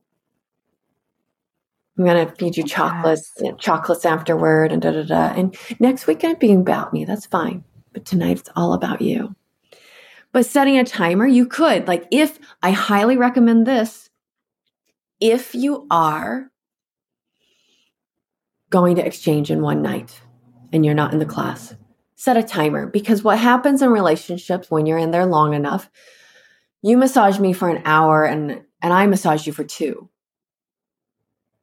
I'm 1.97 2.05
going 2.05 2.27
to 2.27 2.33
feed 2.35 2.57
you 2.57 2.63
chocolates, 2.63 3.33
yes. 3.41 3.55
chocolates 3.59 4.05
afterward, 4.05 4.71
and 4.71 4.81
da 4.81 4.93
da 4.93 5.03
da. 5.03 5.33
And 5.35 5.57
next 5.81 6.07
week 6.07 6.25
I'm 6.25 6.37
being 6.37 6.61
about 6.61 6.93
me. 6.93 7.05
That's 7.05 7.27
fine. 7.27 7.65
But 7.93 8.05
tonight 8.05 8.39
it's 8.39 8.51
all 8.55 8.73
about 8.73 9.01
you. 9.01 9.35
But 10.31 10.47
setting 10.47 10.79
a 10.79 10.85
timer, 10.85 11.27
you 11.27 11.47
could. 11.47 11.89
Like, 11.89 12.07
if 12.11 12.39
I 12.63 12.71
highly 12.71 13.17
recommend 13.17 13.67
this, 13.67 14.11
if 15.21 15.55
you 15.55 15.87
are 15.91 16.51
going 18.71 18.97
to 18.97 19.05
exchange 19.05 19.51
in 19.51 19.63
one 19.63 19.83
night 19.83 20.21
and 20.73 20.85
you're 20.85 20.95
not 20.95 21.13
in 21.13 21.19
the 21.19 21.27
class, 21.27 21.75
set 22.19 22.37
a 22.37 22.43
timer 22.43 22.87
because 22.87 23.23
what 23.23 23.39
happens 23.39 23.81
in 23.81 23.91
relationships 23.91 24.71
when 24.71 24.87
you're 24.87 24.99
in 24.99 25.13
there 25.13 25.25
long 25.25 25.55
enough, 25.55 25.89
you 26.83 26.97
massage 26.99 27.39
me 27.39 27.53
for 27.53 27.69
an 27.71 27.81
hour 27.85 28.25
and 28.25 28.63
and 28.83 28.93
I 28.93 29.07
massage 29.07 29.47
you 29.47 29.53
for 29.53 29.65
2. 29.65 30.09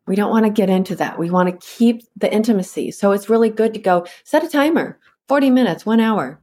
We 0.07 0.15
don't 0.15 0.31
want 0.31 0.45
to 0.45 0.51
get 0.51 0.69
into 0.69 0.95
that. 0.95 1.19
We 1.19 1.29
want 1.29 1.49
to 1.49 1.67
keep 1.67 2.03
the 2.15 2.33
intimacy. 2.33 2.91
So 2.91 3.11
it's 3.11 3.29
really 3.29 3.49
good 3.49 3.73
to 3.73 3.79
go 3.79 4.05
set 4.23 4.43
a 4.43 4.49
timer, 4.49 4.99
40 5.27 5.49
minutes, 5.49 5.85
1 5.85 5.99
hour. 5.99 6.41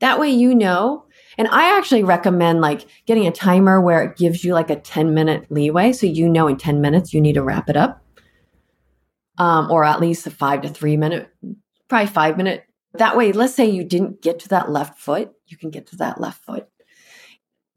That 0.00 0.20
way 0.20 0.30
you 0.30 0.54
know 0.54 1.06
and 1.38 1.48
I 1.48 1.76
actually 1.76 2.04
recommend 2.04 2.60
like 2.60 2.86
getting 3.06 3.26
a 3.26 3.32
timer 3.32 3.80
where 3.80 4.02
it 4.04 4.16
gives 4.16 4.44
you 4.44 4.52
like 4.54 4.70
a 4.70 4.76
10 4.76 5.14
minute 5.14 5.46
leeway 5.50 5.92
so 5.92 6.06
you 6.06 6.28
know 6.28 6.46
in 6.48 6.56
10 6.56 6.80
minutes 6.80 7.12
you 7.14 7.20
need 7.20 7.34
to 7.34 7.42
wrap 7.42 7.68
it 7.70 7.76
up. 7.76 8.02
um, 9.38 9.70
or 9.70 9.84
at 9.84 10.00
least 10.00 10.26
a 10.26 10.30
five 10.30 10.62
to 10.62 10.68
three 10.68 10.96
minute, 10.96 11.28
probably 11.88 12.06
five 12.06 12.36
minute. 12.36 12.64
That 12.94 13.16
way, 13.16 13.32
let's 13.32 13.54
say 13.54 13.66
you 13.66 13.84
didn't 13.84 14.22
get 14.22 14.38
to 14.40 14.48
that 14.50 14.70
left 14.70 14.98
foot, 14.98 15.32
you 15.46 15.56
can 15.56 15.70
get 15.70 15.88
to 15.88 15.96
that 15.96 16.20
left 16.20 16.44
foot. 16.44 16.68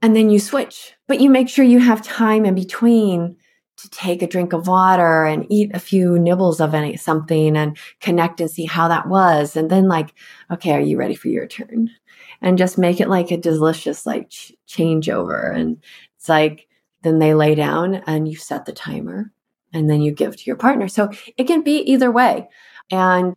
And 0.02 0.16
then 0.16 0.30
you 0.30 0.40
switch, 0.40 0.94
but 1.08 1.20
you 1.20 1.30
make 1.30 1.50
sure 1.50 1.66
you 1.66 1.80
have 1.80 2.04
time 2.04 2.46
in 2.46 2.54
between 2.54 3.38
to 3.78 3.90
take 3.90 4.22
a 4.22 4.28
drink 4.28 4.54
of 4.54 4.68
water 4.68 5.26
and 5.26 5.46
eat 5.50 5.72
a 5.74 5.80
few 5.80 6.18
nibbles 6.18 6.60
of 6.60 6.74
any 6.74 6.98
something 6.98 7.56
and 7.56 7.78
connect 8.00 8.42
and 8.42 8.50
see 8.50 8.66
how 8.66 8.88
that 8.88 9.08
was. 9.08 9.56
And 9.56 9.70
then 9.70 9.88
like 9.88 10.14
okay 10.52 10.72
are 10.72 10.80
you 10.80 10.98
ready 10.98 11.16
for 11.16 11.28
your 11.30 11.48
turn? 11.48 11.90
And 12.42 12.58
just 12.58 12.78
make 12.78 13.00
it 13.00 13.10
like 13.10 13.32
a 13.32 13.38
delicious 13.38 14.06
like 14.06 14.30
ch- 14.30 14.54
changeover. 14.68 15.56
And 15.56 15.84
it's 16.18 16.30
like 16.30 16.68
then 17.04 17.20
they 17.20 17.34
lay 17.34 17.56
down 17.56 17.96
and 18.08 18.28
you 18.28 18.36
set 18.36 18.66
the 18.66 18.74
timer 18.74 19.32
and 19.74 19.90
then 19.90 20.02
you 20.02 20.12
give 20.12 20.36
to 20.36 20.44
your 20.46 20.56
partner. 20.56 20.88
So 20.88 21.10
it 21.38 21.46
can 21.46 21.62
be 21.62 21.78
either 21.80 22.12
way. 22.12 22.50
And 22.90 23.36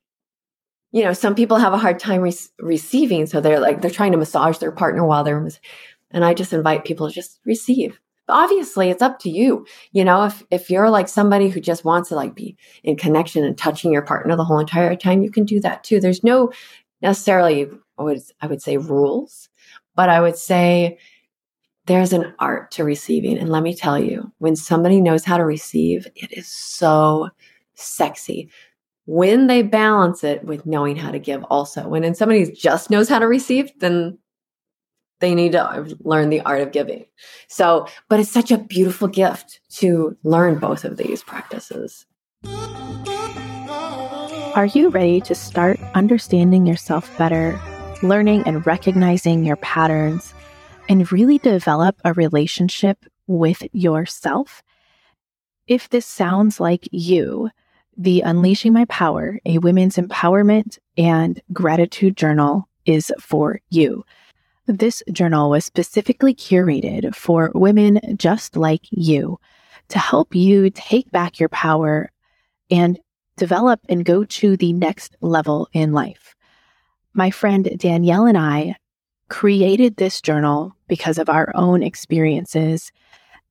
you 0.92 1.04
know 1.04 1.12
some 1.12 1.34
people 1.34 1.56
have 1.56 1.72
a 1.72 1.78
hard 1.78 1.98
time 1.98 2.20
re- 2.20 2.34
receiving 2.58 3.26
so 3.26 3.40
they're 3.40 3.60
like 3.60 3.80
they're 3.80 3.90
trying 3.90 4.12
to 4.12 4.18
massage 4.18 4.58
their 4.58 4.72
partner 4.72 5.04
while 5.04 5.24
they're 5.24 5.48
and 6.10 6.24
i 6.24 6.34
just 6.34 6.52
invite 6.52 6.84
people 6.84 7.08
to 7.08 7.14
just 7.14 7.40
receive. 7.44 8.00
Obviously 8.28 8.90
it's 8.90 9.02
up 9.02 9.18
to 9.20 9.30
you. 9.30 9.66
You 9.92 10.04
know 10.04 10.24
if 10.24 10.44
if 10.50 10.70
you're 10.70 10.90
like 10.90 11.08
somebody 11.08 11.48
who 11.48 11.60
just 11.60 11.84
wants 11.84 12.10
to 12.10 12.14
like 12.14 12.34
be 12.34 12.56
in 12.84 12.96
connection 12.96 13.44
and 13.44 13.58
touching 13.58 13.92
your 13.92 14.02
partner 14.02 14.36
the 14.36 14.44
whole 14.44 14.60
entire 14.60 14.94
time 14.94 15.22
you 15.22 15.30
can 15.30 15.44
do 15.44 15.60
that 15.60 15.82
too. 15.82 16.00
There's 16.00 16.22
no 16.22 16.52
necessarily 17.02 17.68
I 17.98 18.02
would, 18.02 18.20
I 18.40 18.46
would 18.46 18.62
say 18.62 18.76
rules 18.76 19.48
but 19.94 20.08
i 20.08 20.20
would 20.20 20.36
say 20.36 20.98
there's 21.86 22.12
an 22.12 22.34
art 22.38 22.70
to 22.72 22.84
receiving. 22.84 23.36
And 23.36 23.48
let 23.48 23.64
me 23.64 23.74
tell 23.74 23.98
you 23.98 24.32
when 24.38 24.54
somebody 24.54 25.00
knows 25.00 25.24
how 25.24 25.36
to 25.36 25.44
receive 25.44 26.06
it 26.14 26.30
is 26.30 26.46
so 26.46 27.30
sexy 27.74 28.48
when 29.10 29.48
they 29.48 29.60
balance 29.60 30.22
it 30.22 30.44
with 30.44 30.64
knowing 30.64 30.94
how 30.94 31.10
to 31.10 31.18
give 31.18 31.42
also 31.50 31.88
when 31.88 32.14
somebody 32.14 32.48
just 32.52 32.90
knows 32.90 33.08
how 33.08 33.18
to 33.18 33.26
receive 33.26 33.68
then 33.80 34.16
they 35.18 35.34
need 35.34 35.50
to 35.52 35.96
learn 36.00 36.30
the 36.30 36.40
art 36.42 36.60
of 36.60 36.72
giving. 36.72 37.04
So, 37.48 37.86
but 38.08 38.20
it's 38.20 38.30
such 38.30 38.50
a 38.50 38.56
beautiful 38.56 39.08
gift 39.08 39.60
to 39.76 40.16
learn 40.22 40.58
both 40.58 40.84
of 40.84 40.96
these 40.96 41.22
practices. 41.22 42.06
Are 44.54 44.66
you 44.66 44.88
ready 44.88 45.20
to 45.22 45.34
start 45.34 45.78
understanding 45.94 46.64
yourself 46.64 47.16
better, 47.18 47.60
learning 48.02 48.44
and 48.46 48.66
recognizing 48.66 49.44
your 49.44 49.56
patterns, 49.56 50.32
and 50.88 51.10
really 51.12 51.38
develop 51.38 52.00
a 52.04 52.12
relationship 52.14 53.04
with 53.26 53.62
yourself? 53.72 54.62
If 55.66 55.88
this 55.90 56.06
sounds 56.06 56.60
like 56.60 56.88
you, 56.90 57.50
the 58.00 58.22
Unleashing 58.22 58.72
My 58.72 58.86
Power, 58.86 59.38
a 59.44 59.58
women's 59.58 59.96
empowerment 59.96 60.78
and 60.96 61.38
gratitude 61.52 62.16
journal 62.16 62.66
is 62.86 63.12
for 63.20 63.60
you. 63.68 64.06
This 64.66 65.02
journal 65.12 65.50
was 65.50 65.66
specifically 65.66 66.34
curated 66.34 67.14
for 67.14 67.52
women 67.54 68.00
just 68.16 68.56
like 68.56 68.84
you 68.90 69.38
to 69.88 69.98
help 69.98 70.34
you 70.34 70.70
take 70.70 71.10
back 71.10 71.38
your 71.38 71.50
power 71.50 72.10
and 72.70 72.98
develop 73.36 73.80
and 73.90 74.02
go 74.02 74.24
to 74.24 74.56
the 74.56 74.72
next 74.72 75.14
level 75.20 75.68
in 75.74 75.92
life. 75.92 76.34
My 77.12 77.30
friend 77.30 77.70
Danielle 77.76 78.24
and 78.24 78.38
I 78.38 78.76
created 79.28 79.96
this 79.96 80.22
journal 80.22 80.74
because 80.88 81.18
of 81.18 81.28
our 81.28 81.52
own 81.54 81.82
experiences 81.82 82.92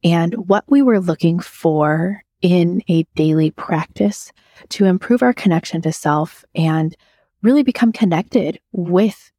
and 0.03 0.33
what 0.47 0.63
we 0.67 0.81
were 0.81 0.99
looking 0.99 1.39
for 1.39 2.23
in 2.41 2.81
a 2.87 3.03
daily 3.15 3.51
practice 3.51 4.31
to 4.69 4.85
improve 4.85 5.21
our 5.21 5.33
connection 5.33 5.81
to 5.81 5.91
self 5.91 6.45
and 6.55 6.95
really 7.41 7.63
become 7.63 7.91
connected 7.91 8.59
with 8.71 9.31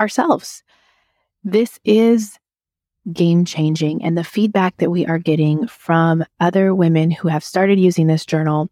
ourselves. 0.00 0.62
This 1.44 1.78
is 1.84 2.38
game 3.12 3.44
changing. 3.44 4.02
And 4.02 4.16
the 4.16 4.24
feedback 4.24 4.76
that 4.78 4.90
we 4.90 5.06
are 5.06 5.18
getting 5.18 5.66
from 5.66 6.24
other 6.40 6.74
women 6.74 7.10
who 7.10 7.28
have 7.28 7.44
started 7.44 7.78
using 7.78 8.06
this 8.06 8.26
journal 8.26 8.70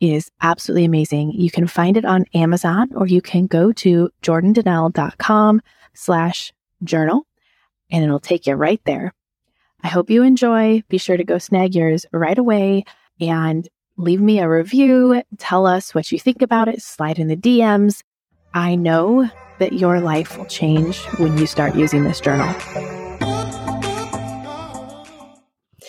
is 0.00 0.30
absolutely 0.40 0.84
amazing. 0.84 1.32
You 1.32 1.50
can 1.50 1.66
find 1.66 1.96
it 1.96 2.04
on 2.04 2.24
Amazon 2.34 2.90
or 2.94 3.06
you 3.06 3.20
can 3.20 3.46
go 3.46 3.72
to 3.72 4.10
jordandnelle.com 4.22 5.62
slash 5.94 6.52
journal 6.84 7.26
and 7.90 8.04
it'll 8.04 8.20
take 8.20 8.46
you 8.46 8.54
right 8.54 8.80
there. 8.84 9.12
I 9.82 9.88
hope 9.88 10.10
you 10.10 10.22
enjoy. 10.22 10.82
Be 10.88 10.98
sure 10.98 11.16
to 11.16 11.24
go 11.24 11.38
snag 11.38 11.74
yours 11.74 12.06
right 12.12 12.36
away 12.36 12.84
and 13.20 13.68
leave 13.96 14.20
me 14.20 14.38
a 14.40 14.48
review. 14.48 15.22
Tell 15.38 15.66
us 15.66 15.94
what 15.94 16.10
you 16.12 16.18
think 16.18 16.42
about 16.42 16.68
it. 16.68 16.82
Slide 16.82 17.18
in 17.18 17.28
the 17.28 17.36
DMs. 17.36 18.02
I 18.52 18.74
know 18.74 19.28
that 19.58 19.74
your 19.74 20.00
life 20.00 20.36
will 20.36 20.46
change 20.46 20.98
when 21.18 21.38
you 21.38 21.46
start 21.46 21.74
using 21.74 22.04
this 22.04 22.20
journal. 22.20 22.54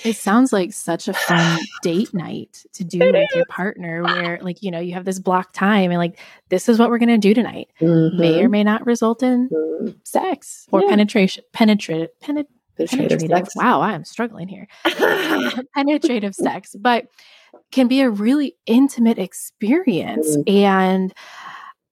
It 0.04 0.16
sounds 0.16 0.52
like 0.52 0.74
such 0.74 1.08
a 1.08 1.14
fun 1.14 1.60
date 1.84 2.14
night 2.14 2.66
to 2.74 2.84
do 2.84 3.00
with 3.00 3.30
your 3.36 3.46
partner 3.46 4.04
where 4.04 4.40
like, 4.42 4.64
you 4.64 4.72
know, 4.72 4.80
you 4.80 4.94
have 4.94 5.06
this 5.06 5.20
block 5.20 5.54
time 5.54 5.92
and 5.92 6.00
like 6.00 6.20
this 6.50 6.68
is 6.70 6.80
what 6.80 6.90
we're 6.90 6.98
going 6.98 7.10
to 7.10 7.18
do 7.18 7.34
tonight. 7.34 7.70
Mm-hmm. 7.80 8.20
May 8.20 8.44
or 8.44 8.50
may 8.50 8.64
not 8.64 8.86
result 8.86 9.22
in 9.22 9.50
mm-hmm. 9.50 9.90
sex 10.04 10.68
or 10.72 10.82
yeah. 10.82 10.90
penetration 10.90 11.44
penetrate 11.54 12.10
penet- 12.22 12.48
penetrative, 12.78 13.22
sex. 13.22 13.56
Wow, 13.56 13.82
I 13.82 13.94
am 13.94 14.06
struggling 14.06 14.48
here. 14.48 14.68
penetrative 15.76 16.36
sex, 16.36 16.76
but 16.78 17.08
can 17.72 17.88
be 17.88 18.02
a 18.02 18.10
really 18.10 18.56
intimate 18.66 19.18
experience 19.18 20.36
mm-hmm. 20.36 20.50
and 20.50 21.14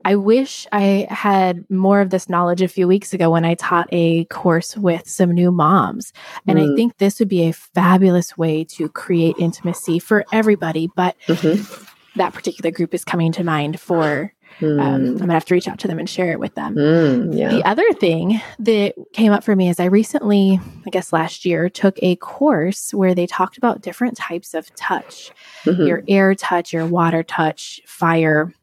I 0.06 0.16
wish 0.16 0.66
I 0.72 1.08
had 1.10 1.70
more 1.70 2.00
of 2.00 2.10
this 2.10 2.30
knowledge 2.30 2.62
a 2.62 2.68
few 2.70 2.88
weeks 2.88 3.14
ago 3.14 3.30
when 3.32 3.44
I 3.44 3.56
taught 3.56 3.90
a 3.92 4.26
course 4.26 4.78
with 4.78 5.10
some 5.10 5.32
new 5.32 5.52
moms. 5.52 6.14
And 6.48 6.58
mm. 6.58 6.72
I 6.72 6.76
think 6.76 6.98
this 6.98 7.20
would 7.20 7.28
be 7.28 7.44
a 7.44 7.54
fabulous 7.54 8.38
way 8.38 8.64
to 8.66 8.88
create 8.90 9.36
intimacy 9.38 10.00
for 10.00 10.24
everybody. 10.32 10.90
But 10.96 11.18
mm-hmm. 11.28 11.84
that 12.16 12.34
particular 12.34 12.72
group 12.72 12.94
is 12.94 13.04
coming 13.04 13.34
to 13.34 13.44
mind 13.44 13.80
for. 13.80 14.34
Mm. 14.60 14.82
Um, 14.82 14.94
I'm 14.94 15.18
gonna 15.18 15.34
have 15.34 15.46
to 15.46 15.54
reach 15.54 15.68
out 15.68 15.80
to 15.80 15.88
them 15.88 16.00
and 16.00 16.10
share 16.10 16.32
it 16.32 16.40
with 16.40 16.56
them. 16.56 16.76
Mm, 16.76 17.38
yeah. 17.38 17.50
The 17.50 17.64
other 17.68 17.94
thing 17.94 18.42
that 18.60 18.96
came 19.14 19.32
up 19.32 19.44
for 19.44 19.56
me 19.56 19.70
is 19.70 19.80
I 19.80 19.86
recently, 19.86 20.60
I 20.86 20.90
guess 20.90 21.14
last 21.14 21.46
year, 21.46 21.70
took 21.70 21.98
a 22.02 22.16
course 22.18 22.94
where 22.94 23.16
they 23.16 23.26
talked 23.26 23.58
about 23.58 23.82
different 23.82 24.18
types 24.18 24.54
of 24.54 24.74
touch 24.76 25.32
mm-hmm. 25.64 25.86
your 25.86 26.04
air 26.08 26.36
touch, 26.36 26.74
your 26.74 26.86
water 26.86 27.24
touch, 27.24 27.82
fire, 27.86 28.54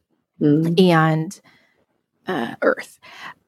mm. 0.41 0.79
and 0.79 1.39
uh, 2.27 2.55
earth. 2.61 2.99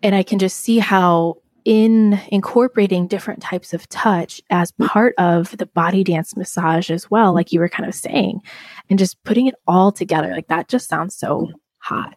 And 0.02 0.16
I 0.16 0.24
can 0.24 0.40
just 0.40 0.60
see 0.60 0.80
how, 0.80 1.38
in 1.66 2.20
incorporating 2.30 3.08
different 3.08 3.42
types 3.42 3.74
of 3.74 3.88
touch 3.90 4.42
as 4.50 4.72
part 4.72 5.14
of 5.18 5.56
the 5.58 5.66
body 5.66 6.04
dance 6.04 6.36
massage 6.36 6.90
as 6.90 7.12
well, 7.12 7.34
like 7.34 7.52
you 7.52 7.60
were 7.60 7.70
kind 7.70 7.88
of 7.88 7.94
saying, 7.94 8.42
and 8.90 8.98
just 8.98 9.22
putting 9.24 9.48
it 9.48 9.56
all 9.68 9.92
together, 9.92 10.32
like 10.32 10.48
that 10.48 10.68
just 10.68 10.88
sounds 10.88 11.16
so 11.16 11.50
hot. 11.80 12.16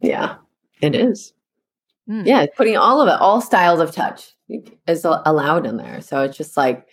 Yeah, 0.00 0.36
it 0.80 0.94
is. 0.94 1.32
Mm. 2.08 2.26
Yeah, 2.26 2.46
putting 2.56 2.76
all 2.76 3.00
of 3.00 3.08
it, 3.08 3.20
all 3.20 3.40
styles 3.40 3.80
of 3.80 3.92
touch 3.92 4.34
is 4.88 5.04
allowed 5.04 5.66
in 5.66 5.76
there. 5.76 6.00
So 6.00 6.22
it's 6.22 6.36
just 6.36 6.56
like, 6.56 6.88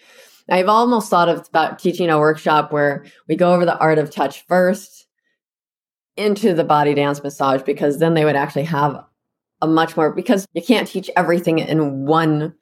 I've 0.49 0.69
almost 0.69 1.10
thought 1.10 1.30
of 1.30 1.47
about 1.47 1.80
teaching 1.80 2.10
a 2.10 2.19
workshop 2.19 2.71
where 2.71 3.06
we 3.27 3.36
go 3.36 3.53
over 3.53 3.65
the 3.65 3.77
art 3.80 3.97
of 3.97 4.12
touch 4.12 4.45
first 4.47 5.08
into 6.15 6.53
the 6.53 6.63
body 6.63 6.93
dance 6.93 7.21
massage 7.23 7.62
because 7.63 7.99
then 7.99 8.13
they 8.13 8.25
would 8.25 8.36
actually 8.36 8.63
have 8.63 9.03
a 9.62 9.67
much 9.67 9.97
more 9.97 10.13
because 10.13 10.47
you 10.53 10.62
can't 10.62 10.88
teach 10.88 11.10
everything 11.15 11.60
in 11.60 12.06
one 12.06 12.53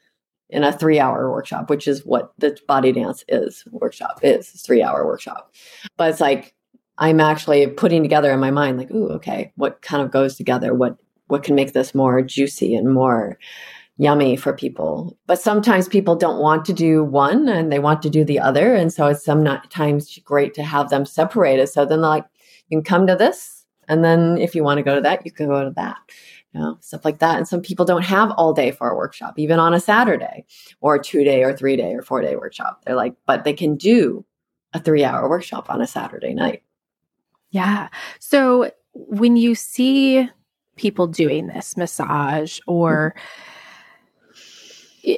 in 0.49 0.63
a 0.63 0.71
three 0.71 0.99
hour 0.99 1.31
workshop 1.31 1.69
which 1.69 1.87
is 1.87 2.05
what 2.05 2.33
the 2.37 2.57
body 2.67 2.91
dance 2.91 3.23
is 3.27 3.63
workshop 3.71 4.19
is 4.21 4.49
three 4.61 4.81
hour 4.81 5.05
workshop 5.05 5.53
but 5.97 6.09
it's 6.09 6.21
like 6.21 6.54
i'm 6.97 7.19
actually 7.19 7.65
putting 7.67 8.01
together 8.01 8.31
in 8.31 8.39
my 8.39 8.51
mind 8.51 8.77
like 8.77 8.91
ooh 8.91 9.09
okay 9.09 9.51
what 9.55 9.81
kind 9.81 10.01
of 10.01 10.11
goes 10.11 10.35
together 10.35 10.73
what 10.73 10.97
what 11.27 11.43
can 11.43 11.55
make 11.55 11.73
this 11.73 11.95
more 11.95 12.21
juicy 12.21 12.75
and 12.75 12.93
more 12.93 13.37
yummy 13.97 14.35
for 14.35 14.51
people 14.51 15.17
but 15.25 15.39
sometimes 15.39 15.87
people 15.87 16.15
don't 16.15 16.41
want 16.41 16.65
to 16.65 16.73
do 16.73 17.03
one 17.03 17.47
and 17.47 17.71
they 17.71 17.79
want 17.79 18.01
to 18.01 18.09
do 18.09 18.25
the 18.25 18.39
other 18.39 18.75
and 18.75 18.91
so 18.91 19.07
it's 19.07 19.23
sometimes 19.23 20.19
great 20.25 20.53
to 20.53 20.63
have 20.63 20.89
them 20.89 21.05
separated 21.05 21.67
so 21.67 21.85
then 21.85 22.01
they're 22.01 22.09
like 22.09 22.25
you 22.69 22.77
can 22.77 22.83
come 22.83 23.07
to 23.07 23.15
this. 23.15 23.65
And 23.87 24.03
then 24.03 24.37
if 24.37 24.55
you 24.55 24.63
want 24.63 24.79
to 24.79 24.83
go 24.83 24.95
to 24.95 25.01
that, 25.01 25.25
you 25.25 25.31
can 25.31 25.47
go 25.47 25.63
to 25.63 25.71
that. 25.71 25.97
You 26.53 26.61
know, 26.61 26.77
stuff 26.79 27.03
like 27.03 27.19
that. 27.19 27.37
And 27.37 27.47
some 27.47 27.61
people 27.61 27.85
don't 27.85 28.05
have 28.05 28.31
all 28.31 28.53
day 28.53 28.71
for 28.71 28.89
a 28.89 28.95
workshop, 28.95 29.37
even 29.37 29.59
on 29.59 29.73
a 29.73 29.79
Saturday 29.79 30.45
or 30.79 30.95
a 30.95 31.03
two 31.03 31.25
day 31.25 31.43
or 31.43 31.55
three 31.55 31.75
day 31.75 31.93
or 31.93 32.01
four 32.01 32.21
day 32.21 32.37
workshop. 32.37 32.81
They're 32.85 32.95
like, 32.95 33.13
but 33.27 33.43
they 33.43 33.51
can 33.51 33.75
do 33.75 34.25
a 34.73 34.79
three 34.79 35.03
hour 35.03 35.29
workshop 35.29 35.69
on 35.69 35.81
a 35.81 35.87
Saturday 35.87 36.33
night. 36.33 36.63
Yeah. 37.51 37.89
So 38.19 38.71
when 38.93 39.35
you 39.35 39.55
see 39.55 40.29
people 40.75 41.07
doing 41.07 41.47
this 41.47 41.77
massage 41.77 42.59
or 42.67 43.15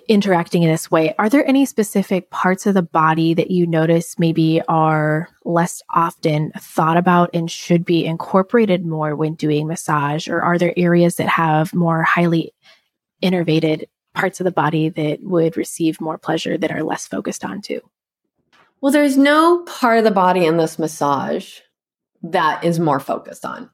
interacting 0.10 0.64
in 0.64 0.70
this 0.70 0.92
way, 0.92 1.16
are 1.18 1.30
there 1.30 1.48
any 1.48 1.66
specific 1.66 2.30
parts 2.30 2.66
of 2.66 2.74
the 2.74 2.82
body 2.82 3.34
that 3.34 3.52
you 3.52 3.66
notice 3.66 4.20
maybe 4.20 4.62
are 4.68 5.30
less 5.46 5.82
often 5.92 6.52
thought 6.60 6.98
about 6.98 7.30
and 7.34 7.50
should 7.50 7.86
be 7.86 8.06
incorporated 8.06 8.86
more 8.86 9.16
when 9.16 9.34
doing 9.36 9.68
massage? 9.68 10.28
Or 10.28 10.42
are 10.42 10.58
there 10.58 10.74
areas 10.76 11.16
that 11.16 11.30
have 11.30 11.74
more 11.74 12.04
highly 12.04 12.54
innervated 13.24 13.86
parts 14.14 14.40
of 14.40 14.44
the 14.44 14.52
body 14.52 14.90
that 14.90 15.20
would 15.22 15.56
receive 15.56 16.02
more 16.02 16.18
pleasure 16.18 16.58
that 16.58 16.72
are 16.72 16.84
less 16.84 17.08
focused 17.08 17.46
on 17.46 17.62
too? 17.62 17.82
Well, 18.82 18.92
there's 18.92 19.18
no 19.18 19.64
part 19.64 20.00
of 20.00 20.04
the 20.04 20.12
body 20.12 20.46
in 20.46 20.58
this 20.58 20.78
massage 20.78 21.60
that 22.24 22.64
is 22.64 22.80
more 22.80 23.00
focused 23.00 23.46
on. 23.46 23.70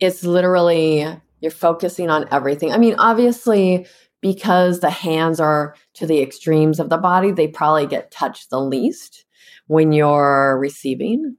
It's 0.00 0.24
literally 0.24 1.06
you're 1.40 1.50
focusing 1.50 2.08
on 2.08 2.28
everything. 2.30 2.72
I 2.72 2.78
mean, 2.78 2.94
obviously, 2.98 3.86
because 4.20 4.80
the 4.80 4.90
hands 4.90 5.40
are 5.40 5.74
to 5.94 6.06
the 6.06 6.22
extremes 6.22 6.78
of 6.80 6.88
the 6.88 6.96
body, 6.96 7.32
they 7.32 7.48
probably 7.48 7.86
get 7.86 8.10
touched 8.10 8.48
the 8.48 8.60
least 8.60 9.24
when 9.66 9.92
you're 9.92 10.58
receiving. 10.58 11.36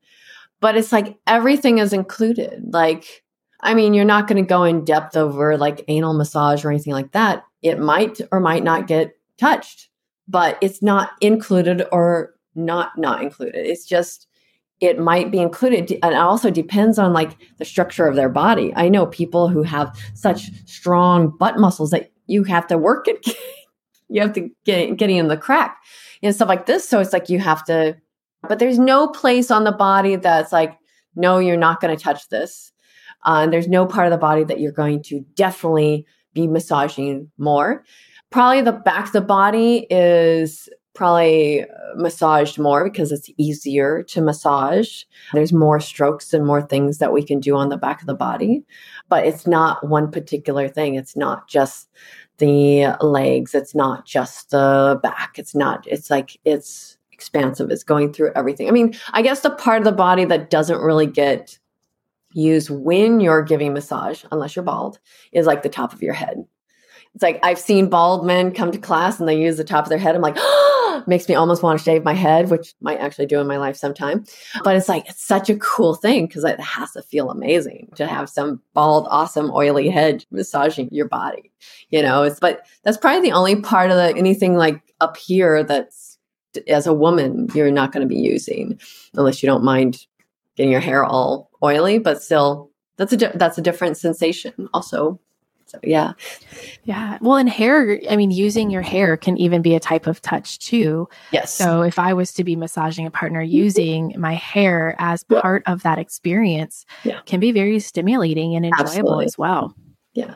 But 0.60 0.78
it's 0.78 0.92
like 0.92 1.18
everything 1.26 1.78
is 1.78 1.94
included. 1.94 2.74
Like, 2.74 3.24
I 3.62 3.74
mean, 3.74 3.94
you're 3.94 4.06
not 4.06 4.28
going 4.28 4.44
to 4.44 4.48
go 4.48 4.64
in 4.64 4.84
depth 4.86 5.16
over 5.16 5.58
like 5.58 5.86
anal 5.88 6.14
massage 6.14 6.64
or 6.64 6.70
anything 6.70 6.94
like 6.94 7.14
that. 7.14 7.44
It 7.62 7.80
might 7.80 8.20
or 8.32 8.42
might 8.42 8.64
not 8.64 8.88
get 8.88 9.14
touched, 9.38 9.90
but 10.28 10.58
it's 10.62 10.82
not 10.82 11.12
included 11.22 11.86
or 11.92 12.34
not 12.56 12.98
not 12.98 13.24
included. 13.24 13.66
It's 13.66 13.86
just 13.86 14.28
it 14.84 15.00
might 15.00 15.32
be 15.32 15.40
included 15.40 15.90
and 16.04 16.14
it 16.14 16.18
also 16.18 16.52
depends 16.52 17.00
on 17.00 17.14
like 17.14 17.38
the 17.58 17.64
structure 17.64 18.06
of 18.06 18.18
their 18.18 18.28
body. 18.28 18.74
I 18.76 18.90
know 18.90 19.06
people 19.06 19.48
who 19.48 19.64
have 19.64 19.98
such 20.14 20.52
strong 20.66 21.30
butt 21.30 21.58
muscles 21.58 21.92
that 21.92 22.12
you 22.28 22.44
have 22.44 22.68
to 22.68 22.78
work 22.78 23.08
it. 23.08 23.26
you 24.10 24.22
have 24.22 24.34
to 24.34 24.50
get 24.66 24.98
getting 24.98 25.16
in 25.16 25.30
the 25.30 25.38
crack 25.38 25.78
and 26.22 26.36
stuff 26.36 26.50
like 26.50 26.66
this. 26.66 26.88
So 26.88 27.00
it's 27.00 27.14
like 27.14 27.30
you 27.30 27.40
have 27.40 27.64
to, 27.66 27.96
but 28.48 28.60
there's 28.60 28.78
no 28.78 29.08
place 29.08 29.52
on 29.52 29.64
the 29.64 29.72
body 29.72 30.18
that's 30.18 30.52
like, 30.52 30.78
no, 31.16 31.40
you're 31.40 31.56
not 31.56 31.80
going 31.80 31.96
to 31.96 32.04
touch 32.04 32.28
this. 32.28 32.74
Uh, 33.26 33.40
and 33.44 33.54
there's 33.54 33.70
no 33.70 33.86
part 33.86 34.08
of 34.08 34.12
the 34.12 34.18
body 34.18 34.44
that 34.44 34.60
you're 34.60 34.74
going 34.74 35.02
to 35.04 35.22
definitely 35.36 36.06
be 36.34 36.46
massaging 36.46 37.32
more. 37.38 37.86
Probably 38.32 38.62
the 38.62 38.74
back 38.74 39.06
of 39.06 39.14
the 39.14 39.22
body 39.22 39.88
is 39.90 40.68
probably 40.94 41.66
massaged 41.96 42.60
more 42.60 42.84
because 42.84 43.12
it's 43.12 43.30
easier 43.38 44.04
to 44.04 44.22
massage. 44.22 45.04
There's 45.34 45.54
more 45.54 45.80
strokes 45.80 46.34
and 46.34 46.46
more 46.46 46.62
things 46.62 47.00
that 47.00 47.14
we 47.14 47.24
can 47.24 47.40
do 47.40 47.56
on 47.56 47.70
the 47.70 47.78
back 47.78 48.02
of 48.02 48.08
the 48.08 48.14
body, 48.14 48.64
but 49.10 49.26
it's 49.26 49.48
not 49.48 49.88
one 49.88 50.12
particular 50.12 50.68
thing. 50.68 50.96
It's 50.96 51.16
not 51.16 51.48
just 51.48 51.90
the 52.38 52.96
legs, 53.02 53.54
it's 53.54 53.76
not 53.76 54.06
just 54.06 54.52
the 54.52 55.00
back. 55.04 55.38
It's 55.38 55.56
not, 55.56 55.86
it's 55.88 56.10
like, 56.10 56.40
it's 56.46 56.98
expansive. 57.12 57.70
It's 57.70 57.84
going 57.84 58.12
through 58.12 58.32
everything. 58.36 58.68
I 58.68 58.72
mean, 58.72 58.96
I 59.12 59.22
guess 59.22 59.42
the 59.42 59.52
part 59.52 59.78
of 59.80 59.86
the 59.86 59.92
body 59.92 60.26
that 60.26 60.50
doesn't 60.50 60.82
really 60.82 61.08
get 61.08 61.58
used 62.34 62.70
when 62.70 63.20
you're 63.20 63.44
giving 63.44 63.74
massage, 63.74 64.24
unless 64.32 64.56
you're 64.56 64.66
bald, 64.66 65.00
is 65.32 65.46
like 65.46 65.62
the 65.62 65.70
top 65.70 65.94
of 65.94 66.02
your 66.02 66.14
head. 66.14 66.44
It's 67.14 67.22
like 67.22 67.40
I've 67.44 67.60
seen 67.60 67.90
bald 67.90 68.26
men 68.26 68.52
come 68.52 68.72
to 68.72 68.78
class 68.78 69.20
and 69.20 69.30
they 69.30 69.40
use 69.40 69.58
the 69.58 69.64
top 69.64 69.86
of 69.86 69.90
their 69.90 70.00
head. 70.00 70.16
I'm 70.16 70.22
like, 70.22 70.38
makes 71.08 71.28
me 71.30 71.36
almost 71.36 71.62
want 71.62 71.78
to 71.78 71.84
shave 71.84 72.04
my 72.04 72.14
head, 72.14 72.50
which 72.50 72.74
might 72.82 73.00
actually 73.00 73.28
do 73.28 73.40
in 73.40 73.48
my 73.48 73.58
life 73.58 73.76
sometime. 73.76 74.26
But 74.64 74.76
it's 74.76 74.90
like 74.90 75.08
it's 75.08 75.26
such 75.26 75.50
a 75.50 75.58
cool 75.58 75.94
thing 75.96 76.26
because 76.26 76.44
it 76.44 76.60
has 76.60 76.92
to 76.94 77.04
feel 77.04 77.30
amazing 77.30 77.90
to 77.96 78.08
have 78.08 78.30
some 78.30 78.62
bald, 78.74 79.08
awesome, 79.10 79.52
oily 79.52 79.90
head 79.90 80.26
massaging 80.32 80.90
your 80.92 81.08
body. 81.08 81.52
You 81.90 82.02
know, 82.02 82.24
it's 82.24 82.40
but 82.40 82.66
that's 82.84 82.98
probably 82.98 83.30
the 83.30 83.36
only 83.36 83.62
part 83.62 83.92
of 83.92 83.98
the 83.98 84.18
anything 84.18 84.56
like 84.56 84.82
up 85.00 85.18
here 85.18 85.64
that's 85.64 86.18
as 86.68 86.88
a 86.88 86.94
woman 86.94 87.48
you're 87.54 87.72
not 87.72 87.92
going 87.92 88.08
to 88.08 88.14
be 88.14 88.20
using 88.20 88.80
unless 89.16 89.42
you 89.42 89.48
don't 89.48 89.64
mind 89.64 90.06
getting 90.56 90.72
your 90.72 90.82
hair 90.82 91.04
all 91.04 91.52
oily, 91.64 92.00
but 92.00 92.22
still 92.22 92.72
that's 92.98 93.14
a 93.14 93.18
di- 93.18 93.32
that's 93.36 93.58
a 93.58 93.62
different 93.62 93.98
sensation 93.98 94.70
also 94.74 95.20
so 95.74 95.80
yeah. 95.84 96.14
Yeah. 96.84 97.18
Well, 97.20 97.38
and 97.38 97.50
hair, 97.50 98.00
I 98.10 98.16
mean, 98.16 98.30
using 98.30 98.70
your 98.70 98.84
hair 98.84 99.18
can 99.18 99.38
even 99.38 99.64
be 99.64 99.74
a 99.74 99.80
type 99.80 100.06
of 100.06 100.22
touch 100.22 100.60
too. 100.60 101.10
Yes. 101.32 101.52
So 101.54 101.82
if 101.82 101.98
I 101.98 102.14
was 102.14 102.32
to 102.34 102.44
be 102.44 102.56
massaging 102.56 103.08
a 103.08 103.12
partner 103.12 103.42
mm-hmm. 103.42 103.56
using 103.56 104.14
my 104.18 104.34
hair 104.34 104.96
as 105.00 105.24
part 105.24 105.64
of 105.66 105.82
that 105.84 105.98
experience 105.98 106.86
yeah. 107.04 107.22
can 107.26 107.40
be 107.40 107.52
very 107.52 107.80
stimulating 107.80 108.56
and 108.56 108.66
enjoyable 108.66 108.88
Absolutely. 108.90 109.26
as 109.26 109.38
well. 109.38 109.76
Yeah. 110.14 110.36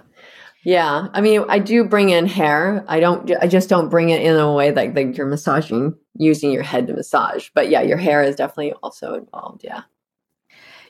Yeah. 0.64 1.08
I 1.14 1.22
mean, 1.22 1.46
I 1.48 1.60
do 1.60 1.84
bring 1.84 2.10
in 2.10 2.26
hair. 2.26 2.84
I 2.88 3.00
don't, 3.00 3.32
I 3.40 3.48
just 3.48 3.70
don't 3.70 3.90
bring 3.90 4.10
it 4.10 4.24
in 4.24 4.36
a 4.36 4.52
way 4.52 4.72
like, 4.72 4.96
like 4.96 5.16
you're 5.16 5.28
massaging 5.28 5.96
using 6.16 6.52
your 6.52 6.64
head 6.64 6.88
to 6.88 6.94
massage. 6.94 7.50
But 7.54 7.70
yeah, 7.70 7.84
your 7.84 7.98
hair 7.98 8.24
is 8.24 8.36
definitely 8.36 8.74
also 8.82 9.14
involved. 9.14 9.64
Yeah. 9.64 9.84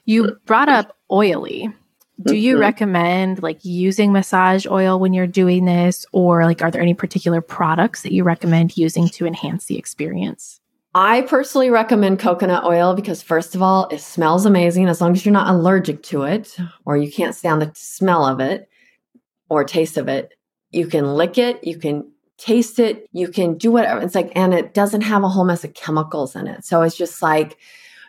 You 0.05 0.37
brought 0.45 0.69
up 0.69 0.95
oily 1.11 1.69
do 2.21 2.35
you 2.35 2.53
mm-hmm. 2.53 2.61
recommend 2.61 3.43
like 3.43 3.63
using 3.63 4.11
massage 4.11 4.65
oil 4.65 4.99
when 4.99 5.13
you're 5.13 5.27
doing 5.27 5.65
this? 5.65 6.05
Or 6.11 6.45
like 6.45 6.61
are 6.61 6.71
there 6.71 6.81
any 6.81 6.93
particular 6.93 7.41
products 7.41 8.01
that 8.01 8.11
you 8.11 8.23
recommend 8.23 8.75
using 8.75 9.07
to 9.09 9.25
enhance 9.25 9.65
the 9.65 9.77
experience? 9.77 10.59
I 10.95 11.21
personally 11.21 11.69
recommend 11.69 12.17
coconut 12.19 12.63
oil 12.63 12.95
because 12.95 13.21
first 13.21 13.53
of 13.53 13.61
all 13.61 13.87
it 13.89 14.01
smells 14.01 14.45
amazing. 14.45 14.87
As 14.87 14.99
long 14.99 15.13
as 15.13 15.25
you're 15.25 15.33
not 15.33 15.53
allergic 15.53 16.01
to 16.03 16.23
it 16.23 16.57
or 16.85 16.97
you 16.97 17.11
can't 17.11 17.35
stand 17.35 17.61
the 17.61 17.71
smell 17.75 18.25
of 18.25 18.39
it 18.39 18.67
or 19.49 19.63
taste 19.63 19.97
of 19.97 20.07
it 20.07 20.33
you 20.71 20.87
can 20.87 21.15
lick 21.15 21.37
it 21.37 21.63
you 21.63 21.77
can 21.77 22.11
taste 22.37 22.79
it 22.79 23.07
you 23.11 23.27
can 23.27 23.57
do 23.57 23.71
whatever. 23.71 24.01
It's 24.01 24.15
like 24.15 24.31
and 24.35 24.55
it 24.55 24.73
doesn't 24.73 25.01
have 25.01 25.23
a 25.23 25.29
whole 25.29 25.45
mess 25.45 25.63
of 25.63 25.75
chemicals 25.75 26.35
in 26.35 26.47
it. 26.47 26.65
So 26.65 26.81
it's 26.81 26.97
just 26.97 27.21
like 27.21 27.57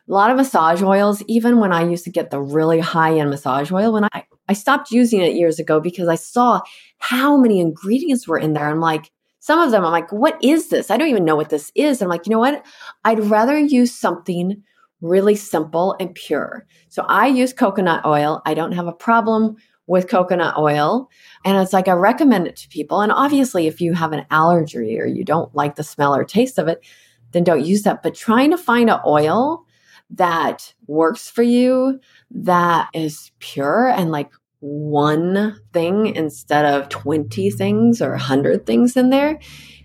a 0.09 0.13
lot 0.13 0.31
of 0.31 0.37
massage 0.37 0.83
oils, 0.83 1.23
even 1.27 1.59
when 1.61 1.73
I 1.73 1.89
used 1.89 2.05
to 2.05 2.11
get 2.11 2.31
the 2.31 2.41
really 2.41 2.81
high 2.81 3.19
end 3.19 3.31
massage 3.31 3.71
oil, 3.71 3.93
when 3.93 4.05
I, 4.05 4.25
I 4.49 4.55
stopped 4.55 4.91
using 4.91 5.21
it 5.21 5.35
years 5.35 5.59
ago 5.59 5.81
because 5.81 6.09
I 6.09 6.15
saw 6.15 6.61
how 6.99 7.37
many 7.37 7.61
ingredients 7.61 8.27
were 8.27 8.39
in 8.39 8.55
there. 8.55 8.69
I'm 8.69 8.81
like, 8.81 9.11
some 9.41 9.61
of 9.61 9.71
them, 9.71 9.85
I'm 9.85 9.93
like, 9.93 10.11
what 10.11 10.43
is 10.43 10.69
this? 10.69 10.91
I 10.91 10.97
don't 10.97 11.09
even 11.09 11.25
know 11.25 11.37
what 11.37 11.51
this 11.51 11.71
is. 11.75 12.01
I'm 12.01 12.09
like, 12.09 12.27
you 12.27 12.31
know 12.31 12.39
what? 12.39 12.65
I'd 13.05 13.21
rather 13.21 13.59
use 13.59 13.95
something 13.95 14.63
really 15.01 15.37
simple 15.37 15.95
and 16.01 16.15
pure. 16.15 16.67
So 16.89 17.05
I 17.09 17.29
use 17.29 17.53
coconut 17.53 18.05
oil. 18.05 18.43
I 18.47 18.55
don't 18.55 18.73
have 18.73 18.89
a 18.89 18.93
problem 18.93 19.57
with 19.87 20.09
coconut 20.09 20.57
oil. 20.59 21.09
And 21.45 21.57
it's 21.57 21.73
like 21.73 21.89
I 21.89 21.93
recommend 21.93 22.47
it 22.47 22.57
to 22.57 22.69
people. 22.69 23.01
And 23.01 23.13
obviously, 23.13 23.67
if 23.67 23.81
you 23.81 23.95
have 23.95 24.13
an 24.13 24.27
allergy 24.31 24.99
or 24.99 25.07
you 25.07 25.25
don't 25.25 25.55
like 25.55 25.77
the 25.77 25.85
smell 25.85 26.15
or 26.15 26.25
taste 26.25 26.59
of 26.59 26.69
it, 26.69 26.85
then 27.33 27.45
don't 27.45 27.65
use 27.65 27.83
that. 27.83 28.03
But 28.03 28.15
trying 28.15 28.51
to 28.51 28.59
find 28.59 28.91
an 28.91 29.01
oil 29.07 29.65
that 30.11 30.75
works 30.87 31.29
for 31.31 31.43
you 31.43 32.01
that 32.31 32.89
is 32.95 33.31
pure 33.39 33.89
and 33.89 34.11
like 34.11 34.31
one 34.61 35.61
thing 35.73 36.15
instead 36.17 36.65
of 36.65 36.89
20 36.89 37.51
things 37.51 38.03
or 38.03 38.11
100 38.11 38.67
things 38.67 38.97
in 38.97 39.11
there 39.11 39.39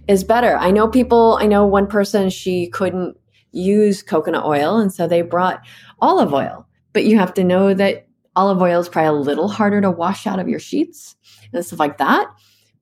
is 0.07 0.23
better. 0.23 0.57
I 0.57 0.71
know 0.71 0.87
people, 0.87 1.37
I 1.39 1.45
know 1.45 1.65
one 1.65 1.87
person, 1.87 2.29
she 2.29 2.67
couldn't 2.67 3.17
use 3.51 4.01
coconut 4.01 4.45
oil, 4.45 4.77
and 4.77 4.91
so 4.91 5.07
they 5.07 5.21
brought 5.21 5.61
olive 5.99 6.33
oil. 6.33 6.67
But 6.91 7.05
you 7.05 7.17
have 7.19 7.33
to 7.35 7.43
know 7.43 7.73
that 7.73 8.07
olive 8.35 8.61
oil 8.61 8.79
is 8.79 8.89
probably 8.89 9.19
a 9.19 9.21
little 9.21 9.47
harder 9.47 9.79
to 9.81 9.91
wash 9.91 10.25
out 10.25 10.39
of 10.39 10.49
your 10.49 10.59
sheets 10.59 11.15
and 11.53 11.65
stuff 11.65 11.79
like 11.79 11.99
that. 11.99 12.27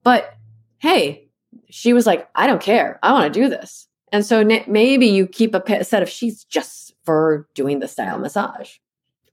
But 0.02 0.34
hey, 0.78 1.28
she 1.70 1.92
was 1.92 2.06
like, 2.06 2.28
I 2.34 2.46
don't 2.46 2.62
care. 2.62 2.98
I 3.02 3.12
want 3.12 3.32
to 3.32 3.40
do 3.40 3.48
this. 3.48 3.88
And 4.12 4.24
so 4.24 4.44
maybe 4.66 5.06
you 5.06 5.26
keep 5.26 5.54
a 5.54 5.84
set 5.84 6.02
of 6.02 6.08
sheets 6.08 6.44
just 6.44 6.91
for 7.04 7.48
doing 7.54 7.80
the 7.80 7.88
style 7.88 8.18
massage, 8.18 8.76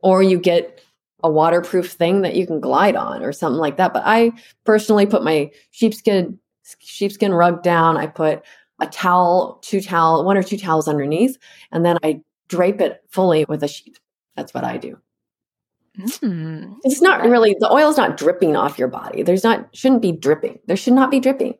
or 0.01 0.23
you 0.23 0.39
get 0.39 0.82
a 1.23 1.29
waterproof 1.29 1.91
thing 1.91 2.21
that 2.21 2.36
you 2.36 2.47
can 2.47 2.60
glide 2.60 2.95
on 2.95 3.23
or 3.23 3.34
something 3.34 3.60
like 3.60 3.77
that. 3.77 3.93
But 3.93 4.03
I 4.05 4.32
personally 4.63 5.05
put 5.05 5.23
my 5.23 5.51
sheepskin 5.71 6.39
sheepskin 6.79 7.34
rug 7.34 7.63
down. 7.63 7.97
I 7.97 8.08
put 8.08 8.43
a 8.79 8.88
towel, 8.88 9.60
two 9.62 9.82
towel, 9.82 10.23
one 10.23 10.38
or 10.38 10.43
two 10.43 10.58
towels 10.58 10.88
underneath, 10.88 11.38
and 11.71 11.86
then 11.86 11.97
I 12.03 12.21
drape 12.47 12.82
it 12.82 13.01
fully 13.10 13.45
with 13.45 13.63
a 13.63 13.67
sheet. 13.67 13.99
That's 14.36 14.53
what 14.53 14.63
I 14.63 14.77
do. 14.77 14.97
Mm, 16.00 16.77
it's 16.83 17.02
not 17.02 17.23
really 17.23 17.56
the 17.60 17.71
oil's 17.71 17.98
not 17.98 18.15
dripping 18.15 18.56
off 18.56 18.79
your 18.79 18.87
body. 18.87 19.21
There's 19.23 19.43
not 19.43 19.67
shouldn't 19.75 20.02
be 20.02 20.13
dripping. 20.13 20.60
There 20.65 20.77
should 20.77 20.93
not 20.93 21.12
be 21.12 21.19
dripping. 21.19 21.56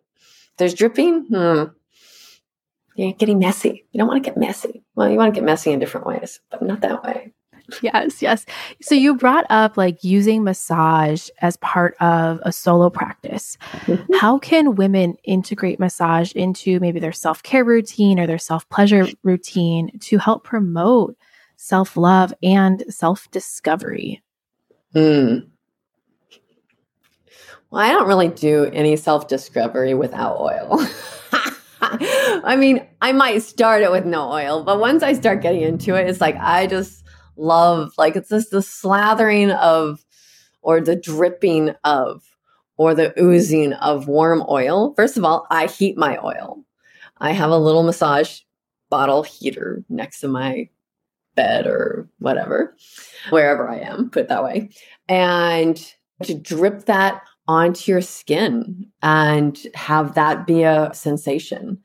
There's 0.58 0.74
dripping. 0.74 1.26
Hmm, 1.26 1.64
you're 3.00 3.14
getting 3.14 3.39
messy. 3.39 3.86
You 3.91 3.97
don't 3.97 4.08
want 4.08 4.24
to 4.24 4.30
get 4.30 4.38
messy. 4.38 4.84
Well, 4.95 5.10
you 5.10 5.18
want 5.18 5.34
to 5.34 5.39
get 5.39 5.45
messy 5.45 5.72
in 5.72 5.80
different 5.80 6.06
ways, 6.06 6.41
but 6.50 6.62
not 6.62 6.82
that 6.82 7.04
way. 7.04 7.34
Yes, 7.82 8.22
yes. 8.22 8.45
So 8.82 8.95
you 8.95 9.16
brought 9.16 9.45
up 9.50 9.78
like 9.78 10.04
using 10.04 10.43
massage 10.43 11.30
as 11.39 11.56
part 11.58 11.95
of 12.02 12.39
a 12.43 12.52
solo 12.52 12.89
practice. 12.89 13.58
Mm-hmm. 13.86 14.16
How 14.16 14.39
can 14.39 14.76
women 14.76 15.16
integrate 15.24 15.80
massage 15.80 16.32
into 16.34 16.80
maybe 16.80 17.00
their 17.00 17.12
self 17.12 17.43
care 17.43 17.64
routine 17.64 18.20
or 18.20 18.28
their 18.28 18.39
self 18.39 18.68
pleasure 18.70 19.08
routine 19.24 19.97
to 20.00 20.18
help 20.18 20.43
promote 20.43 21.16
self 21.58 21.95
love 21.95 22.34
and 22.41 22.84
self 22.89 23.30
discovery? 23.32 24.22
Mm. 24.95 25.47
Well, 27.70 27.82
I 27.82 27.91
don't 27.91 28.08
really 28.08 28.30
do 28.30 28.66
any 28.74 28.95
self 28.95 29.28
discovery 29.28 29.93
without 29.93 30.38
oil. 30.39 30.86
I 31.82 32.56
mean, 32.58 32.86
I 33.02 33.12
might 33.12 33.42
start 33.44 33.82
it 33.82 33.92
with 33.92 34.06
no 34.06 34.32
oil, 34.32 34.64
but 34.64 34.80
once 34.80 35.04
I 35.04 35.14
start 35.14 35.42
getting 35.42 35.62
into 35.62 35.96
it, 35.96 36.08
it's 36.08 36.22
like 36.22 36.36
I 36.38 36.68
just 36.68 37.04
love, 37.38 37.94
like, 37.98 38.16
it's 38.16 38.30
just 38.30 38.52
the 38.52 38.60
slathering 38.60 39.56
of 39.58 40.04
or 40.62 40.82
the 40.82 40.96
dripping 40.96 41.76
of 41.84 42.24
or 42.78 42.94
the 42.94 43.14
oozing 43.22 43.74
of 43.74 44.08
warm 44.08 44.44
oil. 44.50 44.94
First 44.96 45.18
of 45.18 45.26
all, 45.26 45.48
I 45.50 45.68
heat 45.68 45.98
my 45.98 46.18
oil. 46.24 46.64
I 47.18 47.32
have 47.32 47.52
a 47.52 47.58
little 47.58 47.84
massage 47.84 48.42
bottle 48.90 49.24
heater 49.24 49.84
next 49.90 50.22
to 50.22 50.28
my 50.28 50.70
bed 51.36 51.68
or 51.68 52.10
whatever, 52.20 52.76
wherever 53.30 53.70
I 53.70 53.80
am, 53.80 54.10
put 54.10 54.24
it 54.24 54.30
that 54.30 54.44
way. 54.44 54.70
And 55.08 55.78
to 56.24 56.34
drip 56.34 56.86
that 56.86 57.22
onto 57.50 57.91
your 57.91 58.00
skin 58.00 58.86
and 59.02 59.60
have 59.74 60.14
that 60.14 60.45
be 60.45 60.62
a 60.62 60.91
sensation. 60.93 61.80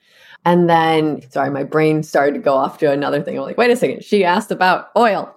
And 0.45 0.69
then, 0.69 1.23
sorry, 1.31 1.49
my 1.49 1.65
brain 1.65 2.03
started 2.03 2.35
to 2.35 2.39
go 2.39 2.55
off 2.55 2.77
to 2.79 2.93
another 2.93 3.23
thing. 3.23 3.39
I'm 3.39 3.45
like, 3.45 3.57
wait 3.57 3.71
a 3.71 3.77
second. 3.77 4.05
She 4.05 4.27
asked 4.27 4.51
about 4.51 4.91
oil. 4.95 5.35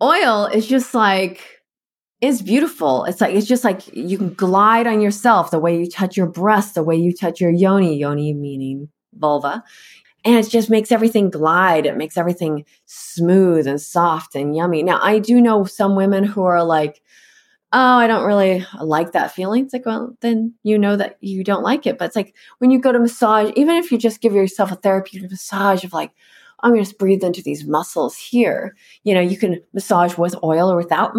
Oil 0.00 0.46
is 0.46 0.64
just 0.64 0.94
like, 0.94 1.40
it's 2.20 2.40
beautiful. 2.40 3.04
It's 3.04 3.20
like, 3.20 3.34
it's 3.34 3.48
just 3.48 3.64
like 3.64 3.92
you 3.92 4.16
can 4.16 4.32
glide 4.32 4.86
on 4.86 5.00
yourself 5.00 5.50
the 5.50 5.58
way 5.58 5.76
you 5.76 5.90
touch 5.90 6.16
your 6.16 6.28
breast, 6.28 6.76
the 6.76 6.84
way 6.84 6.94
you 6.94 7.12
touch 7.12 7.40
your 7.40 7.50
yoni, 7.50 7.96
yoni 7.96 8.32
meaning 8.32 8.90
vulva. 9.14 9.64
And 10.24 10.36
it 10.36 10.48
just 10.48 10.70
makes 10.70 10.92
everything 10.92 11.30
glide. 11.30 11.84
It 11.84 11.96
makes 11.96 12.16
everything 12.16 12.64
smooth 12.86 13.66
and 13.66 13.80
soft 13.80 14.36
and 14.36 14.54
yummy. 14.54 14.84
Now, 14.84 15.00
I 15.02 15.18
do 15.18 15.40
know 15.40 15.64
some 15.64 15.96
women 15.96 16.22
who 16.22 16.44
are 16.44 16.62
like, 16.62 17.02
oh, 17.72 17.96
I 17.96 18.06
don't 18.06 18.26
really 18.26 18.66
like 18.80 19.12
that 19.12 19.32
feeling. 19.32 19.64
It's 19.64 19.72
like, 19.72 19.86
well, 19.86 20.16
then 20.20 20.54
you 20.62 20.78
know 20.78 20.96
that 20.96 21.18
you 21.20 21.44
don't 21.44 21.62
like 21.62 21.86
it. 21.86 21.98
But 21.98 22.06
it's 22.06 22.16
like 22.16 22.34
when 22.58 22.70
you 22.70 22.80
go 22.80 22.90
to 22.92 22.98
massage, 22.98 23.52
even 23.56 23.76
if 23.76 23.92
you 23.92 23.98
just 23.98 24.20
give 24.20 24.34
yourself 24.34 24.72
a 24.72 24.76
therapeutic 24.76 25.30
massage 25.30 25.84
of 25.84 25.92
like, 25.92 26.10
I'm 26.62 26.72
going 26.72 26.84
to 26.84 26.94
breathe 26.96 27.24
into 27.24 27.42
these 27.42 27.64
muscles 27.64 28.16
here. 28.16 28.76
You 29.04 29.14
know, 29.14 29.20
you 29.20 29.38
can 29.38 29.62
massage 29.72 30.18
with 30.18 30.34
oil 30.42 30.70
or 30.70 30.76
without 30.76 31.12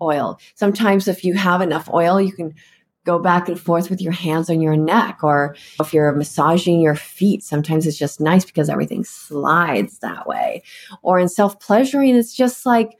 oil. 0.00 0.38
Sometimes 0.54 1.08
if 1.08 1.24
you 1.24 1.34
have 1.34 1.60
enough 1.60 1.88
oil, 1.92 2.20
you 2.20 2.32
can 2.32 2.54
go 3.04 3.18
back 3.18 3.48
and 3.48 3.60
forth 3.60 3.90
with 3.90 4.00
your 4.00 4.12
hands 4.12 4.48
on 4.48 4.60
your 4.60 4.76
neck 4.76 5.18
or 5.22 5.54
if 5.80 5.92
you're 5.92 6.12
massaging 6.12 6.80
your 6.80 6.94
feet 6.94 7.42
sometimes 7.42 7.86
it's 7.86 7.98
just 7.98 8.18
nice 8.18 8.46
because 8.46 8.70
everything 8.70 9.04
slides 9.04 9.98
that 9.98 10.26
way 10.26 10.62
or 11.02 11.18
in 11.18 11.28
self 11.28 11.60
pleasuring 11.60 12.16
it's 12.16 12.34
just 12.34 12.64
like 12.64 12.96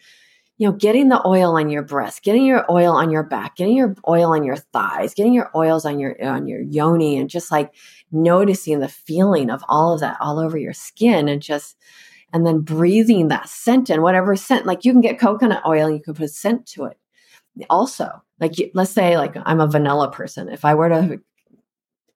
you 0.56 0.68
know 0.68 0.72
getting 0.74 1.08
the 1.08 1.26
oil 1.26 1.56
on 1.56 1.68
your 1.68 1.82
breast 1.82 2.22
getting 2.22 2.44
your 2.44 2.64
oil 2.70 2.92
on 2.92 3.10
your 3.10 3.22
back 3.22 3.56
getting 3.56 3.76
your 3.76 3.94
oil 4.08 4.32
on 4.32 4.44
your 4.44 4.56
thighs 4.56 5.14
getting 5.14 5.34
your 5.34 5.50
oils 5.54 5.84
on 5.84 5.98
your 5.98 6.16
on 6.24 6.46
your 6.46 6.60
yoni 6.60 7.18
and 7.18 7.28
just 7.30 7.50
like 7.50 7.74
noticing 8.12 8.78
the 8.80 8.88
feeling 8.88 9.50
of 9.50 9.64
all 9.68 9.94
of 9.94 10.00
that 10.00 10.16
all 10.20 10.38
over 10.38 10.56
your 10.56 10.72
skin 10.72 11.28
and 11.28 11.42
just 11.42 11.76
and 12.32 12.46
then 12.46 12.60
breathing 12.60 13.28
that 13.28 13.48
scent 13.48 13.90
and 13.90 14.02
whatever 14.02 14.36
scent 14.36 14.66
like 14.66 14.84
you 14.84 14.92
can 14.92 15.00
get 15.00 15.18
coconut 15.18 15.62
oil 15.66 15.90
you 15.90 16.00
can 16.00 16.14
put 16.14 16.30
scent 16.30 16.66
to 16.66 16.84
it. 16.84 16.98
Also 17.70 18.10
like 18.40 18.52
let's 18.74 18.90
say 18.90 19.16
like 19.16 19.34
i'm 19.44 19.60
a 19.60 19.66
vanilla 19.66 20.10
person. 20.10 20.48
If 20.48 20.64
i 20.64 20.74
were 20.74 20.88
to 20.88 21.20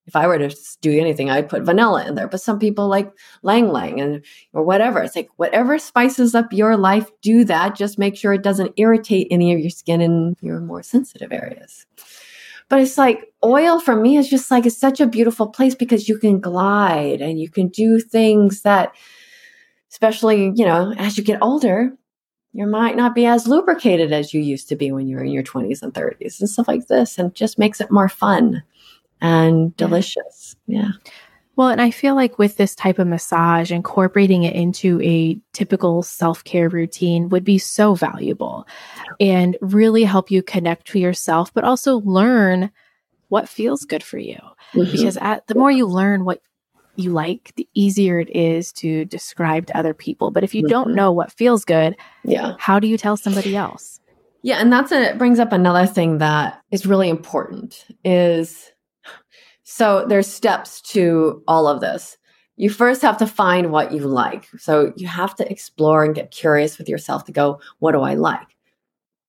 if 0.09 0.17
i 0.17 0.27
were 0.27 0.39
to 0.39 0.55
do 0.81 0.99
anything 0.99 1.31
i'd 1.31 1.49
put 1.49 1.63
vanilla 1.63 2.05
in 2.05 2.17
there 2.17 2.27
but 2.27 2.41
some 2.41 2.59
people 2.59 2.89
like 2.89 3.13
ylang 3.45 3.69
ylang 3.69 4.01
and 4.01 4.25
or 4.53 4.63
whatever. 4.63 5.03
It's 5.03 5.17
like 5.17 5.29
whatever 5.37 5.79
spices 5.79 6.35
up 6.35 6.53
your 6.53 6.77
life 6.77 7.11
do 7.23 7.45
that. 7.45 7.77
Just 7.77 7.99
make 7.99 8.17
sure 8.17 8.33
it 8.33 8.43
doesn't 8.43 8.73
irritate 8.77 9.29
any 9.31 9.53
of 9.53 9.61
your 9.61 9.71
skin 9.71 10.01
in 10.01 10.37
your 10.41 10.61
more 10.61 10.83
sensitive 10.83 11.33
areas. 11.33 11.87
But 12.69 12.81
it's 12.81 12.99
like 12.99 13.33
oil 13.45 13.81
for 13.81 13.97
me 13.97 14.17
is 14.17 14.29
just 14.29 14.51
like 14.51 14.67
it's 14.67 14.77
such 14.77 15.01
a 15.01 15.07
beautiful 15.07 15.49
place 15.49 15.75
because 15.75 16.09
you 16.09 16.19
can 16.19 16.41
glide 16.41 17.21
and 17.23 17.41
you 17.41 17.49
can 17.49 17.69
do 17.69 18.01
things 18.01 18.63
that 18.63 18.95
especially 19.91 20.53
you 20.55 20.67
know 20.67 20.93
as 20.99 21.17
you 21.17 21.25
get 21.25 21.41
older 21.41 21.93
you 22.53 22.67
might 22.67 22.97
not 22.97 23.15
be 23.15 23.25
as 23.25 23.47
lubricated 23.47 24.13
as 24.13 24.35
you 24.35 24.41
used 24.41 24.69
to 24.69 24.77
be 24.77 24.91
when 24.91 25.07
you 25.07 25.17
were 25.17 25.25
in 25.25 25.31
your 25.31 25.43
20s 25.43 25.83
and 25.83 25.95
30s 25.95 26.41
and 26.41 26.51
stuff 26.51 26.69
like 26.69 26.89
this 26.89 27.17
and 27.17 27.35
just 27.35 27.59
makes 27.59 27.81
it 27.81 27.91
more 27.91 28.09
fun 28.09 28.63
and 29.21 29.77
delicious 29.77 30.57
yeah 30.67 30.91
well 31.57 31.69
and 31.69 31.81
i 31.81 31.91
feel 31.91 32.15
like 32.15 32.39
with 32.39 32.57
this 32.57 32.75
type 32.75 32.99
of 32.99 33.07
massage 33.07 33.71
incorporating 33.71 34.43
it 34.45 34.55
into 34.55 35.01
a 35.03 35.39
typical 35.53 36.03
self-care 36.03 36.69
routine 36.69 37.29
would 37.29 37.45
be 37.45 37.59
so 37.59 37.95
valuable 37.95 38.67
and 39.21 39.57
really 39.61 40.05
help 40.05 40.31
you 40.31 40.43
connect 40.43 40.87
to 40.87 40.99
yourself 40.99 41.53
but 41.55 41.65
also 41.65 41.99
learn 42.01 42.71
what 43.29 43.49
feels 43.49 43.85
good 43.85 44.03
for 44.03 44.19
you 44.19 44.39
mm-hmm. 44.73 44.91
because 44.91 45.17
at 45.19 45.47
the 45.47 45.55
more 45.55 45.71
you 45.71 45.87
learn 45.87 46.25
what 46.25 46.41
you 46.99 47.13
like, 47.13 47.53
the 47.57 47.69
easier 47.75 48.19
it 48.19 48.35
is 48.35 48.73
to 48.73 49.05
describe 49.05 49.67
to 49.67 49.77
other 49.77 49.95
people. 49.95 50.31
But 50.31 50.45
if 50.45 50.55
you 50.55 50.63
mm-hmm. 50.63 50.71
don't 50.71 50.95
know 50.95 51.13
what 51.13 51.33
feels 51.33 51.65
good, 51.65 51.97
yeah, 52.25 52.57
how 52.59 52.81
do 52.81 52.89
you 52.89 52.99
tell 52.99 53.17
somebody 53.17 53.57
else? 53.57 54.01
Yeah, 54.43 54.57
and 54.57 54.73
that's 54.73 54.93
a, 54.93 55.11
it 55.11 55.19
brings 55.19 55.39
up 55.39 55.53
another 55.53 55.87
thing 55.87 56.19
that 56.19 56.61
is 56.71 56.87
really 56.87 57.09
important 57.09 57.87
is 58.05 58.71
so 59.71 60.07
there's 60.09 60.27
steps 60.27 60.81
to 60.81 61.43
all 61.47 61.69
of 61.69 61.83
this. 61.83 62.17
You 62.57 62.71
first 62.71 63.03
have 63.03 63.19
to 63.19 63.27
find 63.27 63.71
what 63.71 63.93
you 63.93 63.99
like. 63.99 64.49
So 64.59 64.95
you 64.97 65.07
have 65.07 65.35
to 65.35 65.53
explore 65.53 66.05
and 66.05 66.15
get 66.15 66.31
curious 66.31 66.79
with 66.79 66.89
yourself 66.89 67.27
to 67.27 67.33
go, 67.33 67.61
what 67.79 67.93
do 67.93 68.01
I 68.01 68.15
like? 68.15 68.57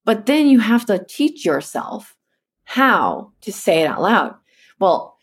But 0.06 0.28
then 0.28 0.48
you 0.48 0.60
have 0.60 0.86
to 0.86 1.06
teach 1.10 1.44
yourself 1.44 2.16
how 2.64 3.34
to 3.42 3.52
say 3.52 3.82
it 3.82 3.88
out 3.88 4.02
loud. 4.02 4.36
Well, 4.80 5.18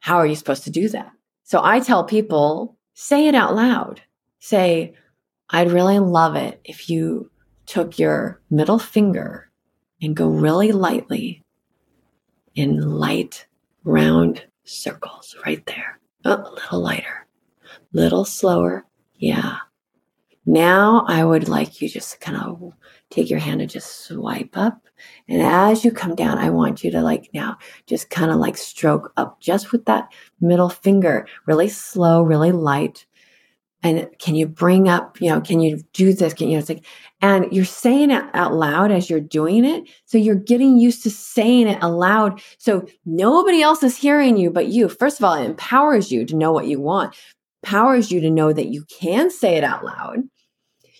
how 0.00 0.16
are 0.16 0.26
you 0.26 0.34
supposed 0.34 0.64
to 0.64 0.70
do 0.70 0.88
that? 0.88 1.12
So 1.44 1.60
I 1.62 1.78
tell 1.78 2.02
people, 2.02 2.76
say 2.92 3.28
it 3.28 3.36
out 3.36 3.54
loud. 3.54 4.02
Say, 4.40 4.94
I'd 5.48 5.70
really 5.70 6.00
love 6.00 6.34
it 6.34 6.60
if 6.64 6.90
you 6.90 7.30
took 7.66 8.00
your 8.00 8.42
middle 8.50 8.80
finger 8.80 9.48
and 10.02 10.16
go 10.16 10.26
really 10.26 10.72
lightly 10.72 11.44
in 12.56 12.80
light, 12.80 13.46
round 13.84 14.44
circles 14.64 15.36
right 15.44 15.64
there. 15.66 16.00
Oh, 16.24 16.36
a 16.36 16.50
little 16.54 16.80
lighter, 16.80 17.26
little 17.92 18.24
slower. 18.24 18.86
Yeah. 19.16 19.58
Now 20.46 21.04
I 21.08 21.24
would 21.24 21.48
like 21.48 21.80
you 21.80 21.88
just 21.88 22.20
kind 22.20 22.36
of 22.36 22.72
take 23.10 23.30
your 23.30 23.38
hand 23.38 23.60
and 23.60 23.70
just 23.70 24.06
swipe 24.06 24.56
up. 24.56 24.80
And 25.28 25.40
as 25.40 25.84
you 25.84 25.90
come 25.90 26.14
down, 26.14 26.38
I 26.38 26.50
want 26.50 26.84
you 26.84 26.90
to 26.92 27.00
like 27.00 27.30
now 27.32 27.58
just 27.86 28.10
kind 28.10 28.30
of 28.30 28.38
like 28.38 28.56
stroke 28.56 29.12
up 29.16 29.40
just 29.40 29.72
with 29.72 29.84
that 29.86 30.12
middle 30.40 30.68
finger, 30.68 31.26
really 31.46 31.68
slow, 31.68 32.22
really 32.22 32.52
light. 32.52 33.06
And 33.84 34.08
can 34.18 34.34
you 34.34 34.48
bring 34.48 34.88
up, 34.88 35.20
you 35.20 35.28
know, 35.28 35.40
can 35.40 35.60
you 35.60 35.82
do 35.92 36.12
this? 36.12 36.34
Can 36.34 36.48
you 36.48 36.54
know, 36.54 36.58
it's 36.60 36.68
like, 36.68 36.84
and 37.20 37.52
you're 37.52 37.64
saying 37.64 38.10
it 38.10 38.24
out 38.34 38.54
loud 38.54 38.90
as 38.90 39.08
you're 39.08 39.20
doing 39.20 39.64
it. 39.64 39.88
So 40.06 40.18
you're 40.18 40.34
getting 40.34 40.78
used 40.78 41.04
to 41.04 41.10
saying 41.10 41.68
it 41.68 41.78
aloud. 41.82 42.42
So 42.58 42.88
nobody 43.04 43.62
else 43.62 43.82
is 43.82 43.96
hearing 43.96 44.36
you 44.36 44.50
but 44.50 44.66
you. 44.66 44.88
First 44.88 45.20
of 45.20 45.24
all, 45.24 45.34
it 45.34 45.44
empowers 45.44 46.10
you 46.10 46.24
to 46.24 46.34
know 46.34 46.50
what 46.50 46.66
you 46.66 46.80
want, 46.80 47.14
empowers 47.62 48.10
you 48.10 48.20
to 48.22 48.30
know 48.30 48.52
that 48.52 48.68
you 48.68 48.84
can 48.84 49.30
say 49.30 49.56
it 49.56 49.64
out 49.64 49.84
loud 49.84 50.24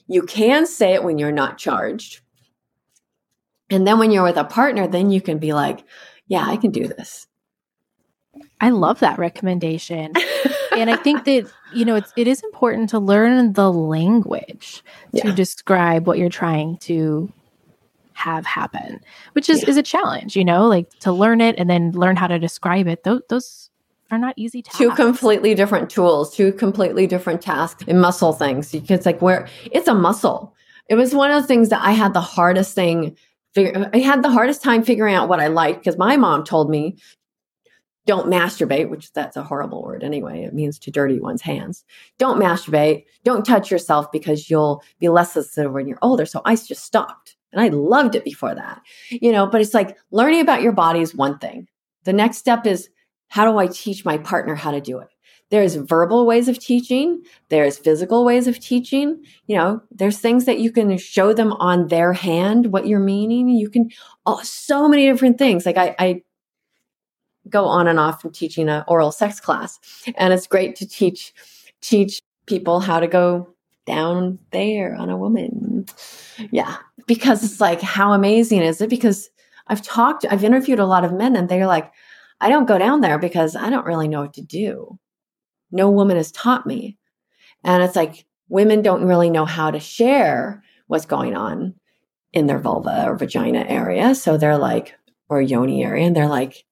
you 0.06 0.22
can 0.22 0.66
say 0.66 0.94
it 0.94 1.04
when 1.04 1.18
you're 1.18 1.32
not 1.32 1.58
charged. 1.58 2.20
And 3.70 3.86
then 3.86 3.98
when 3.98 4.10
you're 4.10 4.24
with 4.24 4.36
a 4.36 4.44
partner, 4.44 4.86
then 4.86 5.10
you 5.10 5.20
can 5.20 5.38
be 5.38 5.52
like, 5.52 5.84
yeah, 6.26 6.44
I 6.46 6.56
can 6.56 6.70
do 6.70 6.86
this. 6.86 7.26
I 8.60 8.70
love 8.70 9.00
that 9.00 9.18
recommendation. 9.18 10.12
and 10.76 10.90
I 10.90 10.96
think 10.96 11.24
that, 11.24 11.50
you 11.72 11.84
know, 11.84 11.96
it's, 11.96 12.12
it 12.16 12.26
is 12.26 12.42
important 12.42 12.88
to 12.90 12.98
learn 12.98 13.52
the 13.52 13.72
language 13.72 14.82
yeah. 15.12 15.24
to 15.24 15.32
describe 15.32 16.06
what 16.06 16.18
you're 16.18 16.28
trying 16.28 16.78
to 16.78 17.32
have 18.14 18.46
happen, 18.46 19.00
which 19.32 19.48
is, 19.48 19.62
yeah. 19.62 19.70
is 19.70 19.76
a 19.76 19.82
challenge, 19.82 20.36
you 20.36 20.44
know, 20.44 20.66
like 20.66 20.88
to 21.00 21.12
learn 21.12 21.40
it 21.40 21.56
and 21.58 21.68
then 21.68 21.92
learn 21.92 22.16
how 22.16 22.26
to 22.26 22.38
describe 22.38 22.86
it. 22.86 23.02
Those, 23.02 23.22
those 23.28 23.70
are 24.10 24.18
not 24.18 24.34
easy 24.36 24.62
tasks. 24.62 24.78
Two 24.78 24.90
completely 24.92 25.54
different 25.54 25.90
tools, 25.90 26.34
two 26.34 26.52
completely 26.52 27.06
different 27.06 27.42
tasks 27.42 27.84
and 27.88 28.00
muscle 28.00 28.32
things. 28.32 28.72
Because 28.72 29.04
like 29.04 29.20
where 29.20 29.48
it's 29.70 29.88
a 29.88 29.94
muscle. 29.94 30.54
It 30.88 30.96
was 30.96 31.14
one 31.14 31.30
of 31.30 31.42
the 31.42 31.48
things 31.48 31.70
that 31.70 31.82
I 31.82 31.92
had 31.92 32.12
the 32.12 32.20
hardest 32.20 32.74
thing. 32.74 33.16
I 33.56 33.98
had 33.98 34.22
the 34.22 34.30
hardest 34.30 34.62
time 34.62 34.82
figuring 34.82 35.14
out 35.14 35.28
what 35.28 35.40
I 35.40 35.46
liked 35.46 35.80
because 35.80 35.96
my 35.96 36.16
mom 36.16 36.44
told 36.44 36.68
me, 36.68 36.96
"Don't 38.06 38.30
masturbate," 38.30 38.90
which 38.90 39.12
that's 39.12 39.36
a 39.36 39.42
horrible 39.42 39.82
word 39.82 40.02
anyway. 40.02 40.44
It 40.44 40.54
means 40.54 40.78
to 40.80 40.90
dirty 40.90 41.20
one's 41.20 41.42
hands. 41.42 41.84
Don't 42.18 42.40
masturbate. 42.40 43.04
Don't 43.24 43.44
touch 43.44 43.70
yourself 43.70 44.10
because 44.12 44.50
you'll 44.50 44.82
be 44.98 45.08
less 45.08 45.32
sensitive 45.32 45.72
when 45.72 45.86
you're 45.86 45.98
older. 46.02 46.26
So 46.26 46.40
I 46.44 46.56
just 46.56 46.84
stopped, 46.84 47.36
and 47.52 47.60
I 47.60 47.68
loved 47.68 48.14
it 48.14 48.24
before 48.24 48.54
that, 48.54 48.82
you 49.10 49.32
know. 49.32 49.46
But 49.46 49.60
it's 49.60 49.74
like 49.74 49.96
learning 50.10 50.40
about 50.40 50.62
your 50.62 50.72
body 50.72 51.00
is 51.00 51.14
one 51.14 51.38
thing. 51.38 51.68
The 52.04 52.12
next 52.12 52.38
step 52.38 52.66
is 52.66 52.88
how 53.28 53.50
do 53.50 53.58
I 53.58 53.66
teach 53.66 54.04
my 54.04 54.18
partner 54.18 54.54
how 54.54 54.70
to 54.70 54.80
do 54.80 54.98
it? 54.98 55.08
there's 55.50 55.76
verbal 55.76 56.26
ways 56.26 56.48
of 56.48 56.58
teaching, 56.58 57.22
there's 57.48 57.78
physical 57.78 58.24
ways 58.24 58.48
of 58.48 58.58
teaching. 58.58 59.22
You 59.46 59.56
know, 59.56 59.82
there's 59.90 60.18
things 60.18 60.46
that 60.46 60.58
you 60.58 60.72
can 60.72 60.96
show 60.98 61.32
them 61.32 61.52
on 61.52 61.88
their 61.88 62.12
hand 62.12 62.72
what 62.72 62.86
you're 62.86 62.98
meaning. 62.98 63.48
You 63.48 63.70
can, 63.70 63.90
oh, 64.26 64.40
so 64.42 64.88
many 64.88 65.06
different 65.06 65.38
things. 65.38 65.66
Like 65.66 65.76
I, 65.76 65.94
I 65.98 66.22
go 67.48 67.64
on 67.66 67.86
and 67.86 67.98
off 67.98 68.20
from 68.20 68.32
teaching 68.32 68.68
an 68.68 68.84
oral 68.88 69.12
sex 69.12 69.40
class, 69.40 69.78
and 70.16 70.32
it's 70.32 70.46
great 70.46 70.76
to 70.76 70.86
teach 70.86 71.32
teach 71.80 72.20
people 72.46 72.80
how 72.80 73.00
to 73.00 73.06
go 73.06 73.48
down 73.86 74.38
there 74.50 74.94
on 74.94 75.10
a 75.10 75.16
woman. 75.16 75.86
Yeah, 76.50 76.76
because 77.06 77.44
it's 77.44 77.60
like 77.60 77.80
how 77.80 78.12
amazing 78.12 78.62
is 78.62 78.80
it? 78.80 78.90
Because 78.90 79.30
I've 79.68 79.82
talked, 79.82 80.26
I've 80.30 80.44
interviewed 80.44 80.78
a 80.78 80.86
lot 80.86 81.04
of 81.04 81.12
men, 81.12 81.36
and 81.36 81.48
they're 81.48 81.66
like, 81.66 81.90
I 82.40 82.48
don't 82.48 82.68
go 82.68 82.78
down 82.78 83.00
there 83.00 83.18
because 83.18 83.56
I 83.56 83.70
don't 83.70 83.86
really 83.86 84.08
know 84.08 84.22
what 84.22 84.34
to 84.34 84.42
do. 84.42 84.98
No 85.70 85.90
woman 85.90 86.16
has 86.16 86.30
taught 86.32 86.66
me. 86.66 86.98
And 87.62 87.82
it's 87.82 87.96
like 87.96 88.26
women 88.48 88.82
don't 88.82 89.04
really 89.04 89.30
know 89.30 89.46
how 89.46 89.70
to 89.70 89.80
share 89.80 90.62
what's 90.86 91.06
going 91.06 91.34
on 91.34 91.74
in 92.32 92.46
their 92.46 92.58
vulva 92.58 93.06
or 93.06 93.16
vagina 93.16 93.64
area. 93.68 94.14
So 94.14 94.36
they're 94.36 94.58
like, 94.58 94.94
or 95.28 95.40
yoni 95.40 95.82
area, 95.82 96.06
and 96.06 96.14
they're 96.14 96.28
like, 96.28 96.64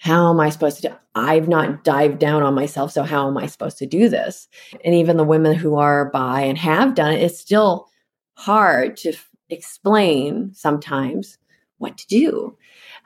how 0.00 0.30
am 0.30 0.40
I 0.40 0.48
supposed 0.48 0.80
to 0.80 0.88
do? 0.88 0.94
I've 1.14 1.46
not 1.46 1.84
dived 1.84 2.18
down 2.18 2.42
on 2.42 2.54
myself. 2.54 2.90
So 2.90 3.02
how 3.02 3.28
am 3.28 3.36
I 3.36 3.46
supposed 3.46 3.76
to 3.78 3.86
do 3.86 4.08
this? 4.08 4.48
And 4.82 4.94
even 4.94 5.18
the 5.18 5.24
women 5.24 5.54
who 5.54 5.76
are 5.76 6.10
by 6.10 6.40
and 6.40 6.56
have 6.56 6.94
done 6.94 7.12
it, 7.12 7.22
it's 7.22 7.38
still 7.38 7.86
hard 8.32 8.96
to 8.98 9.10
f- 9.10 9.28
explain 9.50 10.54
sometimes 10.54 11.36
what 11.76 11.98
to 11.98 12.06
do. 12.06 12.56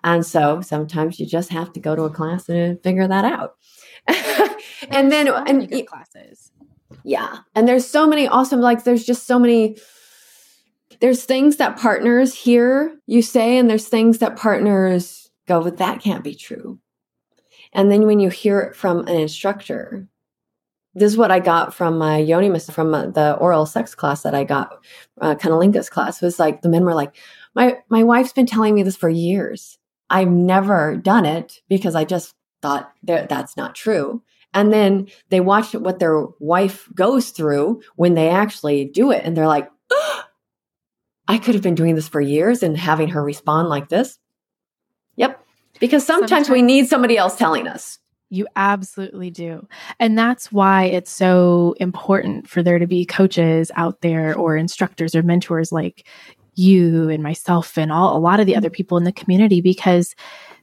And 0.05 0.25
so 0.25 0.61
sometimes 0.61 1.19
you 1.19 1.27
just 1.27 1.51
have 1.51 1.73
to 1.73 1.81
go 1.81 1.97
to 1.97 2.05
a 2.05 2.11
class 2.11 2.49
and 2.49 2.79
uh, 2.79 2.81
figure 2.81 3.09
that 3.09 3.25
out. 3.25 3.57
and 4.89 5.11
then 5.11 5.27
and 5.27 5.69
good 5.69 5.87
classes. 5.87 6.53
Yeah. 7.03 7.39
And 7.57 7.67
there's 7.67 7.89
so 7.89 8.07
many 8.07 8.29
awesome 8.29 8.61
like 8.61 8.85
there's 8.85 9.05
just 9.05 9.27
so 9.27 9.41
many 9.41 9.79
there's 11.01 11.25
things 11.25 11.57
that 11.57 11.77
partners 11.77 12.35
hear 12.35 12.97
you 13.07 13.21
say 13.21 13.59
and 13.59 13.69
there's 13.69 13.89
things 13.89 14.19
that 14.19 14.37
partners 14.37 15.29
go 15.49 15.61
but 15.61 15.79
that 15.79 16.01
can't 16.01 16.23
be 16.23 16.37
true. 16.37 16.79
And 17.75 17.91
then 17.91 18.07
when 18.07 18.21
you 18.21 18.31
hear 18.31 18.61
it 18.61 18.77
from 18.77 19.01
an 19.01 19.17
instructor, 19.17 20.07
this 20.95 21.13
is 21.13 21.19
what 21.19 21.33
I 21.33 21.41
got 21.41 21.75
from 21.75 21.99
my 21.99 22.19
yoni 22.19 22.57
from 22.61 22.93
the 22.93 23.37
oral 23.41 23.67
sex 23.67 23.95
class 23.95 24.23
that 24.23 24.35
I 24.35 24.45
got, 24.45 24.85
uh, 25.21 25.35
Cunnilingus 25.35 25.91
class 25.91 26.23
was 26.23 26.39
like 26.39 26.63
the 26.63 26.69
men 26.69 26.85
were 26.85 26.95
like, 26.95 27.17
my 27.55 27.79
my 27.89 28.05
wife's 28.05 28.33
been 28.33 28.47
telling 28.47 28.75
me 28.75 28.83
this 28.83 28.97
for 28.97 29.09
years. 29.09 29.79
I've 30.09 30.31
never 30.31 30.97
done 30.97 31.25
it 31.25 31.61
because 31.69 31.95
I 31.95 32.05
just 32.05 32.35
thought 32.63 32.93
that 33.03 33.29
that's 33.29 33.57
not 33.57 33.75
true. 33.75 34.23
And 34.53 34.73
then 34.73 35.09
they 35.31 35.41
watch 35.41 35.75
what 35.75 35.99
their 35.99 36.27
wife 36.39 36.89
goes 36.95 37.31
through 37.31 37.83
when 37.97 38.15
they 38.15 38.29
actually 38.29 38.85
do 38.85 39.11
it, 39.11 39.23
and 39.25 39.37
they're 39.37 39.49
like, 39.49 39.69
oh, 39.91 40.23
I 41.29 41.39
could 41.39 41.55
have 41.55 41.63
been 41.63 41.75
doing 41.75 41.95
this 41.95 42.09
for 42.09 42.21
years 42.21 42.63
and 42.63 42.77
having 42.77 43.09
her 43.09 43.23
respond 43.23 43.69
like 43.69 43.89
this. 43.89 44.19
Because 45.81 46.07
sometimes, 46.07 46.31
sometimes 46.31 46.51
we 46.51 46.63
need 46.63 46.89
somebody 46.89 47.17
else 47.17 47.37
telling 47.37 47.67
us. 47.67 47.99
You 48.31 48.47
absolutely 48.57 49.31
do. 49.31 49.67
And 50.01 50.19
that's 50.19 50.51
why 50.51 50.85
it's 50.85 51.11
so 51.11 51.75
important 51.79 52.49
for 52.49 52.63
there 52.63 52.79
to 52.79 52.87
be 52.87 53.05
coaches 53.05 53.71
out 53.77 54.01
there 54.01 54.37
or 54.37 54.57
instructors 54.57 55.15
or 55.15 55.23
mentors 55.23 55.71
like 55.71 56.07
you 56.55 57.09
and 57.09 57.23
myself 57.23 57.77
and 57.77 57.93
all 57.93 58.17
a 58.17 58.19
lot 58.19 58.41
of 58.41 58.47
the 58.47 58.57
other 58.57 58.69
mm-hmm. 58.69 58.75
people 58.75 58.99
in 58.99 59.05
the 59.05 59.13
community 59.13 59.61
because 59.61 60.15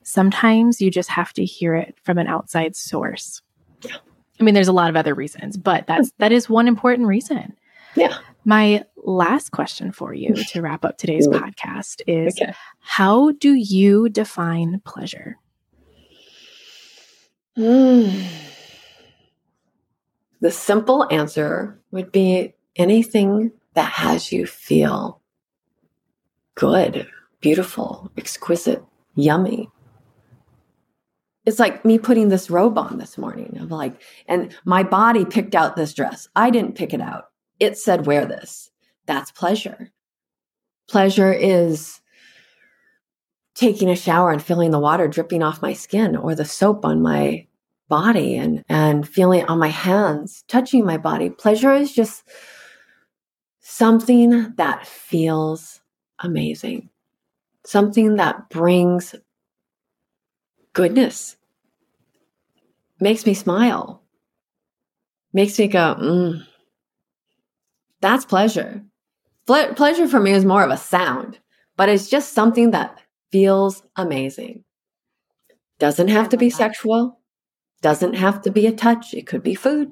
sometimes 0.04 0.82
you 0.82 0.90
just 0.90 1.10
have 1.10 1.34
to 1.34 1.46
hear 1.46 1.76
it 1.76 1.96
from 2.04 2.18
an 2.18 2.28
outside 2.28 2.76
source. 2.76 3.42
Yeah. 3.82 3.98
I 4.40 4.44
mean 4.44 4.54
there's 4.54 4.68
a 4.68 4.74
lot 4.74 4.90
of 4.90 4.96
other 4.96 5.14
reasons, 5.14 5.58
but 5.58 5.88
that's 5.88 6.10
mm-hmm. 6.10 6.24
that 6.24 6.32
is 6.32 6.50
one 6.50 6.68
important 6.68 7.08
reason. 7.08 7.56
Yeah. 7.96 8.18
My 8.46 8.84
last 9.04 9.52
question 9.52 9.92
for 9.92 10.14
you 10.14 10.34
to 10.50 10.62
wrap 10.62 10.86
up 10.86 10.98
today's 10.98 11.28
podcast 11.28 12.02
is 12.08 12.38
okay. 12.42 12.54
How 12.82 13.32
do 13.32 13.54
you 13.54 14.10
define 14.10 14.82
pleasure? 14.86 15.38
Mm. 17.58 18.28
The 20.42 20.50
simple 20.50 21.06
answer 21.12 21.80
would 21.92 22.12
be 22.12 22.56
anything 22.76 23.52
that 23.76 23.92
has 23.92 24.32
you 24.32 24.48
feel 24.48 25.22
good, 26.56 27.08
beautiful, 27.42 28.12
exquisite, 28.18 28.84
yummy. 29.16 29.70
It's 31.46 31.60
like 31.60 31.86
me 31.86 32.00
putting 32.00 32.30
this 32.30 32.50
robe 32.50 32.78
on 32.80 32.98
this 32.98 33.20
morning. 33.20 33.56
I'm 33.60 33.70
like, 33.70 34.02
and 34.28 34.56
my 34.66 34.82
body 34.82 35.26
picked 35.26 35.54
out 35.54 35.76
this 35.76 35.94
dress. 35.94 36.28
I 36.36 36.50
didn't 36.50 36.76
pick 36.76 36.92
it 36.92 37.02
out. 37.02 37.26
It 37.60 37.78
said, 37.78 38.08
wear 38.08 38.26
this. 38.26 38.72
That's 39.06 39.32
pleasure. 39.32 39.92
Pleasure 40.88 41.32
is 41.32 42.01
taking 43.56 43.90
a 43.90 43.96
shower 43.96 44.32
and 44.32 44.44
feeling 44.44 44.72
the 44.72 44.80
water 44.80 45.08
dripping 45.08 45.44
off 45.44 45.62
my 45.62 45.74
skin 45.74 46.16
or 46.16 46.36
the 46.36 46.46
soap 46.46 46.86
on 46.86 47.02
my 47.02 47.46
body 47.90 48.38
and, 48.38 48.64
and 48.70 49.08
feeling 49.08 49.46
on 49.46 49.60
my 49.60 49.68
hands, 49.68 50.44
touching 50.48 50.86
my 50.86 50.98
body. 50.98 51.30
Pleasure 51.30 51.74
is 51.74 51.94
just 51.94 52.24
something 53.60 54.54
that 54.56 54.88
feels 54.88 55.82
amazing, 56.20 56.90
something 57.66 58.16
that 58.16 58.50
brings 58.50 59.16
goodness, 60.74 61.36
makes 63.00 63.26
me 63.26 63.34
smile, 63.34 64.02
makes 65.34 65.60
me 65.60 65.68
go, 65.68 65.96
mm. 66.00 66.46
That's 68.02 68.26
pleasure. 68.26 68.84
Ple- 69.46 69.74
pleasure 69.76 70.08
for 70.08 70.20
me 70.20 70.32
is 70.32 70.44
more 70.44 70.64
of 70.64 70.72
a 70.72 70.78
sound, 70.78 71.40
but 71.78 71.88
it's 71.88 72.10
just 72.10 72.34
something 72.34 72.72
that 72.72 73.00
feels 73.32 73.84
amazing. 73.96 74.64
Doesn't 75.80 76.10
have 76.10 76.30
to 76.30 76.38
be 76.38 76.50
sexual, 76.50 77.20
doesn't 77.82 78.14
have 78.14 78.42
to 78.44 78.52
be 78.52 78.68
a 78.68 78.72
touch. 78.72 79.14
It 79.14 79.26
could 79.26 79.42
be 79.42 79.56
food. 79.56 79.92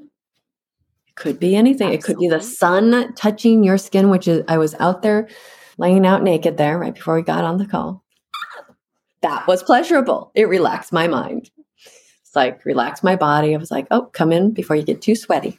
It 1.07 1.15
could 1.15 1.39
be 1.39 1.55
anything. 1.55 1.93
Absolutely. 1.93 1.95
It 1.97 2.03
could 2.03 2.19
be 2.19 2.29
the 2.29 2.41
sun 2.41 3.13
touching 3.15 3.63
your 3.63 3.77
skin, 3.77 4.09
which 4.09 4.27
is, 4.27 4.43
I 4.47 4.57
was 4.57 4.75
out 4.75 5.01
there 5.01 5.27
laying 5.77 6.05
out 6.05 6.21
naked 6.21 6.57
there 6.57 6.77
right 6.77 6.93
before 6.93 7.15
we 7.15 7.21
got 7.23 7.43
on 7.43 7.57
the 7.57 7.65
call. 7.65 8.03
That 9.21 9.47
was 9.47 9.63
pleasurable. 9.63 10.31
It 10.35 10.47
relaxed 10.47 10.93
my 10.93 11.07
mind. 11.07 11.49
It's 12.21 12.35
like 12.35 12.63
relaxed 12.63 13.03
my 13.03 13.15
body. 13.15 13.55
I 13.55 13.57
was 13.57 13.71
like, 13.71 13.87
oh, 13.89 14.03
come 14.13 14.31
in 14.31 14.51
before 14.51 14.75
you 14.75 14.83
get 14.83 15.01
too 15.01 15.15
sweaty. 15.15 15.57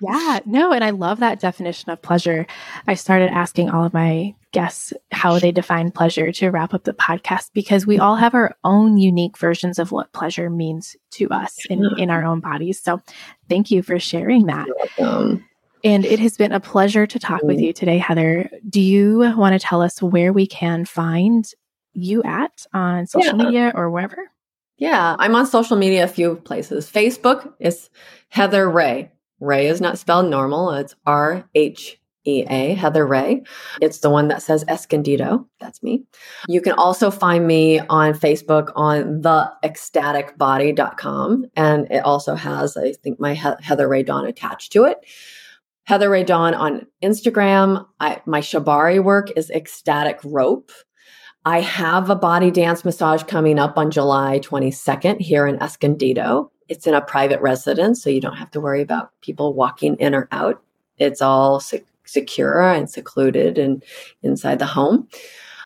Yeah, 0.00 0.40
no, 0.46 0.72
and 0.72 0.82
I 0.82 0.90
love 0.90 1.20
that 1.20 1.40
definition 1.40 1.90
of 1.90 2.00
pleasure. 2.00 2.46
I 2.86 2.94
started 2.94 3.30
asking 3.30 3.70
all 3.70 3.84
of 3.84 3.92
my 3.92 4.34
guests 4.52 4.92
how 5.12 5.38
they 5.38 5.52
define 5.52 5.90
pleasure 5.90 6.32
to 6.32 6.48
wrap 6.48 6.74
up 6.74 6.84
the 6.84 6.92
podcast 6.92 7.50
because 7.52 7.86
we 7.86 7.98
all 7.98 8.16
have 8.16 8.34
our 8.34 8.56
own 8.64 8.96
unique 8.96 9.38
versions 9.38 9.78
of 9.78 9.92
what 9.92 10.12
pleasure 10.12 10.50
means 10.50 10.96
to 11.12 11.28
us 11.28 11.64
in, 11.68 11.84
in 11.98 12.10
our 12.10 12.24
own 12.24 12.40
bodies. 12.40 12.80
So 12.80 13.00
thank 13.48 13.70
you 13.70 13.82
for 13.82 13.98
sharing 13.98 14.46
that. 14.46 14.66
And 15.82 16.04
it 16.04 16.18
has 16.18 16.36
been 16.36 16.52
a 16.52 16.60
pleasure 16.60 17.06
to 17.06 17.18
talk 17.18 17.42
with 17.42 17.58
mm. 17.58 17.66
you 17.66 17.72
today, 17.72 17.98
Heather. 17.98 18.50
Do 18.68 18.80
you 18.80 19.18
want 19.36 19.54
to 19.54 19.58
tell 19.58 19.80
us 19.80 20.02
where 20.02 20.32
we 20.32 20.46
can 20.46 20.84
find 20.84 21.46
you 21.94 22.22
at 22.22 22.66
on 22.72 23.06
social 23.06 23.36
yeah. 23.36 23.44
media 23.44 23.72
or 23.74 23.90
wherever? 23.90 24.30
Yeah, 24.76 25.16
I'm 25.18 25.34
on 25.34 25.46
social 25.46 25.76
media 25.76 26.04
a 26.04 26.08
few 26.08 26.36
places. 26.36 26.90
Facebook 26.90 27.52
is 27.60 27.90
Heather 28.28 28.68
Rhea. 28.68 29.10
Ray 29.40 29.66
is 29.66 29.80
not 29.80 29.98
spelled 29.98 30.30
normal. 30.30 30.70
It's 30.72 30.94
R 31.06 31.48
H 31.54 31.98
E 32.24 32.44
A, 32.48 32.74
Heather 32.74 33.06
Rhea. 33.06 33.40
It's 33.80 34.00
the 34.00 34.10
one 34.10 34.28
that 34.28 34.42
says 34.42 34.64
Escondido. 34.68 35.46
That's 35.58 35.82
me. 35.82 36.04
You 36.48 36.60
can 36.60 36.74
also 36.74 37.10
find 37.10 37.46
me 37.46 37.80
on 37.80 38.12
Facebook 38.12 38.70
on 38.76 39.22
theecstaticbody.com. 39.22 41.46
And 41.56 41.90
it 41.90 42.04
also 42.04 42.34
has, 42.34 42.76
I 42.76 42.92
think, 42.92 43.18
my 43.18 43.32
he- 43.34 43.62
Heather 43.62 43.88
Rhea 43.88 44.04
Dawn 44.04 44.26
attached 44.26 44.72
to 44.72 44.84
it. 44.84 44.98
Heather 45.84 46.10
Rhea 46.10 46.24
Dawn 46.24 46.54
on 46.54 46.86
Instagram. 47.02 47.86
I, 47.98 48.20
my 48.26 48.40
Shibari 48.40 49.02
work 49.02 49.30
is 49.36 49.50
Ecstatic 49.50 50.20
Rope. 50.22 50.70
I 51.46 51.60
have 51.60 52.10
a 52.10 52.16
body 52.16 52.50
dance 52.50 52.84
massage 52.84 53.22
coming 53.22 53.58
up 53.58 53.78
on 53.78 53.90
July 53.90 54.40
22nd 54.40 55.20
here 55.20 55.46
in 55.46 55.56
Escondido. 55.62 56.52
It's 56.68 56.86
in 56.86 56.92
a 56.92 57.00
private 57.00 57.40
residence, 57.40 58.02
so 58.02 58.10
you 58.10 58.20
don't 58.20 58.36
have 58.36 58.50
to 58.50 58.60
worry 58.60 58.82
about 58.82 59.12
people 59.22 59.54
walking 59.54 59.96
in 59.96 60.14
or 60.14 60.28
out. 60.32 60.62
It's 60.98 61.22
all 61.22 61.58
se- 61.58 61.84
secure 62.04 62.60
and 62.60 62.90
secluded 62.90 63.56
and 63.56 63.82
inside 64.22 64.58
the 64.58 64.66
home. 64.66 65.08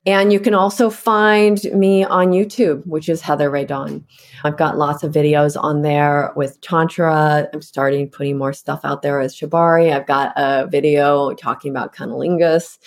And 0.07 0.35
you 0.35 0.39
can 0.39 0.53
also 0.53 0.91
find 0.91 1.65
me 1.73 2.05
on 2.05 2.29
YouTube, 2.29 2.87
which 2.87 3.09
is 3.09 3.23
Heather 3.23 3.51
Rhea 3.51 3.67
Dawn. 3.67 4.05
I've 4.45 4.59
got 4.59 4.77
lots 4.77 5.03
of 5.03 5.13
videos 5.13 5.57
on 5.59 5.81
there 5.81 6.31
with 6.37 6.61
Tantra. 6.61 7.49
I'm 7.55 7.63
starting 7.63 8.11
putting 8.11 8.37
more 8.37 8.53
stuff 8.53 8.81
out 8.85 9.01
there 9.01 9.21
as 9.21 9.35
Shibari. 9.35 9.95
I've 9.95 10.07
got 10.07 10.35
a 10.37 10.67
video 10.67 11.33
talking 11.33 11.71
about 11.71 11.95
cunnilingus. 11.95 12.79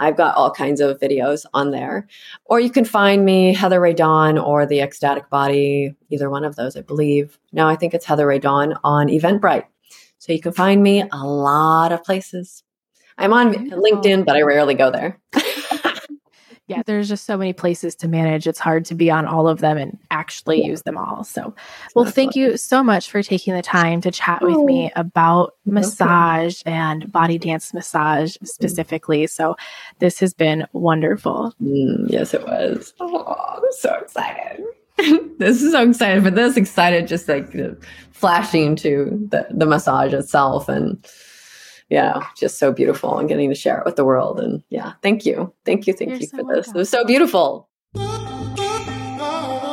I've 0.00 0.18
got 0.18 0.36
all 0.36 0.50
kinds 0.50 0.82
of 0.82 1.00
videos 1.00 1.46
on 1.54 1.70
there. 1.70 2.06
Or 2.44 2.60
you 2.60 2.70
can 2.70 2.84
find 2.84 3.24
me, 3.24 3.54
Heather 3.54 3.80
Rhea 3.80 3.94
Dawn 3.94 4.36
or 4.36 4.66
The 4.66 4.80
Ecstatic 4.80 5.30
Body, 5.30 5.94
either 6.10 6.28
one 6.28 6.44
of 6.44 6.56
those, 6.56 6.76
I 6.76 6.82
believe. 6.82 7.38
No, 7.52 7.66
I 7.66 7.76
think 7.76 7.94
it's 7.94 8.04
Heather 8.04 8.26
Rhea 8.26 8.40
Dawn 8.40 8.74
on 8.84 9.08
Eventbrite. 9.08 9.64
So 10.18 10.32
you 10.34 10.40
can 10.40 10.52
find 10.52 10.82
me 10.82 11.04
a 11.10 11.24
lot 11.24 11.92
of 11.92 12.04
places. 12.04 12.64
I'm 13.16 13.32
on 13.32 13.54
LinkedIn, 13.70 14.26
but 14.26 14.36
I 14.36 14.42
rarely 14.42 14.74
go 14.74 14.90
there. 14.90 15.18
yeah, 16.68 16.82
there's 16.84 17.08
just 17.08 17.26
so 17.26 17.36
many 17.36 17.52
places 17.52 17.94
to 17.96 18.08
manage. 18.08 18.46
It's 18.46 18.58
hard 18.58 18.84
to 18.86 18.94
be 18.94 19.08
on 19.08 19.24
all 19.24 19.46
of 19.46 19.60
them 19.60 19.78
and 19.78 19.96
actually 20.10 20.62
yeah. 20.62 20.66
use 20.66 20.82
them 20.82 20.98
all. 20.98 21.22
So, 21.22 21.54
well, 21.94 22.06
thank 22.06 22.34
you 22.34 22.56
so 22.56 22.82
much 22.82 23.08
for 23.08 23.22
taking 23.22 23.54
the 23.54 23.62
time 23.62 24.00
to 24.00 24.10
chat 24.10 24.42
with 24.42 24.58
me 24.58 24.90
oh. 24.96 25.00
about 25.00 25.54
massage 25.64 26.62
okay. 26.62 26.72
and 26.72 27.10
body 27.12 27.38
dance 27.38 27.72
massage 27.72 28.36
mm. 28.36 28.48
specifically. 28.48 29.28
So, 29.28 29.56
this 30.00 30.18
has 30.18 30.34
been 30.34 30.66
wonderful. 30.72 31.54
Mm, 31.62 32.10
yes, 32.10 32.34
it 32.34 32.44
was. 32.44 32.94
Oh, 32.98 33.24
I'm 33.56 33.62
so 33.70 33.94
excited. 33.94 34.64
this 35.38 35.62
is 35.62 35.72
so 35.72 35.88
excited 35.88 36.24
for 36.24 36.30
this. 36.30 36.56
Excited, 36.56 37.06
just 37.06 37.28
like 37.28 37.54
flashing 38.10 38.74
to 38.76 39.28
the, 39.30 39.46
the 39.50 39.66
massage 39.66 40.12
itself 40.12 40.68
and 40.68 41.06
yeah, 41.88 42.26
just 42.36 42.58
so 42.58 42.72
beautiful 42.72 43.18
and 43.18 43.28
getting 43.28 43.48
to 43.48 43.54
share 43.54 43.78
it 43.78 43.84
with 43.84 43.96
the 43.96 44.04
world. 44.04 44.40
And 44.40 44.62
yeah, 44.70 44.94
thank 45.02 45.24
you. 45.24 45.52
Thank 45.64 45.86
you. 45.86 45.92
Thank 45.92 46.10
You're 46.10 46.20
you 46.20 46.28
for 46.28 46.36
so 46.38 46.46
this. 46.48 46.68
It 46.68 46.74
was 46.74 46.88
so 46.88 47.04
beautiful. 47.04 47.68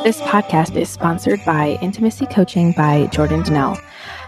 This 0.04 0.20
podcast 0.20 0.76
is 0.76 0.88
sponsored 0.90 1.40
by 1.46 1.78
Intimacy 1.80 2.26
Coaching 2.26 2.72
by 2.72 3.06
Jordan 3.06 3.42
D'Nelle. 3.42 3.78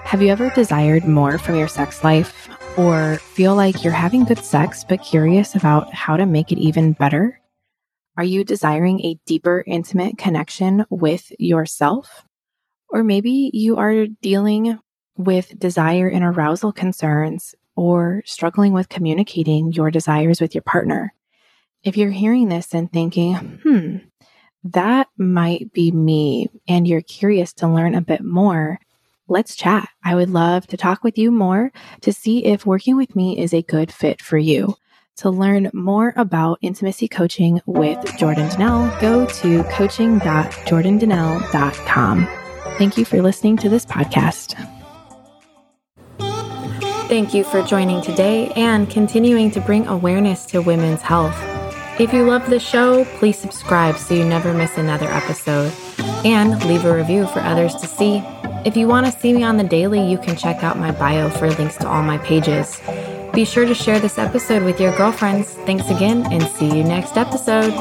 Have 0.05 0.23
you 0.23 0.29
ever 0.29 0.51
desired 0.51 1.05
more 1.05 1.39
from 1.39 1.57
your 1.57 1.69
sex 1.69 2.03
life 2.03 2.49
or 2.79 3.17
feel 3.17 3.55
like 3.55 3.85
you're 3.85 3.93
having 3.93 4.25
good 4.25 4.39
sex 4.39 4.85
but 4.89 5.03
curious 5.03 5.55
about 5.55 5.93
how 5.93 6.17
to 6.17 6.27
make 6.27 6.51
it 6.51 6.59
even 6.59 6.93
better? 6.93 7.41
Are 8.17 8.25
you 8.25 8.43
desiring 8.45 9.05
a 9.05 9.19
deeper, 9.27 9.63
intimate 9.67 10.17
connection 10.17 10.87
with 10.89 11.31
yourself? 11.39 12.25
Or 12.89 13.05
maybe 13.05 13.51
you 13.53 13.77
are 13.77 14.07
dealing 14.07 14.79
with 15.19 15.59
desire 15.59 16.09
and 16.09 16.25
arousal 16.25 16.73
concerns 16.73 17.55
or 17.77 18.23
struggling 18.25 18.73
with 18.73 18.89
communicating 18.89 19.73
your 19.73 19.91
desires 19.91 20.41
with 20.41 20.55
your 20.55 20.63
partner. 20.63 21.15
If 21.85 21.97
you're 21.97 22.11
hearing 22.11 22.49
this 22.49 22.75
and 22.75 22.91
thinking, 22.91 23.35
hmm, 23.63 23.99
that 24.65 25.09
might 25.17 25.73
be 25.73 25.93
me, 25.93 26.49
and 26.67 26.89
you're 26.89 27.03
curious 27.03 27.53
to 27.55 27.69
learn 27.69 27.95
a 27.95 28.01
bit 28.01 28.25
more, 28.25 28.81
let's 29.29 29.55
chat. 29.55 29.89
I 30.03 30.17
would 30.17 30.31
love 30.31 30.67
to 30.69 30.77
talk 30.77 31.05
with 31.05 31.19
you 31.19 31.31
more 31.31 31.71
to 32.01 32.13
see 32.13 32.45
if 32.45 32.67
working 32.67 32.97
with 32.97 33.15
me 33.15 33.39
is 33.39 33.55
a 33.55 33.63
good 33.63 33.93
fit 33.93 34.21
for 34.21 34.39
you. 34.39 34.75
To 35.19 35.31
learn 35.31 35.71
more 35.73 36.13
about 36.17 36.59
intimacy 36.61 37.07
coaching 37.09 37.63
with 37.65 37.99
Jordan 38.19 38.51
D'Nelle, 38.51 39.01
go 39.01 39.25
to 39.25 39.65
coaching.jordandnelle.com. 39.65 42.29
Thank 42.77 42.99
you 42.99 43.07
for 43.07 43.23
listening 43.23 43.57
to 43.59 43.69
this 43.71 43.87
podcast. 43.87 44.76
Thank 47.09 47.35
you 47.35 47.45
for 47.45 47.63
joining 47.63 48.03
today 48.03 48.49
and 48.57 48.91
continuing 48.91 49.53
to 49.53 49.61
bring 49.61 49.87
awareness 49.87 50.45
to 50.47 50.61
women's 50.61 51.03
health. 51.03 51.37
If 52.01 52.13
you 52.13 52.25
love 52.25 52.51
the 52.51 52.59
show, 52.59 53.05
please 53.19 53.39
subscribe 53.39 53.97
so 53.97 54.13
you 54.13 54.25
never 54.25 54.53
miss 54.53 54.77
another 54.77 55.07
episode 55.07 55.73
and 56.25 56.61
leave 56.67 56.85
a 56.85 56.93
review 56.93 57.29
for 57.29 57.39
others 57.39 57.77
to 57.77 57.87
see. 57.87 58.25
If 58.65 58.77
you 58.77 58.89
want 58.89 59.07
to 59.07 59.13
see 59.13 59.33
me 59.33 59.45
on 59.45 59.57
the 59.57 59.63
daily, 59.63 60.05
you 60.05 60.19
can 60.19 60.37
check 60.37 60.65
out 60.65 60.81
my 60.81 60.91
bio 60.91 61.31
for 61.31 61.49
links 61.53 61.77
to 61.77 61.89
all 61.89 62.03
my 62.03 62.19
pages. 62.19 62.81
Be 63.33 63.45
sure 63.45 63.67
to 63.67 63.75
share 63.75 64.01
this 64.01 64.19
episode 64.19 64.65
with 64.65 64.81
your 64.81 64.95
girlfriends. 64.97 65.53
Thanks 65.65 65.89
again 65.89 66.27
and 66.33 66.43
see 66.43 66.67
you 66.67 66.83
next 66.83 67.17
episode. 67.17 67.73